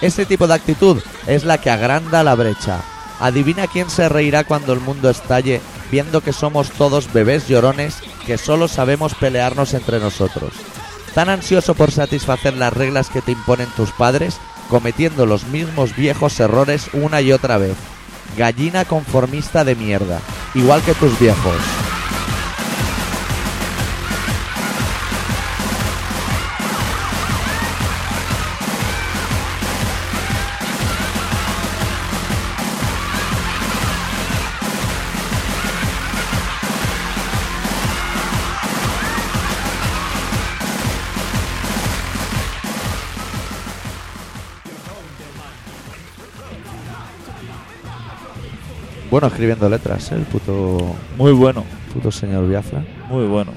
Ese 0.00 0.26
tipo 0.26 0.48
de 0.48 0.54
actitud 0.54 1.00
es 1.28 1.44
la 1.44 1.58
que 1.58 1.70
agranda 1.70 2.24
la 2.24 2.34
brecha. 2.34 2.80
Adivina 3.20 3.68
quién 3.68 3.88
se 3.88 4.08
reirá 4.08 4.42
cuando 4.42 4.72
el 4.72 4.80
mundo 4.80 5.10
estalle 5.10 5.60
viendo 5.92 6.22
que 6.22 6.32
somos 6.32 6.70
todos 6.72 7.12
bebés 7.12 7.46
llorones 7.46 7.98
que 8.26 8.36
solo 8.36 8.66
sabemos 8.66 9.14
pelearnos 9.14 9.74
entre 9.74 10.00
nosotros. 10.00 10.54
Tan 11.14 11.28
ansioso 11.28 11.76
por 11.76 11.92
satisfacer 11.92 12.54
las 12.54 12.72
reglas 12.72 13.10
que 13.10 13.22
te 13.22 13.30
imponen 13.30 13.68
tus 13.76 13.92
padres, 13.92 14.38
cometiendo 14.68 15.24
los 15.24 15.44
mismos 15.44 15.94
viejos 15.94 16.40
errores 16.40 16.88
una 16.94 17.20
y 17.20 17.30
otra 17.30 17.58
vez. 17.58 17.76
Gallina 18.36 18.84
conformista 18.84 19.64
de 19.64 19.74
mierda, 19.74 20.20
igual 20.54 20.82
que 20.82 20.94
tus 20.94 21.18
viejos. 21.18 21.87
Bueno, 49.18 49.34
escribiendo 49.34 49.68
letras, 49.68 50.12
¿eh? 50.12 50.14
el 50.14 50.22
puto, 50.22 50.94
Muy 51.16 51.32
bueno, 51.32 51.64
puto 51.92 52.12
señor 52.12 52.48
Biafra. 52.48 52.84
muy 53.08 53.26
bueno. 53.26 53.50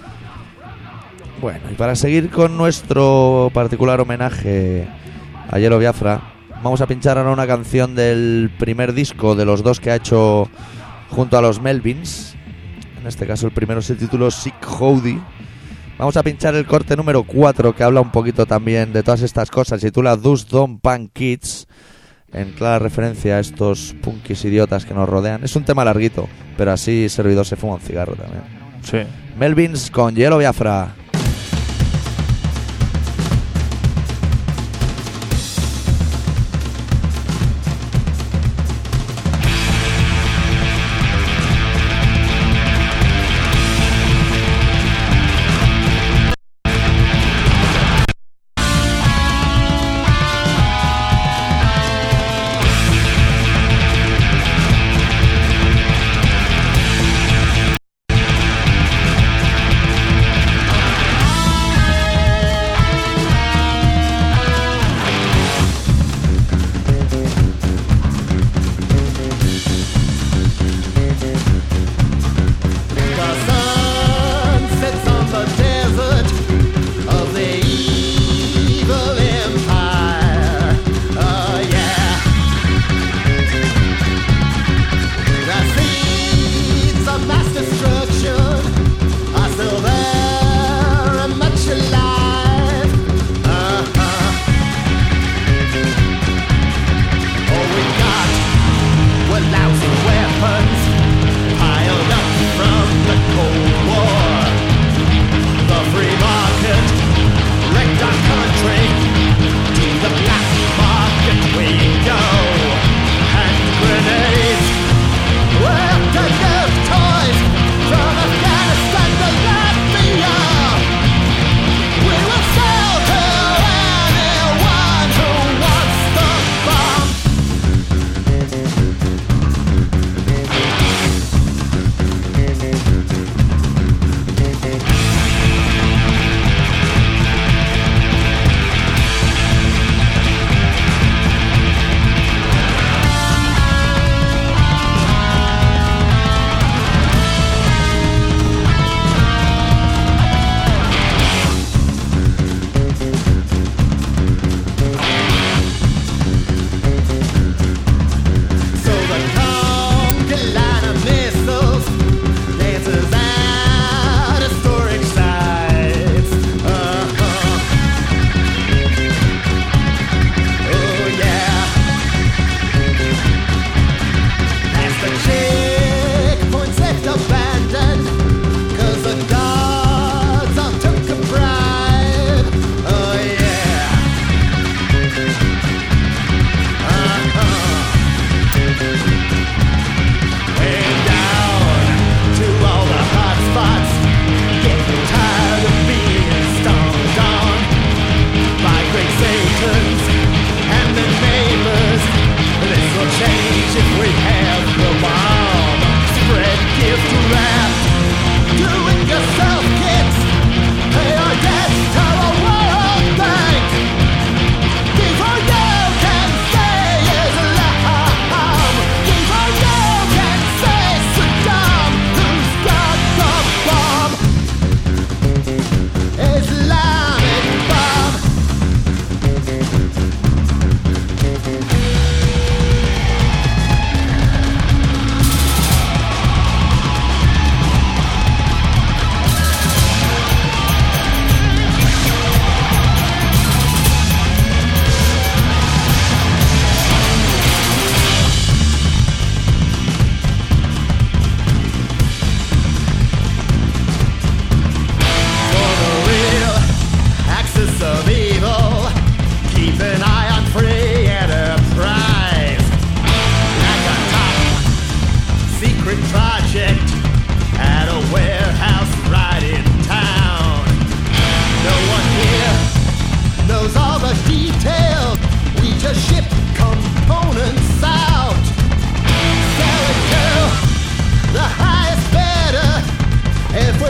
Bueno, 1.39 1.59
y 1.71 1.75
para 1.75 1.95
seguir 1.95 2.31
con 2.31 2.57
nuestro 2.57 3.51
particular 3.53 4.01
homenaje 4.01 4.87
a 5.51 5.59
Yelo 5.59 5.77
Biafra, 5.77 6.33
vamos 6.63 6.81
a 6.81 6.87
pinchar 6.87 7.19
ahora 7.19 7.29
una 7.29 7.45
canción 7.45 7.93
del 7.93 8.51
primer 8.57 8.93
disco 8.93 9.35
de 9.35 9.45
los 9.45 9.61
dos 9.61 9.79
que 9.79 9.91
ha 9.91 9.95
hecho 9.97 10.49
junto 11.11 11.37
a 11.37 11.43
los 11.43 11.61
Melvins. 11.61 12.33
En 12.99 13.05
este 13.05 13.27
caso 13.27 13.45
el 13.45 13.53
primero 13.53 13.83
se 13.83 13.93
tituló 13.93 14.31
Sick 14.31 14.55
Howdy. 14.67 15.21
Vamos 15.99 16.17
a 16.17 16.23
pinchar 16.23 16.55
el 16.55 16.65
corte 16.65 16.97
número 16.97 17.21
4 17.21 17.75
que 17.75 17.83
habla 17.83 18.01
un 18.01 18.11
poquito 18.11 18.47
también 18.47 18.93
de 18.93 19.03
todas 19.03 19.21
estas 19.21 19.51
cosas. 19.51 19.79
Se 19.79 19.89
titula 19.89 20.17
Those 20.17 20.47
Dumb 20.49 20.81
Punk 20.81 21.11
Kids. 21.13 21.67
En 22.33 22.51
clara 22.51 22.79
referencia 22.79 23.35
a 23.35 23.39
estos 23.39 23.95
punkis 24.01 24.45
idiotas 24.45 24.85
que 24.85 24.93
nos 24.93 25.09
rodean. 25.09 25.43
Es 25.43 25.55
un 25.55 25.63
tema 25.63 25.83
larguito, 25.83 26.29
pero 26.57 26.71
así 26.71 27.09
servidor 27.09 27.45
se 27.45 27.57
fuma 27.57 27.75
un 27.75 27.81
cigarro 27.81 28.15
también. 28.15 28.43
Sí. 28.83 28.99
Melvins 29.37 29.91
con 29.91 30.15
Hielo 30.15 30.37
Biafra. 30.37 30.95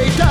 they 0.01 0.09
die. 0.17 0.30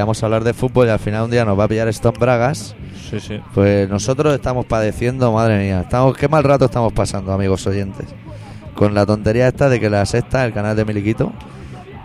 A 0.00 0.26
hablar 0.26 0.44
de 0.44 0.54
fútbol 0.54 0.86
y 0.86 0.90
al 0.90 0.98
final 0.98 1.24
un 1.24 1.30
día 1.30 1.44
nos 1.44 1.58
va 1.58 1.64
a 1.64 1.68
pillar 1.68 1.88
Stone 1.88 2.18
Bragas. 2.18 2.74
Sí, 3.10 3.20
sí. 3.20 3.40
Pues 3.54 3.88
nosotros 3.88 4.34
estamos 4.34 4.66
padeciendo, 4.66 5.32
madre 5.32 5.58
mía. 5.62 5.80
Estamos, 5.82 6.16
qué 6.16 6.28
mal 6.28 6.42
rato 6.44 6.64
estamos 6.66 6.92
pasando, 6.92 7.32
amigos 7.32 7.66
oyentes. 7.66 8.06
Con 8.74 8.94
la 8.94 9.06
tontería 9.06 9.48
esta 9.48 9.68
de 9.68 9.80
que 9.80 9.88
la 9.88 10.04
sexta, 10.06 10.44
el 10.44 10.52
canal 10.52 10.76
de 10.76 10.84
Miliquito, 10.84 11.32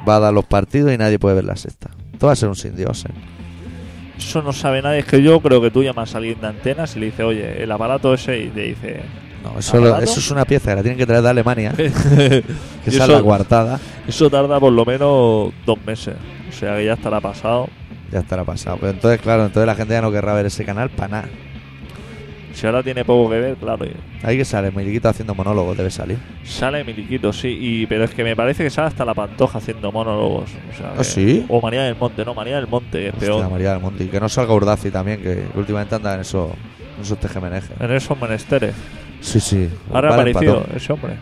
va 0.07 0.17
a 0.17 0.19
dar 0.19 0.33
los 0.33 0.45
partidos 0.45 0.91
y 0.93 0.97
nadie 0.97 1.19
puede 1.19 1.35
ver 1.35 1.43
la 1.45 1.55
sexta. 1.55 1.89
Esto 2.13 2.27
va 2.27 2.33
a 2.33 2.35
ser 2.35 2.49
un 2.49 2.55
sin 2.55 2.75
Dios, 2.75 3.05
¿eh? 3.05 3.09
Eso 4.17 4.41
no 4.43 4.53
sabe 4.53 4.81
nadie. 4.81 4.99
Es 4.99 5.05
que 5.05 5.21
yo 5.21 5.39
creo 5.41 5.59
que 5.61 5.71
tú 5.71 5.81
llamas 5.83 6.13
a 6.13 6.19
alguien 6.19 6.39
de 6.39 6.47
antenas 6.47 6.95
y 6.95 6.99
le 6.99 7.05
dices, 7.07 7.25
oye, 7.25 7.63
el 7.63 7.71
aparato 7.71 8.13
ese, 8.13 8.37
y 8.39 8.47
te 8.49 8.61
dice. 8.61 9.01
No, 9.43 9.57
eso, 9.57 9.77
lo- 9.77 9.97
eso 9.97 10.19
es 10.19 10.29
una 10.29 10.45
pieza 10.45 10.69
que 10.69 10.75
la 10.75 10.81
tienen 10.83 10.99
que 10.99 11.07
traer 11.07 11.23
de 11.23 11.29
Alemania, 11.29 11.73
que 11.75 12.43
eso- 12.85 13.07
la 13.07 13.21
coartada. 13.23 13.79
Eso 14.07 14.29
tarda 14.29 14.59
por 14.59 14.71
lo 14.71 14.85
menos 14.85 15.51
dos 15.65 15.77
meses. 15.85 16.13
O 16.47 16.53
sea 16.53 16.77
que 16.77 16.85
ya 16.85 16.93
estará 16.93 17.19
pasado. 17.19 17.67
Ya 18.11 18.19
estará 18.19 18.43
pasado. 18.43 18.77
Pero 18.79 18.91
entonces, 18.91 19.21
claro, 19.21 19.45
entonces 19.45 19.65
la 19.65 19.75
gente 19.75 19.93
ya 19.93 20.01
no 20.01 20.11
querrá 20.11 20.33
ver 20.33 20.45
ese 20.45 20.65
canal 20.65 20.89
para 20.89 21.07
nada. 21.07 21.29
Si 22.53 22.67
ahora 22.67 22.83
tiene 22.83 23.05
poco 23.05 23.29
que 23.29 23.39
ver, 23.39 23.55
claro. 23.55 23.85
Ahí 24.23 24.37
que 24.37 24.43
sale 24.43 24.71
Miliquito 24.71 25.07
haciendo 25.07 25.33
monólogos, 25.33 25.77
debe 25.77 25.89
salir. 25.89 26.17
Sale 26.43 26.83
Miliquito, 26.83 27.31
sí. 27.31 27.57
Y, 27.59 27.85
pero 27.87 28.03
es 28.03 28.11
que 28.11 28.25
me 28.25 28.35
parece 28.35 28.63
que 28.63 28.69
sale 28.69 28.89
hasta 28.89 29.05
la 29.05 29.13
pantoja 29.13 29.59
haciendo 29.59 29.89
monólogos. 29.91 30.49
O 30.73 30.77
sea, 30.77 30.91
¿Ah, 30.93 30.97
que- 30.97 31.03
sí? 31.05 31.45
O 31.47 31.61
María 31.61 31.83
del 31.83 31.95
Monte, 31.95 32.25
no, 32.25 32.33
María 32.33 32.57
del 32.57 32.67
Monte, 32.67 32.99
que 32.99 33.07
es 33.07 33.13
Hostia, 33.13 33.27
peor. 33.29 33.49
María 33.49 33.71
del 33.71 33.79
Monte. 33.81 34.03
Y 34.03 34.07
que 34.07 34.19
no 34.19 34.27
salga 34.27 34.53
Urdazi 34.53 34.91
también, 34.91 35.21
que 35.21 35.45
últimamente 35.55 35.95
anda 35.95 36.13
en 36.15 36.21
esos, 36.21 36.49
en 36.97 37.01
esos 37.03 37.17
tejemenejes. 37.19 37.71
En 37.79 37.91
esos 37.91 38.19
menesteres. 38.19 38.75
Sí, 39.21 39.39
sí. 39.39 39.69
Ha 39.93 40.01
reaparecido 40.01 40.65
ese 40.75 40.91
hombre. 40.91 41.13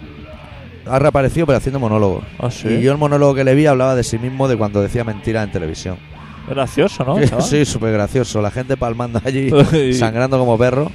Ha 0.87 0.97
reaparecido, 0.97 1.45
pero 1.45 1.57
haciendo 1.57 1.79
monólogos. 1.79 2.23
Ah, 2.39 2.49
sí. 2.49 2.67
Y 2.69 2.81
yo 2.81 2.91
el 2.91 2.97
monólogo 2.97 3.35
que 3.35 3.43
le 3.43 3.53
vi 3.53 3.67
hablaba 3.67 3.93
de 3.93 4.03
sí 4.03 4.17
mismo 4.17 4.47
de 4.47 4.57
cuando 4.57 4.81
decía 4.81 5.03
mentiras 5.03 5.45
en 5.45 5.51
televisión. 5.51 5.97
Gracioso, 6.49 7.03
¿no? 7.05 7.21
chaval? 7.25 7.43
sí, 7.43 7.65
súper 7.65 7.93
gracioso. 7.93 8.41
La 8.41 8.51
gente 8.51 8.75
palmando 8.77 9.21
allí, 9.23 9.49
Y- 9.73 9.93
sangrando 9.93 10.37
como 10.39 10.57
perro, 10.57 10.91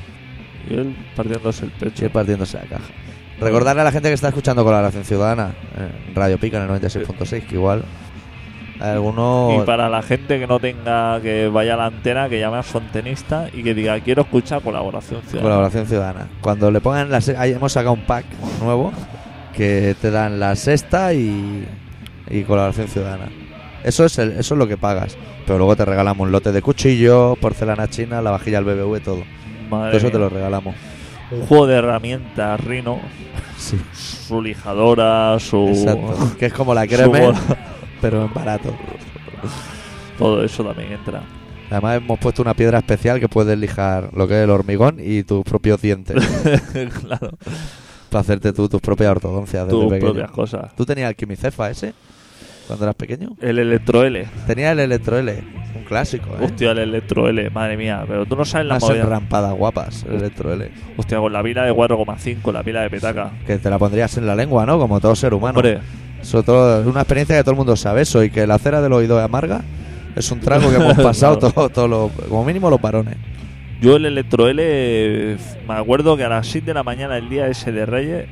Y 0.69 0.75
él 0.75 0.97
partiéndose 1.17 1.65
el 1.67 1.71
y 1.71 1.85
pecho. 1.85 2.05
él 2.07 2.11
partiéndose 2.11 2.57
la 2.59 2.65
caja. 2.65 2.85
Recordarle 3.41 3.83
a 3.83 3.85
la 3.85 3.93
gente 3.93 4.09
que 4.09 4.15
está 4.15 4.29
escuchando 4.29 4.63
Colaboración 4.65 5.05
Ciudadana 5.05 5.53
en 5.77 6.15
Radio 6.15 6.39
Pica 6.39 6.57
en 6.63 6.71
el 6.71 6.81
96.6, 6.81 7.47
que 7.47 7.55
igual 7.57 7.85
alguno... 8.81 9.59
Y 9.61 9.67
para 9.67 9.89
la 9.89 10.03
gente 10.03 10.39
que 10.39 10.47
no 10.47 10.59
tenga 10.61 11.21
que 11.21 11.49
vaya 11.49 11.75
a 11.75 11.77
la 11.77 11.87
antena, 11.87 12.29
que 12.29 12.39
llame 12.39 12.59
a 12.59 12.63
su 12.63 12.79
antenista 12.79 13.49
y 13.53 13.63
que 13.63 13.75
diga, 13.75 13.99
quiero 14.01 14.23
escuchar 14.23 14.63
colaboración 14.63 15.21
ciudadana. 15.23 15.43
Colaboración 15.43 15.87
Ciudadana. 15.87 16.29
Cuando 16.41 16.71
le 16.71 16.81
pongan 16.81 17.11
la... 17.11 17.21
se- 17.21 17.37
ahí 17.37 17.53
hemos 17.53 17.73
sacado 17.73 17.93
un 17.95 18.03
pack 18.07 18.25
nuevo 18.63 18.93
que 19.57 19.95
te 20.01 20.11
dan 20.11 20.39
la 20.41 20.55
sexta 20.57 21.13
y, 21.13 21.67
y 22.31 22.43
Colaboración 22.43 22.89
Ciudadana. 22.89 23.27
Eso 23.85 24.05
es, 24.05 24.19
el- 24.19 24.33
eso 24.33 24.55
es 24.55 24.59
lo 24.59 24.67
que 24.67 24.77
pagas. 24.77 25.17
Pero 25.47 25.59
luego 25.59 25.77
te 25.77 25.85
regalamos 25.85 26.27
un 26.27 26.33
lote 26.33 26.51
de 26.53 26.63
cuchillos, 26.63 27.39
porcelana 27.39 27.89
china, 27.89 28.21
la 28.23 28.31
vajilla 28.33 28.61
del 28.63 28.75
BBV, 28.77 29.01
todo. 29.03 29.23
Madre 29.71 29.91
Todo 29.91 29.99
eso 29.99 30.11
te 30.11 30.19
lo 30.19 30.29
regalamos. 30.29 30.75
Un 31.31 31.47
juego 31.47 31.67
de 31.67 31.77
herramientas, 31.77 32.61
Rino, 32.61 33.01
Sí, 33.57 33.79
su 33.93 34.43
lijadora, 34.43 35.39
su... 35.39 35.69
exacto. 35.69 36.33
Que 36.39 36.47
es 36.47 36.53
como 36.53 36.75
la 36.75 36.87
creme, 36.89 37.33
pero 38.01 38.25
en 38.25 38.35
barato. 38.35 38.75
Todo 40.19 40.45
eso 40.45 40.65
también 40.65 40.93
entra. 40.93 41.23
Además 41.71 41.97
hemos 41.97 42.19
puesto 42.19 42.43
una 42.43 42.55
piedra 42.55 42.79
especial 42.79 43.19
que 43.21 43.29
puedes 43.29 43.59
lijar 43.59 44.11
lo 44.15 44.29
que 44.29 44.39
es 44.39 44.45
el 44.45 44.51
hormigón 44.51 44.97
y 45.01 45.23
tus 45.25 45.43
propios 45.45 45.81
dientes 45.81 46.15
claro, 47.01 47.31
para 48.11 48.21
hacerte 48.21 48.53
tú 48.53 48.69
tus 48.69 48.81
propias 48.81 49.11
ortodoncias 49.11 49.67
tus 49.67 49.93
propias 49.95 50.31
cosas. 50.31 50.75
¿Tú 50.77 50.85
tenías 50.85 51.09
el 51.09 51.17
quimicefa 51.17 51.71
ese 51.71 51.95
cuando 52.67 52.85
eras 52.85 52.95
pequeño? 52.95 53.31
El 53.41 53.59
Electro 53.59 54.05
L. 54.05 54.27
Tenía 54.47 54.73
el 54.73 54.81
Electro 54.81 55.19
L, 55.19 55.43
un 55.77 55.85
clásico, 55.85 56.31
¿eh? 56.41 56.45
Hostia, 56.45 56.71
el 56.73 56.79
Electro 56.79 57.29
L, 57.29 57.51
madre 57.51 57.77
mía. 57.77 58.05
Pero 58.07 58.27
tú 58.27 58.37
no 58.37 58.45
sabes 58.45 58.67
la 58.67 58.75
Unas 58.75 58.83
movida. 58.89 59.03
enrampadas 59.03 59.55
guapas, 59.55 60.05
el 60.09 60.15
Electro 60.17 60.53
L. 60.53 60.71
Hostia, 60.97 61.19
con 61.19 61.33
la 61.33 61.43
pila 61.43 61.65
de 61.65 61.73
4,5, 61.73 62.53
la 62.53 62.63
pila 62.63 62.83
de 62.83 62.91
petaca. 62.91 63.33
Que 63.47 63.59
te 63.59 63.71
la 63.71 63.79
pondrías 63.79 64.17
en 64.19 64.27
la 64.27 64.35
lengua, 64.35 64.65
¿no? 64.67 64.79
Como 64.79 65.01
todo 65.01 65.15
ser 65.15 65.35
humano. 65.35 65.59
Hombre, 65.59 65.79
Eso 66.23 66.43
todo- 66.43 66.81
es 66.81 66.87
una 66.87 67.01
experiencia 67.01 67.37
que 67.37 67.43
todo 67.43 67.51
el 67.53 67.59
mundo 67.59 67.77
sabe 67.77 68.01
eso 68.03 68.25
y 68.25 68.31
que 68.31 68.47
la 68.47 68.59
cera 68.59 68.81
del 68.81 68.93
oído 68.95 69.19
es 69.19 69.25
amarga 69.25 69.61
es 70.17 70.31
un 70.31 70.41
trago 70.41 70.71
que 70.71 70.77
hemos 70.77 70.95
pasado 71.03 71.39
Claro. 71.39 71.69
todos, 71.69 71.91
los- 71.91 72.11
como 72.29 72.45
mínimo 72.45 72.71
los 72.71 72.81
varones. 72.81 73.17
yo 73.83 73.97
el 73.97 74.07
Electro 74.07 74.49
L, 74.49 75.37
me 75.69 75.75
acuerdo 75.75 76.17
que 76.17 76.25
a 76.25 76.29
las 76.31 76.47
7 76.47 76.69
de 76.69 76.75
la 76.75 76.83
mañana, 76.83 77.19
el 77.19 77.29
día 77.29 77.47
ese 77.49 77.73
de 77.73 77.85
Reyes, 77.85 78.27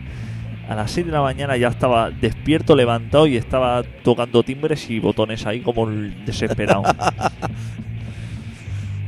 a 0.73 0.77
las 0.77 0.91
6 0.91 1.07
de 1.07 1.13
la 1.13 1.23
mañana 1.23 1.57
ya 1.57 1.69
estaba 1.69 2.11
despierto, 2.11 2.75
levantado 2.75 3.27
y 3.27 3.37
estaba 3.37 3.83
tocando 4.03 4.43
timbres 4.43 4.91
y 4.91 4.99
botones 4.99 5.47
ahí 5.47 5.61
como 5.61 5.89
el 5.89 6.25
desesperado. 6.25 6.83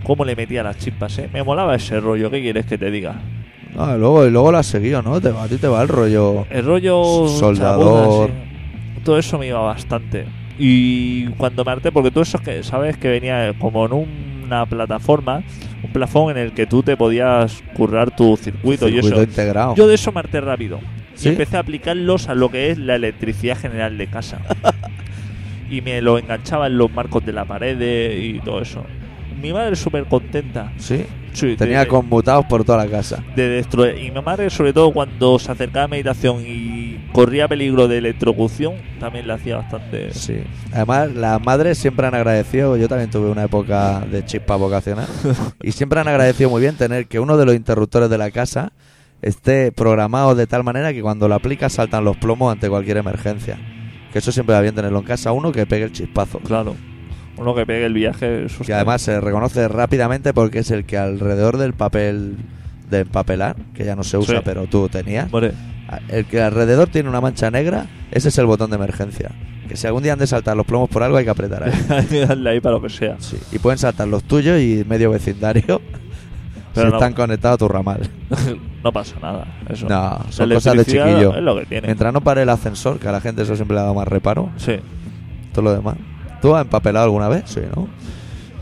¿Cómo 0.04 0.24
le 0.24 0.36
metía 0.36 0.62
las 0.62 0.76
chispas, 0.76 1.18
eh? 1.18 1.30
Me 1.32 1.42
molaba 1.42 1.74
ese 1.74 1.98
rollo, 1.98 2.30
¿qué 2.30 2.42
quieres 2.42 2.66
que 2.66 2.76
te 2.76 2.90
diga? 2.90 3.14
Ah, 3.76 3.96
luego, 3.98 4.26
y 4.26 4.30
luego 4.30 4.52
lo 4.52 4.58
has 4.58 4.66
seguido, 4.66 5.02
¿no? 5.02 5.20
Te, 5.20 5.30
a 5.30 5.48
ti 5.48 5.56
te 5.56 5.66
va 5.66 5.82
el 5.82 5.88
rollo. 5.88 6.46
El 6.50 6.64
rollo 6.64 7.26
Soldador. 7.28 8.28
sí. 8.28 9.00
Todo 9.02 9.18
eso 9.18 9.38
me 9.38 9.48
iba 9.48 9.60
bastante. 9.60 10.26
Y 10.58 11.26
cuando 11.30 11.64
me 11.64 11.72
harté, 11.72 11.90
porque 11.90 12.10
tú 12.10 12.20
eso 12.20 12.38
que 12.38 12.62
sabes 12.62 12.96
que 12.96 13.08
venía 13.08 13.52
como 13.58 13.84
en 13.86 14.06
una 14.44 14.64
plataforma, 14.66 15.42
un 15.82 15.92
plafón 15.92 16.30
en 16.30 16.38
el 16.38 16.52
que 16.52 16.66
tú 16.66 16.82
te 16.82 16.96
podías 16.96 17.62
currar 17.74 18.14
tu 18.14 18.36
circuito, 18.36 18.88
y 18.88 18.98
eso. 18.98 19.22
integrado. 19.22 19.74
Yo 19.74 19.88
de 19.88 19.94
eso 19.94 20.12
me 20.12 20.20
harté 20.20 20.40
rápido. 20.40 20.78
¿Sí? 21.14 21.28
Y 21.28 21.32
empecé 21.32 21.56
a 21.56 21.60
aplicarlos 21.60 22.28
a 22.28 22.34
lo 22.34 22.50
que 22.50 22.70
es 22.70 22.78
la 22.78 22.96
electricidad 22.96 23.56
general 23.58 23.96
de 23.98 24.06
casa. 24.08 24.38
y 25.70 25.80
me 25.80 26.00
lo 26.02 26.18
enganchaba 26.18 26.66
en 26.66 26.78
los 26.78 26.90
marcos 26.92 27.24
de 27.24 27.32
la 27.32 27.44
pared 27.44 27.78
y 28.18 28.40
todo 28.40 28.60
eso. 28.60 28.84
Mi 29.40 29.52
madre 29.52 29.76
súper 29.76 30.04
contenta. 30.06 30.72
Sí. 30.78 31.04
Sí, 31.34 31.56
Tenía 31.56 31.80
de- 31.80 31.88
conmutados 31.88 32.46
por 32.46 32.64
toda 32.64 32.84
la 32.84 32.88
casa. 32.90 33.20
de 33.34 33.48
destruir. 33.48 33.98
Y 33.98 34.10
mi 34.12 34.20
madre, 34.22 34.48
sobre 34.50 34.72
todo 34.72 34.92
cuando 34.92 35.36
se 35.40 35.50
acercaba 35.50 35.86
a 35.86 35.88
meditación 35.88 36.40
y 36.46 37.08
corría 37.12 37.48
peligro 37.48 37.88
de 37.88 37.98
electrocución, 37.98 38.74
también 39.00 39.26
le 39.26 39.32
hacía 39.32 39.56
bastante. 39.56 40.14
Sí. 40.14 40.36
Además, 40.72 41.12
las 41.12 41.44
madres 41.44 41.76
siempre 41.76 42.06
han 42.06 42.14
agradecido. 42.14 42.76
Yo 42.76 42.86
también 42.88 43.10
tuve 43.10 43.28
una 43.30 43.42
época 43.44 44.00
de 44.08 44.24
chispa 44.24 44.54
vocacional. 44.54 45.08
y 45.62 45.72
siempre 45.72 45.98
han 45.98 46.06
agradecido 46.06 46.50
muy 46.50 46.60
bien 46.60 46.76
tener 46.76 47.06
que 47.08 47.18
uno 47.18 47.36
de 47.36 47.44
los 47.46 47.56
interruptores 47.56 48.08
de 48.08 48.16
la 48.18 48.30
casa 48.30 48.70
esté 49.24 49.72
programado 49.72 50.34
de 50.34 50.46
tal 50.46 50.64
manera 50.64 50.92
que 50.92 51.02
cuando 51.02 51.28
lo 51.28 51.34
aplicas 51.34 51.72
saltan 51.72 52.04
los 52.04 52.16
plomos 52.16 52.52
ante 52.52 52.68
cualquier 52.68 52.98
emergencia. 52.98 53.58
Que 54.12 54.18
eso 54.20 54.30
siempre 54.32 54.54
va 54.54 54.60
bien 54.60 54.74
tenerlo 54.74 54.98
en 55.00 55.04
casa. 55.04 55.32
Uno 55.32 55.50
que 55.50 55.66
pegue 55.66 55.84
el 55.84 55.92
chispazo. 55.92 56.38
Claro. 56.40 56.76
Uno 57.36 57.54
que 57.54 57.66
pegue 57.66 57.84
el 57.86 57.94
viaje. 57.94 58.44
Eso 58.44 58.58
Que 58.58 58.62
está- 58.64 58.76
además 58.76 59.02
se 59.02 59.20
reconoce 59.20 59.66
rápidamente 59.66 60.32
porque 60.32 60.60
es 60.60 60.70
el 60.70 60.84
que 60.84 60.96
alrededor 60.98 61.56
del 61.58 61.72
papel 61.72 62.36
de 62.90 63.00
empapelar, 63.00 63.56
que 63.74 63.84
ya 63.84 63.96
no 63.96 64.04
se 64.04 64.18
usa, 64.18 64.36
Sí. 64.36 64.42
pero 64.44 64.66
tú 64.66 64.88
tenías, 64.88 65.28
el 66.08 66.26
que 66.26 66.40
alrededor 66.42 66.88
tiene 66.88 67.08
una 67.08 67.20
mancha 67.20 67.50
negra, 67.50 67.86
ese 68.12 68.28
es 68.28 68.38
el 68.38 68.46
botón 68.46 68.70
de 68.70 68.76
emergencia. 68.76 69.30
Que 69.68 69.76
si 69.76 69.86
algún 69.86 70.02
día 70.02 70.12
han 70.12 70.18
de 70.18 70.26
saltar 70.26 70.56
los 70.56 70.66
plomos 70.66 70.90
por 70.90 71.02
algo 71.02 71.16
hay 71.16 71.24
que 71.24 71.30
apretar 71.30 71.64
ahí. 71.64 71.72
darle 72.28 72.50
ahí 72.50 72.60
para 72.60 72.74
lo 72.76 72.82
que 72.82 72.90
sea. 72.90 73.16
Sí, 73.18 73.36
Y 73.50 73.58
pueden 73.58 73.78
saltar 73.78 74.06
los 74.06 74.22
tuyos 74.24 74.60
y 74.60 74.84
medio 74.86 75.10
vecindario 75.10 75.80
Pero 76.74 76.86
si 76.88 76.90
no. 76.92 76.98
están 76.98 77.14
conectados 77.14 77.54
a 77.54 77.58
tu 77.58 77.68
ramal. 77.68 78.00
no 78.84 78.92
pasa 78.92 79.16
nada. 79.20 79.46
Eso. 79.68 79.88
No, 79.88 80.18
son 80.30 80.48
La 80.48 80.54
cosas 80.56 80.76
de 80.76 80.84
chiquillo. 80.84 81.34
Es 81.34 81.42
lo 81.42 81.58
que 81.58 81.66
tiene. 81.66 81.86
Mientras 81.88 82.12
no 82.12 82.20
pare 82.20 82.42
el 82.42 82.48
ascensor, 82.50 82.98
que 83.00 83.08
a 83.08 83.12
la 83.12 83.20
gente 83.20 83.42
eso 83.42 83.56
siempre 83.56 83.76
le 83.76 83.82
da 83.82 83.92
más 83.92 84.06
reparo, 84.06 84.50
Sí. 84.56 84.76
todo 85.52 85.62
lo 85.64 85.72
demás. 85.74 85.96
¿Tú 86.42 86.54
has 86.54 86.62
empapelado 86.62 87.06
alguna 87.06 87.28
vez? 87.28 87.42
Sí, 87.46 87.60
¿no? 87.74 87.88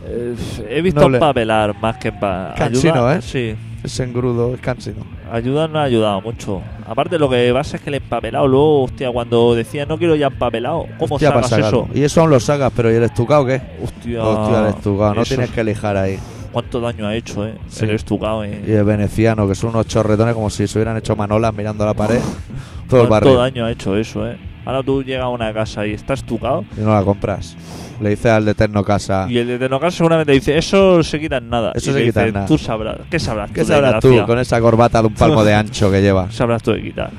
Eh, 0.07 0.35
he 0.69 0.83
visto 0.83 1.03
empapelar 1.07 1.75
más 1.81 1.97
que 1.97 2.13
para 2.13 2.55
Cansino, 2.55 3.11
¿eh? 3.13 3.21
Sí. 3.23 3.55
Ese 3.85 4.05
engrudo 4.05 4.55
es 4.55 4.61
cansino. 4.61 5.05
Ayudar 5.33 5.69
no 5.69 5.81
ha 5.81 5.83
ayudado 5.83 6.21
mucho. 6.21 6.63
Aparte, 6.87 7.19
lo 7.19 7.29
que 7.29 7.51
pasa 7.53 7.77
es 7.79 7.83
que 7.83 7.91
el 7.91 7.95
empapelado, 7.97 8.47
luego, 8.47 8.85
hostia, 8.85 9.11
cuando 9.11 9.57
decía 9.57 9.87
no 9.87 9.99
quiero 9.99 10.15
ya 10.15 10.29
empapelado, 10.29 10.87
¿cómo 11.01 11.17
Hostia, 11.17 11.31
sacas 11.33 11.53
eso? 11.67 11.89
Y 11.93 12.03
eso 12.05 12.21
aún 12.21 12.31
lo 12.31 12.39
sacas, 12.39 12.73
pero 12.77 12.93
¿y 12.93 12.95
el 12.95 13.03
estucado 13.03 13.45
qué? 13.45 13.61
Hostia, 13.83 14.23
Hostia, 14.23 14.61
el 14.61 14.67
estucado. 14.69 15.15
No 15.15 15.23
eso 15.23 15.31
tienes 15.31 15.49
es- 15.49 15.55
que 15.57 15.65
lijar 15.65 15.97
ahí. 15.97 16.17
¿Cuánto 16.53 16.81
daño 16.81 17.07
ha 17.07 17.15
hecho, 17.17 17.47
eh? 17.47 17.55
Sí. 17.69 17.85
El 17.85 17.93
estucado, 17.93 18.45
eh. 18.45 18.63
Y 18.67 18.73
el 18.73 18.85
veneciano, 18.85 19.49
que 19.49 19.55
son 19.55 19.71
unos 19.71 19.87
chorretones 19.87 20.35
como 20.35 20.51
si 20.51 20.67
se 20.67 20.79
hubieran 20.79 20.97
hecho 20.99 21.17
manolas 21.17 21.55
mirando 21.55 21.85
la 21.87 21.95
pared. 21.95 22.21
Todo 22.89 23.03
el 23.03 23.09
¿Cuánto 23.09 23.35
barrio. 23.35 23.37
daño 23.37 23.65
ha 23.65 23.71
hecho 23.73 23.97
eso, 23.97 24.29
eh? 24.29 24.37
Ahora 24.65 24.83
tú 24.83 25.03
llegas 25.03 25.25
a 25.25 25.29
una 25.29 25.53
casa 25.53 25.85
y 25.87 25.93
está 25.93 26.15
estucado 26.15 26.65
Y 26.77 26.83
no 26.83 26.95
la 26.95 27.03
compras. 27.03 27.57
Le 28.01 28.11
dices 28.11 28.27
al 28.27 28.45
de 28.45 28.55
Tecnocasa. 28.55 29.27
y 29.29 29.39
el 29.39 29.49
de 29.49 29.59
Tecnocar 29.59 29.91
seguramente 29.91 30.33
dice, 30.33 30.57
eso 30.57 31.03
se 31.03 31.19
quita 31.19 31.39
en 31.39 31.49
nada. 31.49 31.73
Eso 31.75 31.91
Y 31.91 31.95
se 31.95 32.05
quita 32.05 32.27
en 32.27 32.35
nada. 32.35 32.47
Tú 32.47 32.59
sabrás. 32.59 32.99
¿Qué 33.11 33.19
sabrás 33.19 33.51
¿Qué 33.51 33.63
tú, 33.63 33.69
sabrás 33.69 34.01
tú 34.01 34.15
con 34.27 34.39
esa 34.39 34.61
corbata 34.61 35.01
de 35.01 35.09
un 35.09 35.15
palmo 35.15 35.43
de 35.43 35.55
ancho 35.55 35.91
que 35.91 36.01
lleva? 36.01 36.31
Sabrás 36.31 36.63
tú 36.63 36.73
de 36.73 36.83
quitar. 36.83 37.11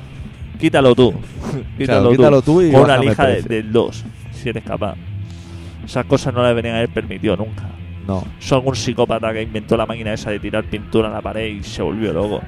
Quítalo 0.58 0.94
tú. 0.94 1.12
Claro, 1.78 2.10
quítalo 2.10 2.40
tú 2.40 2.62
y 2.62 2.70
Con 2.70 2.82
una 2.82 2.96
lija 2.98 3.26
del 3.26 3.72
2, 3.72 4.04
si 4.32 4.48
eres 4.48 4.64
capaz. 4.64 4.94
Esas 5.84 6.06
cosas 6.06 6.32
no 6.32 6.40
le 6.42 6.48
deberían 6.48 6.76
haber 6.76 6.88
permitido 6.88 7.36
nunca. 7.36 7.64
No. 8.06 8.24
Son 8.38 8.58
algún 8.58 8.76
psicópata 8.76 9.32
que 9.32 9.42
inventó 9.42 9.76
la 9.76 9.86
máquina 9.86 10.12
esa 10.12 10.30
de 10.30 10.38
tirar 10.38 10.64
pintura 10.64 11.08
en 11.08 11.14
la 11.14 11.22
pared 11.22 11.46
y 11.46 11.62
se 11.62 11.82
volvió 11.82 12.12
loco. 12.12 12.40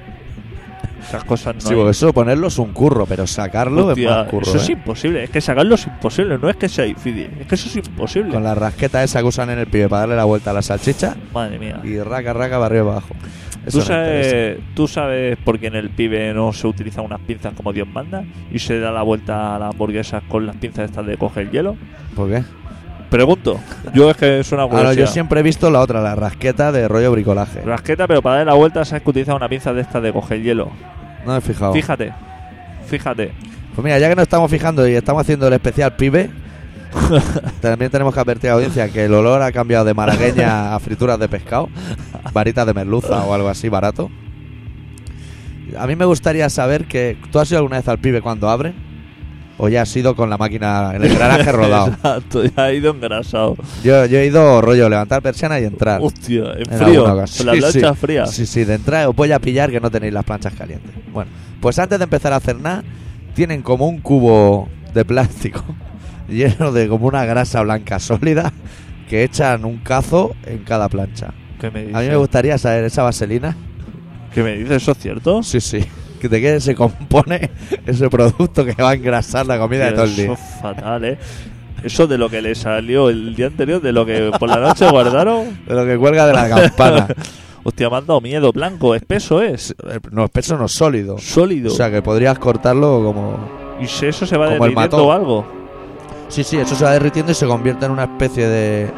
Esas 1.01 1.25
cosas 1.25 1.55
no. 1.55 1.61
Sí, 1.61 1.69
hay. 1.69 1.75
porque 1.77 1.91
eso 1.93 2.13
ponerlo 2.13 2.49
es 2.49 2.59
un 2.59 2.73
curro, 2.73 3.07
pero 3.07 3.27
sacarlo 3.27 3.87
Hostia, 3.87 4.11
es 4.11 4.17
más 4.17 4.29
curro. 4.29 4.43
eso 4.43 4.57
es 4.57 4.69
¿eh? 4.69 4.73
imposible. 4.73 5.25
Es 5.25 5.31
que 5.31 5.41
sacarlo 5.41 5.77
es 5.77 5.87
imposible. 5.87 6.39
No 6.39 6.49
es 6.49 6.57
que 6.57 6.69
sea 6.69 6.85
difícil. 6.85 7.31
Es 7.41 7.47
que 7.47 7.55
eso 7.55 7.69
es 7.69 7.77
imposible. 7.77 8.33
Con 8.33 8.43
la 8.43 8.55
rasqueta 8.55 9.05
esa 9.05 9.21
que 9.21 9.27
usan 9.27 9.51
en 9.51 9.61
el 9.61 9.67
pibe 9.67 9.89
para 9.89 10.01
darle 10.01 10.17
la 10.17 10.25
vuelta 10.25 10.51
a 10.51 10.55
la 10.55 10.63
salchicha 10.63 11.17
Madre 11.33 11.59
mía. 11.59 11.81
y 11.85 11.99
raca, 12.01 12.33
raca, 12.33 12.57
para 12.57 12.67
arriba 12.67 12.93
abajo. 12.93 13.15
Eso 13.65 13.81
¿Tú 13.81 13.85
sabes, 13.85 14.59
¿Tú 14.75 14.87
sabes 14.89 15.37
por 15.39 15.59
qué 15.59 15.67
en 15.67 15.75
el 15.75 15.91
pibe 15.91 16.33
no 16.33 16.53
se 16.53 16.67
utilizan 16.69 17.05
unas 17.05 17.21
pinzas 17.21 17.53
como 17.55 17.73
Dios 17.73 17.89
manda 17.89 18.25
y 18.53 18.61
se 18.61 18.79
da 18.79 18.93
la 18.93 19.03
vuelta 19.03 19.57
a 19.57 19.59
las 19.59 19.73
hamburguesas 19.73 20.23
con 20.29 20.47
las 20.47 20.57
pinzas 20.57 20.89
estas 20.91 21.05
de 21.07 21.17
coger 21.17 21.51
hielo? 21.51 21.77
¿Por 22.15 22.31
qué? 22.31 22.45
Pregunto. 23.17 23.59
Yo 23.95 24.11
es 24.11 24.17
que 24.19 24.41
es 24.41 24.53
una 24.53 24.65
Ah, 24.65 24.69
curiosidad. 24.69 24.93
yo 24.93 25.07
siempre 25.07 25.41
he 25.41 25.43
visto 25.43 25.71
la 25.71 25.81
otra, 25.81 26.03
la 26.03 26.15
rasqueta 26.15 26.71
de 26.71 26.87
rollo 26.87 27.13
bricolaje. 27.13 27.63
Rasqueta, 27.63 28.07
pero 28.07 28.21
para 28.21 28.37
dar 28.37 28.47
la 28.47 28.53
vuelta 28.55 28.85
sabes 28.85 29.03
que 29.03 29.09
utilizan 29.11 29.37
una 29.37 29.49
pinza 29.49 29.73
de 29.73 29.81
estas 29.81 30.03
de 30.03 30.13
coger 30.13 30.43
hielo. 30.43 30.71
No 31.25 31.33
me 31.33 31.39
he 31.39 31.41
fijado. 31.41 31.73
Fíjate. 31.73 32.13
Fíjate. 32.87 33.33
Pues 33.75 33.85
mira, 33.85 33.99
ya 33.99 34.09
que 34.11 34.17
nos 34.17 34.25
estamos 34.25 34.51
fijando 34.51 34.87
y 34.87 34.93
estamos 34.95 35.23
haciendo 35.23 35.49
el 35.49 35.55
especial 35.55 35.97
pibe, 35.97 36.31
también 37.61 37.91
tenemos 37.91 38.13
que 38.13 38.21
advertir 38.21 38.51
a 38.51 38.53
la 38.53 38.57
audiencia 38.57 38.89
que 38.91 39.07
el 39.07 39.15
olor 39.15 39.41
ha 39.43 39.51
cambiado 39.53 39.85
de 39.87 39.95
malagueña 39.95 40.75
a 40.75 40.79
frituras 40.81 41.19
de 41.19 41.29
pescado, 41.29 41.69
varitas 42.33 42.67
de 42.67 42.75
merluza 42.75 43.25
o 43.25 43.33
algo 43.35 43.49
así 43.49 43.69
barato. 43.71 44.11
A 45.79 45.87
mí 45.87 45.97
me 45.97 46.05
gustaría 46.05 46.49
saber 46.49 46.85
que 46.85 47.17
tú 47.33 47.39
has 47.39 47.51
ido 47.51 47.59
alguna 47.59 47.79
vez 47.79 47.89
al 47.89 47.99
pibe 47.99 48.21
cuando 48.23 48.49
abre 48.49 48.73
o 49.59 49.69
ya 49.69 49.83
has 49.83 49.97
ido 49.97 50.15
con 50.15 50.29
la 50.29 50.37
máquina 50.37 50.93
en 50.95 51.05
el 51.05 51.17
garaje 51.19 51.51
rodado. 51.53 51.87
Exacto, 51.95 52.45
ya 52.45 52.65
ha 52.65 52.73
ido 52.73 52.91
engrasado. 52.93 53.57
Yo, 53.83 54.05
yo 54.07 54.19
he 54.19 54.27
ido 54.27 54.61
rollo 54.61 54.89
levantar 54.89 55.23
persiana 55.23 55.59
y 55.61 55.65
entrar. 55.65 56.01
Hostia, 56.03 56.53
en 56.59 56.73
En 56.73 56.79
frío. 56.79 57.05
Con 57.05 57.17
la 57.17 57.27
Sí, 57.27 57.43
plancha 57.43 57.71
sí. 57.95 57.97
fría. 58.01 58.27
Sí, 58.27 58.47
sí, 58.47 58.65
de 58.65 58.75
entrada 58.75 59.09
os 59.09 59.17
voy 59.17 59.33
a 59.33 59.39
pillar 59.39 59.71
que 59.71 59.81
no 59.81 59.91
tenéis 59.91 60.13
las 60.13 60.25
planchas 60.25 60.55
calientes. 60.55 60.93
Bueno, 61.13 61.31
pues 61.61 61.79
antes 61.79 61.99
de 61.99 62.05
empezar 62.05 62.33
a 62.33 62.37
hacer 62.37 62.57
nada, 62.61 62.85
tienen 63.35 63.63
como 63.63 63.89
un 63.89 64.01
cubo 64.01 64.69
de 64.95 65.05
plástico 65.05 65.65
lleno 66.29 66.73
de 66.73 66.89
como 66.89 67.07
una 67.07 67.25
grasa 67.25 67.63
blanca 67.63 67.99
sólida 67.99 68.53
que 69.09 69.23
echan 69.25 69.65
un 69.65 69.79
cazo 69.79 70.35
en 70.45 70.59
cada 70.65 70.89
plancha. 70.89 71.33
¿Qué 71.61 71.71
me 71.71 71.81
dices? 71.81 71.95
A 71.97 72.01
mí 72.01 72.09
me 72.09 72.17
gustaría 72.17 72.59
saber 72.59 72.85
esa 72.85 73.03
vaselina. 73.03 73.57
¿Qué 74.35 74.43
me 74.43 74.57
dices? 74.57 74.83
¿Eso 74.83 74.93
es 74.93 74.99
cierto? 74.99 75.43
Sí, 75.43 75.61
sí. 75.61 75.79
Que 76.21 76.29
de 76.29 76.41
qué 76.41 76.61
se 76.61 76.75
compone 76.75 77.51
ese 77.87 78.09
producto 78.09 78.65
que 78.65 78.75
va 78.81 78.91
a 78.91 78.95
engrasar 78.95 79.47
la 79.47 79.59
comida 79.59 79.87
de 79.87 79.93
todo 79.93 80.05
el 80.05 80.11
Eso 80.13 80.23
día. 80.23 80.33
es 80.33 80.41
fatal, 80.61 81.05
¿eh? 81.05 81.19
Eso 81.83 82.07
de 82.07 82.19
lo 82.19 82.29
que 82.29 82.43
le 82.43 82.55
salió 82.55 83.11
el 83.11 83.35
día 83.35 83.47
anterior, 83.47 83.81
de 83.81 83.93
lo 83.93 84.07
que 84.07 84.33
por 84.39 84.49
la 84.49 84.57
noche 84.57 84.89
guardaron. 84.91 85.59
De 85.67 85.75
lo 85.75 85.85
que 85.85 85.97
cuelga 85.99 86.27
de 86.27 86.33
la 86.33 86.49
campana. 86.61 87.07
Hostia, 87.63 87.91
me 87.91 87.97
han 87.97 88.07
dado 88.07 88.21
miedo. 88.21 88.53
Blanco, 88.53 88.95
espeso 88.95 89.43
es. 89.43 89.75
No, 90.11 90.25
espeso 90.25 90.57
no 90.57 90.69
sólido. 90.69 91.19
Sólido. 91.19 91.73
O 91.73 91.75
sea 91.75 91.91
que 91.91 92.01
podrías 92.03 92.39
cortarlo 92.39 93.03
como 93.05 93.67
y 93.81 93.87
si 93.87 94.07
eso 94.07 94.27
se 94.27 94.37
va 94.37 94.49
derritiendo 94.49 95.07
o 95.07 95.13
algo. 95.13 95.47
Sí, 96.29 96.43
sí, 96.43 96.57
eso 96.57 96.75
se 96.75 96.85
va 96.85 96.93
derritiendo 96.93 97.33
y 97.33 97.35
se 97.35 97.47
convierte 97.47 97.87
en 97.87 97.93
una 97.93 98.05
especie 98.05 98.49
de, 98.49 98.91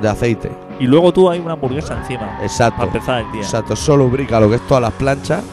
de 0.00 0.08
aceite. 0.08 0.50
Y 0.80 0.86
luego 0.86 1.12
tú 1.12 1.30
hay 1.30 1.38
una 1.38 1.52
hamburguesa 1.52 1.98
encima. 1.98 2.38
Exacto. 2.42 2.78
Para 2.78 2.92
empezar 2.92 3.20
el 3.24 3.32
día. 3.32 3.42
Exacto, 3.42 3.74
eso 3.74 3.96
lubrica 3.96 4.40
lo 4.40 4.48
que 4.48 4.56
es 4.56 4.66
todas 4.66 4.82
las 4.82 4.92
planchas 4.94 5.44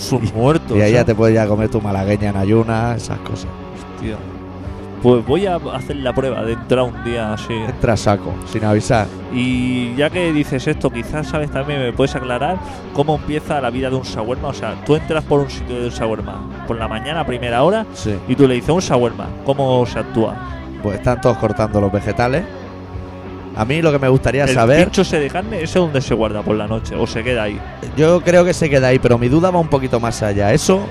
Sus 0.00 0.32
muertos. 0.34 0.76
y 0.76 0.80
ahí 0.80 0.92
ya 0.92 1.04
te 1.04 1.14
puedes 1.14 1.34
ya 1.34 1.46
comer 1.46 1.68
tu 1.68 1.80
malagueña 1.80 2.30
en 2.30 2.36
ayunas, 2.36 3.02
esas 3.02 3.18
cosas. 3.20 3.48
Hostia. 3.96 4.16
Pues 5.02 5.24
voy 5.26 5.46
a 5.46 5.56
hacer 5.56 5.96
la 5.96 6.12
prueba 6.12 6.42
de 6.44 6.52
entrar 6.52 6.82
un 6.84 7.04
día 7.04 7.32
así. 7.32 7.54
Entra 7.54 7.96
saco, 7.96 8.34
sin 8.46 8.62
avisar. 8.64 9.06
Y 9.32 9.94
ya 9.94 10.10
que 10.10 10.30
dices 10.30 10.66
esto, 10.66 10.90
quizás 10.90 11.26
sabes 11.26 11.50
también, 11.50 11.80
me 11.80 11.90
puedes 11.94 12.14
aclarar 12.14 12.58
cómo 12.92 13.14
empieza 13.16 13.62
la 13.62 13.70
vida 13.70 13.88
de 13.88 13.96
un 13.96 14.02
shawarma. 14.02 14.48
O 14.48 14.52
sea, 14.52 14.74
tú 14.84 14.96
entras 14.96 15.24
por 15.24 15.40
un 15.40 15.48
sitio 15.48 15.78
de 15.80 15.84
un 15.86 15.90
shawarma 15.90 16.64
por 16.66 16.76
la 16.78 16.86
mañana 16.86 17.20
a 17.20 17.24
primera 17.26 17.62
hora 17.62 17.86
Sí. 17.94 18.14
y 18.28 18.34
tú 18.34 18.46
le 18.46 18.54
dices 18.56 18.68
un 18.68 18.80
shawarma. 18.80 19.26
¿Cómo 19.46 19.86
se 19.86 20.00
actúa? 20.00 20.34
Pues 20.82 20.96
están 20.98 21.18
todos 21.22 21.38
cortando 21.38 21.80
los 21.80 21.90
vegetales. 21.90 22.44
A 23.56 23.64
mí 23.64 23.82
lo 23.82 23.90
que 23.90 23.98
me 23.98 24.08
gustaría 24.08 24.44
¿El 24.44 24.54
saber, 24.54 24.84
pincho 24.84 25.02
ese 25.02 25.18
de 25.18 25.28
carne, 25.28 25.62
ese 25.62 25.78
dónde 25.78 26.00
se 26.00 26.14
guarda 26.14 26.42
por 26.42 26.56
la 26.56 26.66
noche? 26.66 26.94
¿O 26.94 27.06
se 27.06 27.22
queda 27.24 27.44
ahí? 27.44 27.60
yo 27.96 28.20
creo 28.20 28.44
que 28.44 28.54
se 28.54 28.70
queda 28.70 28.88
ahí, 28.88 28.98
pero 28.98 29.18
mi 29.18 29.28
duda 29.28 29.50
va 29.50 29.58
un 29.58 29.68
poquito 29.68 29.98
más 30.00 30.22
allá. 30.22 30.52
¿Eso 30.52 30.86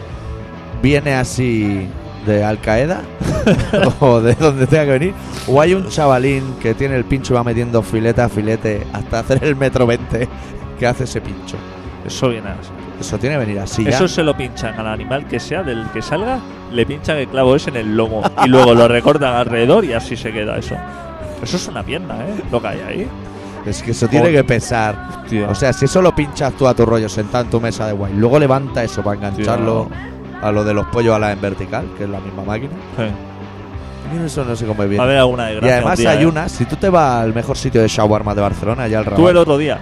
viene 0.82 1.16
así 1.16 1.88
de 2.26 2.44
Al 2.44 2.60
Qaeda? 2.60 3.02
¿O 4.00 4.20
de 4.22 4.36
donde 4.36 4.68
tenga 4.68 4.86
que 4.86 4.92
venir? 4.92 5.14
¿O 5.48 5.62
hay 5.62 5.74
un 5.74 5.88
chavalín 5.90 6.56
que 6.62 6.74
tiene 6.74 6.96
el 6.96 7.06
pincho 7.06 7.34
y 7.34 7.36
va 7.38 7.44
metiendo 7.44 7.82
filete 7.82 8.22
a 8.22 8.30
filete 8.30 8.86
hasta 8.94 9.20
hacer 9.20 9.44
el 9.44 9.56
metro 9.56 9.88
20 9.88 10.28
que 10.78 10.88
hace 10.88 11.06
ese 11.06 11.22
pincho? 11.22 11.58
Eso 12.06 12.30
viene 12.30 12.50
así. 12.50 12.70
Eso 13.00 13.18
tiene 13.18 13.36
que 13.36 13.46
venir 13.46 13.60
así 13.60 13.84
ya. 13.84 13.92
Eso 13.92 14.08
se 14.08 14.24
lo 14.24 14.36
pinchan 14.36 14.78
al 14.78 14.88
animal 14.88 15.26
que 15.26 15.40
sea, 15.40 15.64
del 15.64 15.86
que 15.94 16.02
salga, 16.02 16.40
le 16.72 16.86
pinchan 16.86 17.18
el 17.18 17.28
clavo 17.30 17.56
ese 17.56 17.70
en 17.70 17.78
el 17.78 17.96
lomo 17.96 18.22
y 18.46 18.50
luego 18.50 18.74
lo 18.74 18.88
recortan 18.90 19.36
alrededor 19.36 19.86
y 19.86 19.94
así 19.94 20.18
se 20.18 20.34
queda 20.34 20.58
eso. 20.58 20.76
Eso 21.44 21.58
es 21.58 21.68
una 21.68 21.84
pierna, 21.84 22.16
¿eh? 22.26 22.42
Lo 22.52 22.62
que 22.62 22.68
hay 22.68 22.80
ahí. 22.82 23.08
Es 23.66 23.84
que 23.84 23.92
eso 23.92 24.08
tiene 24.08 24.32
que 24.32 24.44
pesar. 24.44 25.22
Hostia. 25.24 25.50
O 25.50 25.56
sea, 25.56 25.74
si 25.74 25.86
eso 25.86 26.02
lo 26.02 26.16
pinchas 26.16 26.54
tú 26.54 26.68
a 26.68 26.74
tu 26.74 26.86
rollo 26.86 27.10
sentado 27.10 27.44
en 27.44 27.50
tu 27.50 27.60
mesa 27.62 27.86
de 27.88 27.94
guay, 27.94 28.14
luego 28.14 28.40
levanta 28.40 28.84
eso 28.84 29.04
para 29.04 29.18
engancharlo 29.18 29.88
a 30.42 30.52
lo 30.52 30.64
de 30.64 30.74
los 30.74 30.86
pollos 30.88 31.14
a 31.16 31.20
la 31.20 31.32
en 31.34 31.42
vertical, 31.42 31.86
que 31.98 32.06
es 32.06 32.10
la 32.10 32.20
misma 32.20 32.44
máquina. 32.44 32.72
Sí. 32.98 33.04
Eso 34.26 34.44
no 34.44 34.56
sé 34.56 34.66
cómo 34.66 34.82
es 34.84 34.90
bien. 34.90 35.02
A 35.02 35.04
haber 35.04 35.18
alguna 35.18 35.52
Y 35.52 35.56
desgracia. 35.56 35.76
además 35.78 36.00
día, 36.00 36.12
hay 36.12 36.24
¿eh? 36.24 36.26
unas, 36.28 36.52
si 36.52 36.66
tú 36.66 36.76
te 36.78 36.90
vas 36.90 37.22
al 37.22 37.34
mejor 37.34 37.58
sitio 37.58 37.82
de 37.82 37.88
shawarma 37.88 38.34
de 38.34 38.42
Barcelona, 38.42 38.84
allá 38.84 39.00
al 39.00 39.06
Tú 39.06 39.12
Raval. 39.12 39.30
el 39.32 39.38
otro 39.38 39.58
día, 39.58 39.78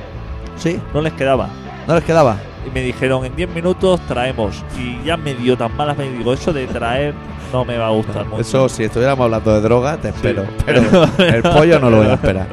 Sí, 0.58 0.80
no 0.94 1.02
les 1.02 1.14
quedaba. 1.14 1.48
no 1.88 1.96
les 1.96 2.04
quedaba. 2.04 2.36
Y 2.68 2.72
me 2.74 2.82
dijeron, 2.82 3.24
en 3.26 3.36
10 3.36 3.50
minutos 3.56 4.00
traemos. 4.08 4.64
Y 4.78 5.02
ya 5.06 5.16
me 5.18 5.34
dio 5.34 5.58
tan 5.58 5.76
malas, 5.78 5.98
me 5.98 6.10
digo, 6.10 6.34
eso 6.34 6.52
de 6.52 6.68
traer 6.68 7.14
no 7.54 7.64
me 7.64 7.78
va 7.78 7.88
a 7.88 7.92
gustar 7.92 8.26
mucho. 8.26 8.42
Eso, 8.42 8.68
si 8.68 8.84
estuviéramos 8.84 9.24
hablando 9.24 9.54
de 9.54 9.62
droga, 9.62 9.96
te 9.98 10.10
espero. 10.10 10.44
Pero 10.66 10.82
pero- 11.16 11.36
el 11.36 11.42
pollo 11.44 11.80
no 11.80 11.90
lo 11.90 11.98
voy 11.98 12.08
a 12.08 12.14
esperar. 12.16 12.48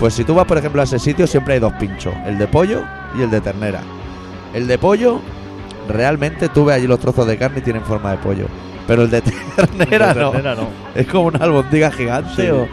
Pues 0.00 0.14
si 0.14 0.24
tú 0.24 0.34
vas, 0.34 0.44
por 0.44 0.58
ejemplo, 0.58 0.80
a 0.80 0.84
ese 0.84 0.98
sitio, 0.98 1.26
siempre 1.26 1.54
hay 1.54 1.60
dos 1.60 1.72
pinchos: 1.74 2.12
el 2.26 2.36
de 2.36 2.48
pollo 2.48 2.82
y 3.16 3.22
el 3.22 3.30
de 3.30 3.40
ternera. 3.40 3.80
El 4.52 4.66
de 4.66 4.76
pollo, 4.76 5.20
realmente 5.88 6.48
tú 6.48 6.64
ves 6.64 6.76
allí 6.76 6.86
los 6.86 6.98
trozos 6.98 7.26
de 7.26 7.36
carne 7.38 7.58
y 7.60 7.62
tienen 7.62 7.82
forma 7.84 8.10
de 8.10 8.18
pollo. 8.18 8.46
Pero 8.86 9.02
el 9.02 9.10
de 9.10 9.22
ternera, 9.56 10.12
De 10.12 10.20
no. 10.42 10.68
Es 10.94 11.06
como 11.06 11.28
una 11.28 11.38
albondiga 11.44 11.90
gigante 11.92 12.42
Sí. 12.42 12.50
o 12.50 12.66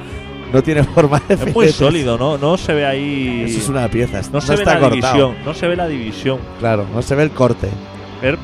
no 0.54 0.62
tiene 0.64 0.84
forma 0.84 1.22
de 1.28 1.34
Es 1.36 1.54
muy 1.54 1.70
sólido, 1.70 2.18
¿no? 2.18 2.38
No 2.38 2.58
se 2.58 2.74
ve 2.74 2.86
ahí. 2.86 3.43
Eso 3.47 3.60
es 3.60 3.70
una 3.70 3.88
pieza. 3.88 4.22
No, 4.22 4.28
No, 4.34 4.41
se 4.41 4.56
ve 4.56 4.66
la 4.66 4.80
cortado. 4.80 4.89
división. 4.91 5.36
No 5.45 5.54
se 5.54 5.68
ve 5.68 5.76
la 5.76 5.88
división. 5.88 6.39
Claro, 6.60 6.86
no 6.93 7.02
se 7.02 7.16
ve 7.16 7.24
el 7.24 7.32
corte. 7.32 7.70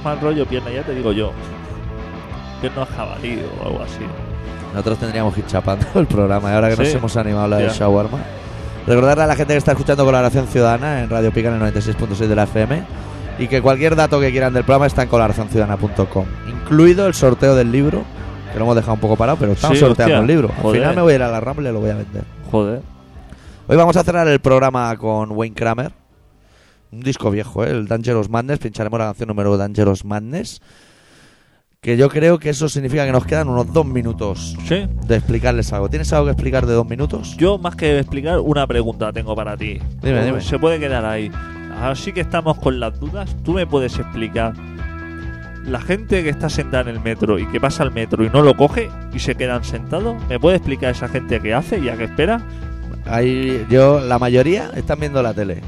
Mal 0.04 0.20
rollo 0.20 0.46
pierna, 0.46 0.72
ya 0.72 0.84
te 0.84 0.94
digo 0.96 1.12
yo. 1.12 1.32
Pierna 2.62 2.86
jabalí 2.86 3.40
o 3.62 3.68
algo 3.68 3.84
así. 3.84 4.00
Nosotros 4.74 4.98
tendríamos 5.00 5.34
que 5.34 5.42
ir 5.42 5.46
chapando 5.48 5.86
el 5.96 6.08
programa 6.08 6.52
y 6.52 6.54
ahora 6.56 6.70
que 6.70 6.78
nos 6.84 6.94
hemos 6.94 7.16
animado 7.18 7.42
a 7.42 7.44
hablar 7.46 7.60
del 7.62 7.70
Ya. 7.70 7.76
shawarma. 7.78 8.20
Recordarle 8.86 9.24
a 9.24 9.28
la 9.28 9.36
gente 9.36 9.54
que 9.54 9.58
está 9.58 9.72
escuchando 9.74 10.06
Colaboración 10.06 10.48
Ciudadana 10.48 11.02
en 11.04 11.10
Radio 11.10 11.32
Pica 11.32 11.50
en 11.50 11.56
el 11.62 11.74
96.6 11.74 12.28
de 12.28 12.36
la 12.36 12.44
FM 12.44 12.84
y 13.38 13.48
que 13.48 13.62
cualquier 13.62 13.96
dato 13.96 14.20
que 14.20 14.32
quieran 14.32 14.54
del 14.54 14.64
programa 14.64 14.88
está 14.88 15.04
en 15.04 15.10
colaboracionciudadana.com, 15.10 16.26
incluido 16.50 17.06
el 17.06 17.14
sorteo 17.14 17.54
del 17.56 17.72
libro, 17.72 18.04
que 18.52 18.58
lo 18.60 18.66
hemos 18.66 18.76
dejado 18.76 18.94
un 18.94 19.00
poco 19.00 19.16
parado, 19.16 19.38
pero 19.38 19.52
estamos 19.54 19.78
Sí, 19.78 19.84
sorteando 19.86 20.20
el 20.20 20.28
libro. 20.28 20.50
Al 20.56 20.62
Joder. 20.62 20.82
final 20.82 20.96
me 20.96 21.02
voy 21.02 21.14
a 21.14 21.16
ir 21.16 21.24
a 21.24 21.28
la 21.32 21.40
Rambla 21.40 21.70
y 21.70 21.74
lo 21.74 21.80
voy 21.80 21.90
a 21.90 21.96
vender. 21.96 22.24
Joder. 22.52 22.82
Hoy 23.68 23.76
vamos 23.78 23.98
a 23.98 24.04
cerrar 24.04 24.28
el 24.28 24.40
programa 24.40 24.96
con 24.98 25.32
Wayne 25.32 25.56
Kramer. 25.56 25.92
Un 26.92 27.02
disco 27.02 27.30
viejo, 27.30 27.66
¿eh? 27.66 27.70
el 27.72 27.88
Dangerous 27.88 28.30
Madness. 28.30 28.60
Pincharemos 28.60 28.98
la 29.00 29.06
canción 29.08 29.28
número 29.28 29.58
Dangerous 29.58 30.06
Madness. 30.06 30.62
Que 31.82 31.96
yo 31.98 32.10
creo 32.10 32.40
que 32.40 32.50
eso 32.50 32.70
significa 32.70 33.06
que 33.06 33.12
nos 33.12 33.26
quedan 33.26 33.50
unos 33.50 33.72
dos 33.72 33.86
minutos 33.86 34.56
Sí. 34.68 34.88
de 35.06 35.16
explicarles 35.16 35.72
algo. 35.74 35.90
¿Tienes 35.90 36.12
algo 36.14 36.26
que 36.26 36.32
explicar 36.32 36.66
de 36.66 36.74
dos 36.74 36.88
minutos? 36.88 37.36
Yo, 37.38 37.58
más 37.58 37.76
que 37.76 38.00
explicar, 38.00 38.40
una 38.40 38.66
pregunta 38.66 39.12
tengo 39.14 39.36
para 39.36 39.56
ti. 39.58 39.80
Dime, 40.02 40.26
dime. 40.26 40.42
Se 40.42 40.58
puede 40.58 40.80
quedar 40.80 41.06
ahí. 41.06 41.32
Así 41.82 42.12
que 42.14 42.22
estamos 42.22 42.58
con 42.58 42.80
las 42.80 43.00
dudas. 43.00 43.36
¿Tú 43.44 43.54
me 43.54 43.68
puedes 43.68 44.00
explicar? 44.00 44.54
La 45.68 45.82
gente 45.82 46.24
que 46.24 46.30
está 46.30 46.50
sentada 46.50 46.90
en 46.90 46.96
el 46.96 47.02
metro 47.02 47.38
y 47.40 47.46
que 47.48 47.60
pasa 47.60 47.84
al 47.84 47.92
metro 47.92 48.24
y 48.24 48.30
no 48.30 48.42
lo 48.42 48.56
coge 48.56 48.90
y 49.14 49.20
se 49.20 49.36
quedan 49.36 49.64
sentados, 49.64 50.16
¿me 50.30 50.40
puede 50.40 50.58
explicar 50.58 50.92
esa 50.92 51.10
gente 51.10 51.40
qué 51.42 51.54
hace 51.54 51.80
y 51.80 51.90
a 51.90 51.98
qué 51.98 52.06
espera? 52.06 52.42
Ahí, 53.06 53.66
yo, 53.70 54.00
la 54.00 54.18
mayoría 54.18 54.72
están 54.76 55.00
viendo 55.00 55.22
la 55.22 55.34
tele. 55.34 55.62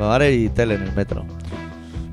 Ahora 0.00 0.24
hay 0.24 0.48
tele 0.48 0.74
en 0.74 0.82
el 0.82 0.92
metro. 0.92 1.24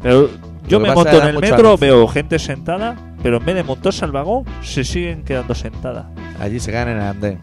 Pero 0.02 0.30
yo 0.68 0.80
me 0.80 0.94
monto 0.94 1.22
en 1.22 1.28
el 1.28 1.40
metro, 1.40 1.78
veo 1.78 2.08
gente 2.08 2.38
sentada, 2.40 2.96
pero 3.22 3.38
en 3.38 3.46
vez 3.46 3.56
de 3.56 3.64
montarse 3.64 4.06
al 4.06 4.12
vagón, 4.12 4.46
se 4.62 4.84
siguen 4.84 5.24
quedando 5.24 5.56
sentadas. 5.56 6.06
Allí 6.40 6.60
se 6.60 6.72
quedan 6.72 6.90
en 6.90 6.98
el 6.98 7.04
andén. 7.04 7.40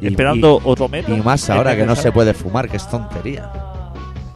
Y- 0.00 0.06
esperando 0.08 0.60
otro 0.64 0.88
metro. 0.88 1.14
Y, 1.14 1.18
y 1.18 1.22
más 1.22 1.48
ahora 1.50 1.76
que 1.76 1.84
no 1.84 1.96
se 1.96 2.12
puede 2.12 2.34
fumar, 2.34 2.68
que 2.68 2.76
es 2.76 2.88
tontería. 2.88 3.50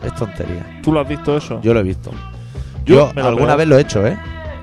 Es 0.05 0.15
tontería. 0.15 0.81
¿Tú 0.83 0.93
lo 0.93 1.01
has 1.01 1.09
visto 1.09 1.37
eso? 1.37 1.61
Yo 1.63 1.73
lo 1.73 1.81
he 1.81 1.85
visto. 1.85 2.11
Yo 2.85 3.13
alguna 3.17 3.55
vez 3.55 3.69
lo 3.69 3.79
he 3.79 3.81
hecho, 3.81 4.05
¿eh? 4.07 4.19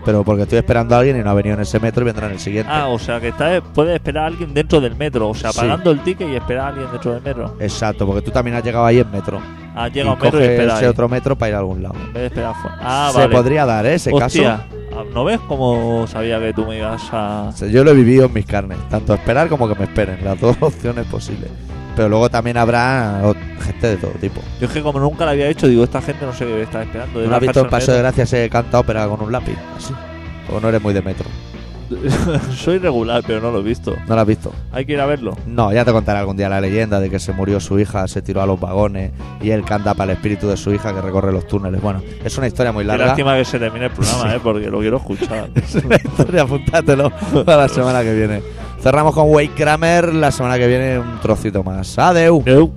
Pero 0.05 0.23
porque 0.23 0.43
estoy 0.43 0.57
esperando 0.59 0.95
a 0.95 0.99
alguien 0.99 1.19
y 1.19 1.23
no 1.23 1.29
ha 1.29 1.33
venido 1.33 1.55
en 1.55 1.61
ese 1.61 1.79
metro 1.79 2.01
y 2.03 2.05
vendrá 2.05 2.27
en 2.27 2.33
el 2.33 2.39
siguiente. 2.39 2.71
Ah, 2.73 2.87
o 2.87 2.97
sea 2.97 3.19
que 3.19 3.27
está, 3.29 3.61
puedes 3.61 3.93
esperar 3.95 4.23
a 4.23 4.27
alguien 4.27 4.53
dentro 4.53 4.79
del 4.81 4.95
metro, 4.95 5.29
o 5.29 5.33
sea, 5.35 5.51
Sí. 5.51 5.59
pagando 5.59 5.91
el 5.91 5.99
ticket 6.01 6.29
y 6.29 6.35
esperar 6.35 6.65
a 6.65 6.67
alguien 6.69 6.87
dentro 6.91 7.13
del 7.13 7.21
metro. 7.21 7.55
Exacto, 7.59 8.05
porque 8.05 8.21
tú 8.21 8.31
también 8.31 8.55
has 8.57 8.63
llegado 8.63 8.85
ahí 8.85 8.99
en 8.99 9.11
metro. 9.11 9.39
Ah, 9.75 9.87
y 9.87 9.91
llega 9.91 10.11
un 10.11 10.19
metro 10.19 10.27
y 10.29 10.31
coges 10.31 10.49
espera. 10.49 10.73
ese 10.75 10.85
ahí, 10.85 10.89
otro 10.91 11.07
metro 11.09 11.35
para 11.37 11.49
ir 11.49 11.55
a 11.55 11.59
algún 11.59 11.83
lado. 11.83 11.95
En 11.95 12.13
vez 12.13 12.21
de 12.21 12.25
esperar 12.27 12.53
fuera. 12.61 12.77
Ah, 12.81 13.09
Se 13.13 13.19
vale. 13.19 13.35
podría 13.35 13.65
dar, 13.65 13.85
¿eh? 13.85 13.93
Ese 13.95 14.11
Hostia, 14.13 14.57
caso. 14.57 14.63
ah, 14.99 15.03
¿no 15.13 15.23
ves 15.25 15.39
cómo 15.47 16.05
sabía 16.07 16.39
que 16.39 16.53
tú 16.53 16.65
me 16.65 16.77
ibas 16.77 17.01
a. 17.11 17.51
Yo 17.71 17.83
lo 17.83 17.91
he 17.91 17.93
vivido 17.93 18.25
en 18.25 18.33
mis 18.33 18.45
carnes. 18.45 18.77
Tanto 18.89 19.13
esperar 19.13 19.47
como 19.47 19.67
que 19.69 19.75
me 19.75 19.83
esperen. 19.85 20.17
Las 20.23 20.39
dos 20.39 20.57
opciones 20.61 21.05
posibles. 21.07 21.49
Pero 21.99 22.07
luego 22.07 22.29
también 22.29 22.55
habrá 22.55 23.21
gente 23.59 23.87
de 23.87 23.97
todo 23.97 24.11
tipo. 24.11 24.39
Yo 24.61 24.67
es 24.67 24.71
que 24.71 24.81
como 24.81 25.01
nunca 25.01 25.25
lo 25.25 25.31
había 25.31 25.49
hecho, 25.49 25.67
digo, 25.67 25.83
esta 25.83 26.01
gente 26.01 26.25
no 26.25 26.31
sé 26.31 26.45
qué 26.45 26.61
está 26.61 26.81
esperando. 26.81 27.11
¿Tú 27.11 27.19
de 27.19 27.27
no 27.27 27.35
has 27.35 27.41
visto 27.41 27.59
en 27.59 27.69
Paseo 27.69 27.93
de 27.93 27.99
Gracia 27.99 28.25
se 28.25 28.49
canta 28.49 28.79
ópera 28.79 29.05
con 29.05 29.21
un 29.21 29.33
lápiz? 29.33 29.57
Así. 29.75 29.93
O 30.49 30.61
no 30.61 30.69
eres 30.69 30.81
muy 30.81 30.93
de 30.93 31.01
metro. 31.01 31.25
Soy 32.55 32.77
regular, 32.77 33.21
pero 33.27 33.41
no 33.41 33.51
lo 33.51 33.59
he 33.59 33.63
visto. 33.63 33.97
¿No 34.07 34.15
lo 34.15 34.21
has 34.21 34.27
visto? 34.27 34.53
Hay 34.71 34.85
que 34.85 34.93
ir 34.93 35.01
a 35.01 35.07
verlo. 35.07 35.37
No, 35.45 35.73
ya 35.73 35.83
te 35.83 35.91
contaré 35.91 36.19
algún 36.19 36.37
día 36.37 36.47
la 36.47 36.61
leyenda 36.61 37.01
de 37.01 37.09
que 37.09 37.19
se 37.19 37.33
murió 37.33 37.59
su 37.59 37.77
hija, 37.77 38.07
se 38.07 38.21
tiró 38.21 38.41
a 38.41 38.45
los 38.45 38.57
vagones 38.57 39.11
y 39.41 39.49
él 39.49 39.65
canta 39.65 39.93
para 39.93 40.13
el 40.13 40.17
espíritu 40.17 40.47
de 40.47 40.55
su 40.55 40.73
hija 40.73 40.93
que 40.93 41.01
recorre 41.01 41.33
los 41.33 41.47
túneles. 41.47 41.81
Bueno, 41.81 42.01
es 42.23 42.37
una 42.37 42.47
historia 42.47 42.71
muy 42.71 42.85
Qué 42.85 42.87
larga. 42.87 43.07
lástima 43.07 43.35
que 43.35 43.43
se 43.43 43.59
termine 43.59 43.87
el 43.87 43.91
programa, 43.91 44.33
¿eh? 44.35 44.39
Porque 44.41 44.69
lo 44.69 44.79
quiero 44.79 44.95
escuchar. 44.97 45.49
Es 45.55 45.75
una 45.83 45.97
historia, 45.97 46.43
apúntatelo 46.43 47.11
para 47.43 47.63
la 47.63 47.67
semana 47.67 48.03
que 48.03 48.13
viene. 48.13 48.41
Cerramos 48.81 49.13
con 49.13 49.29
Wade 49.29 49.51
Kramer, 49.55 50.13
la 50.13 50.31
semana 50.31 50.57
que 50.57 50.67
viene 50.67 50.99
un 50.99 51.19
trocito 51.19 51.63
más. 51.63 51.97
Adeu. 51.99 52.41
Eu. 52.45 52.71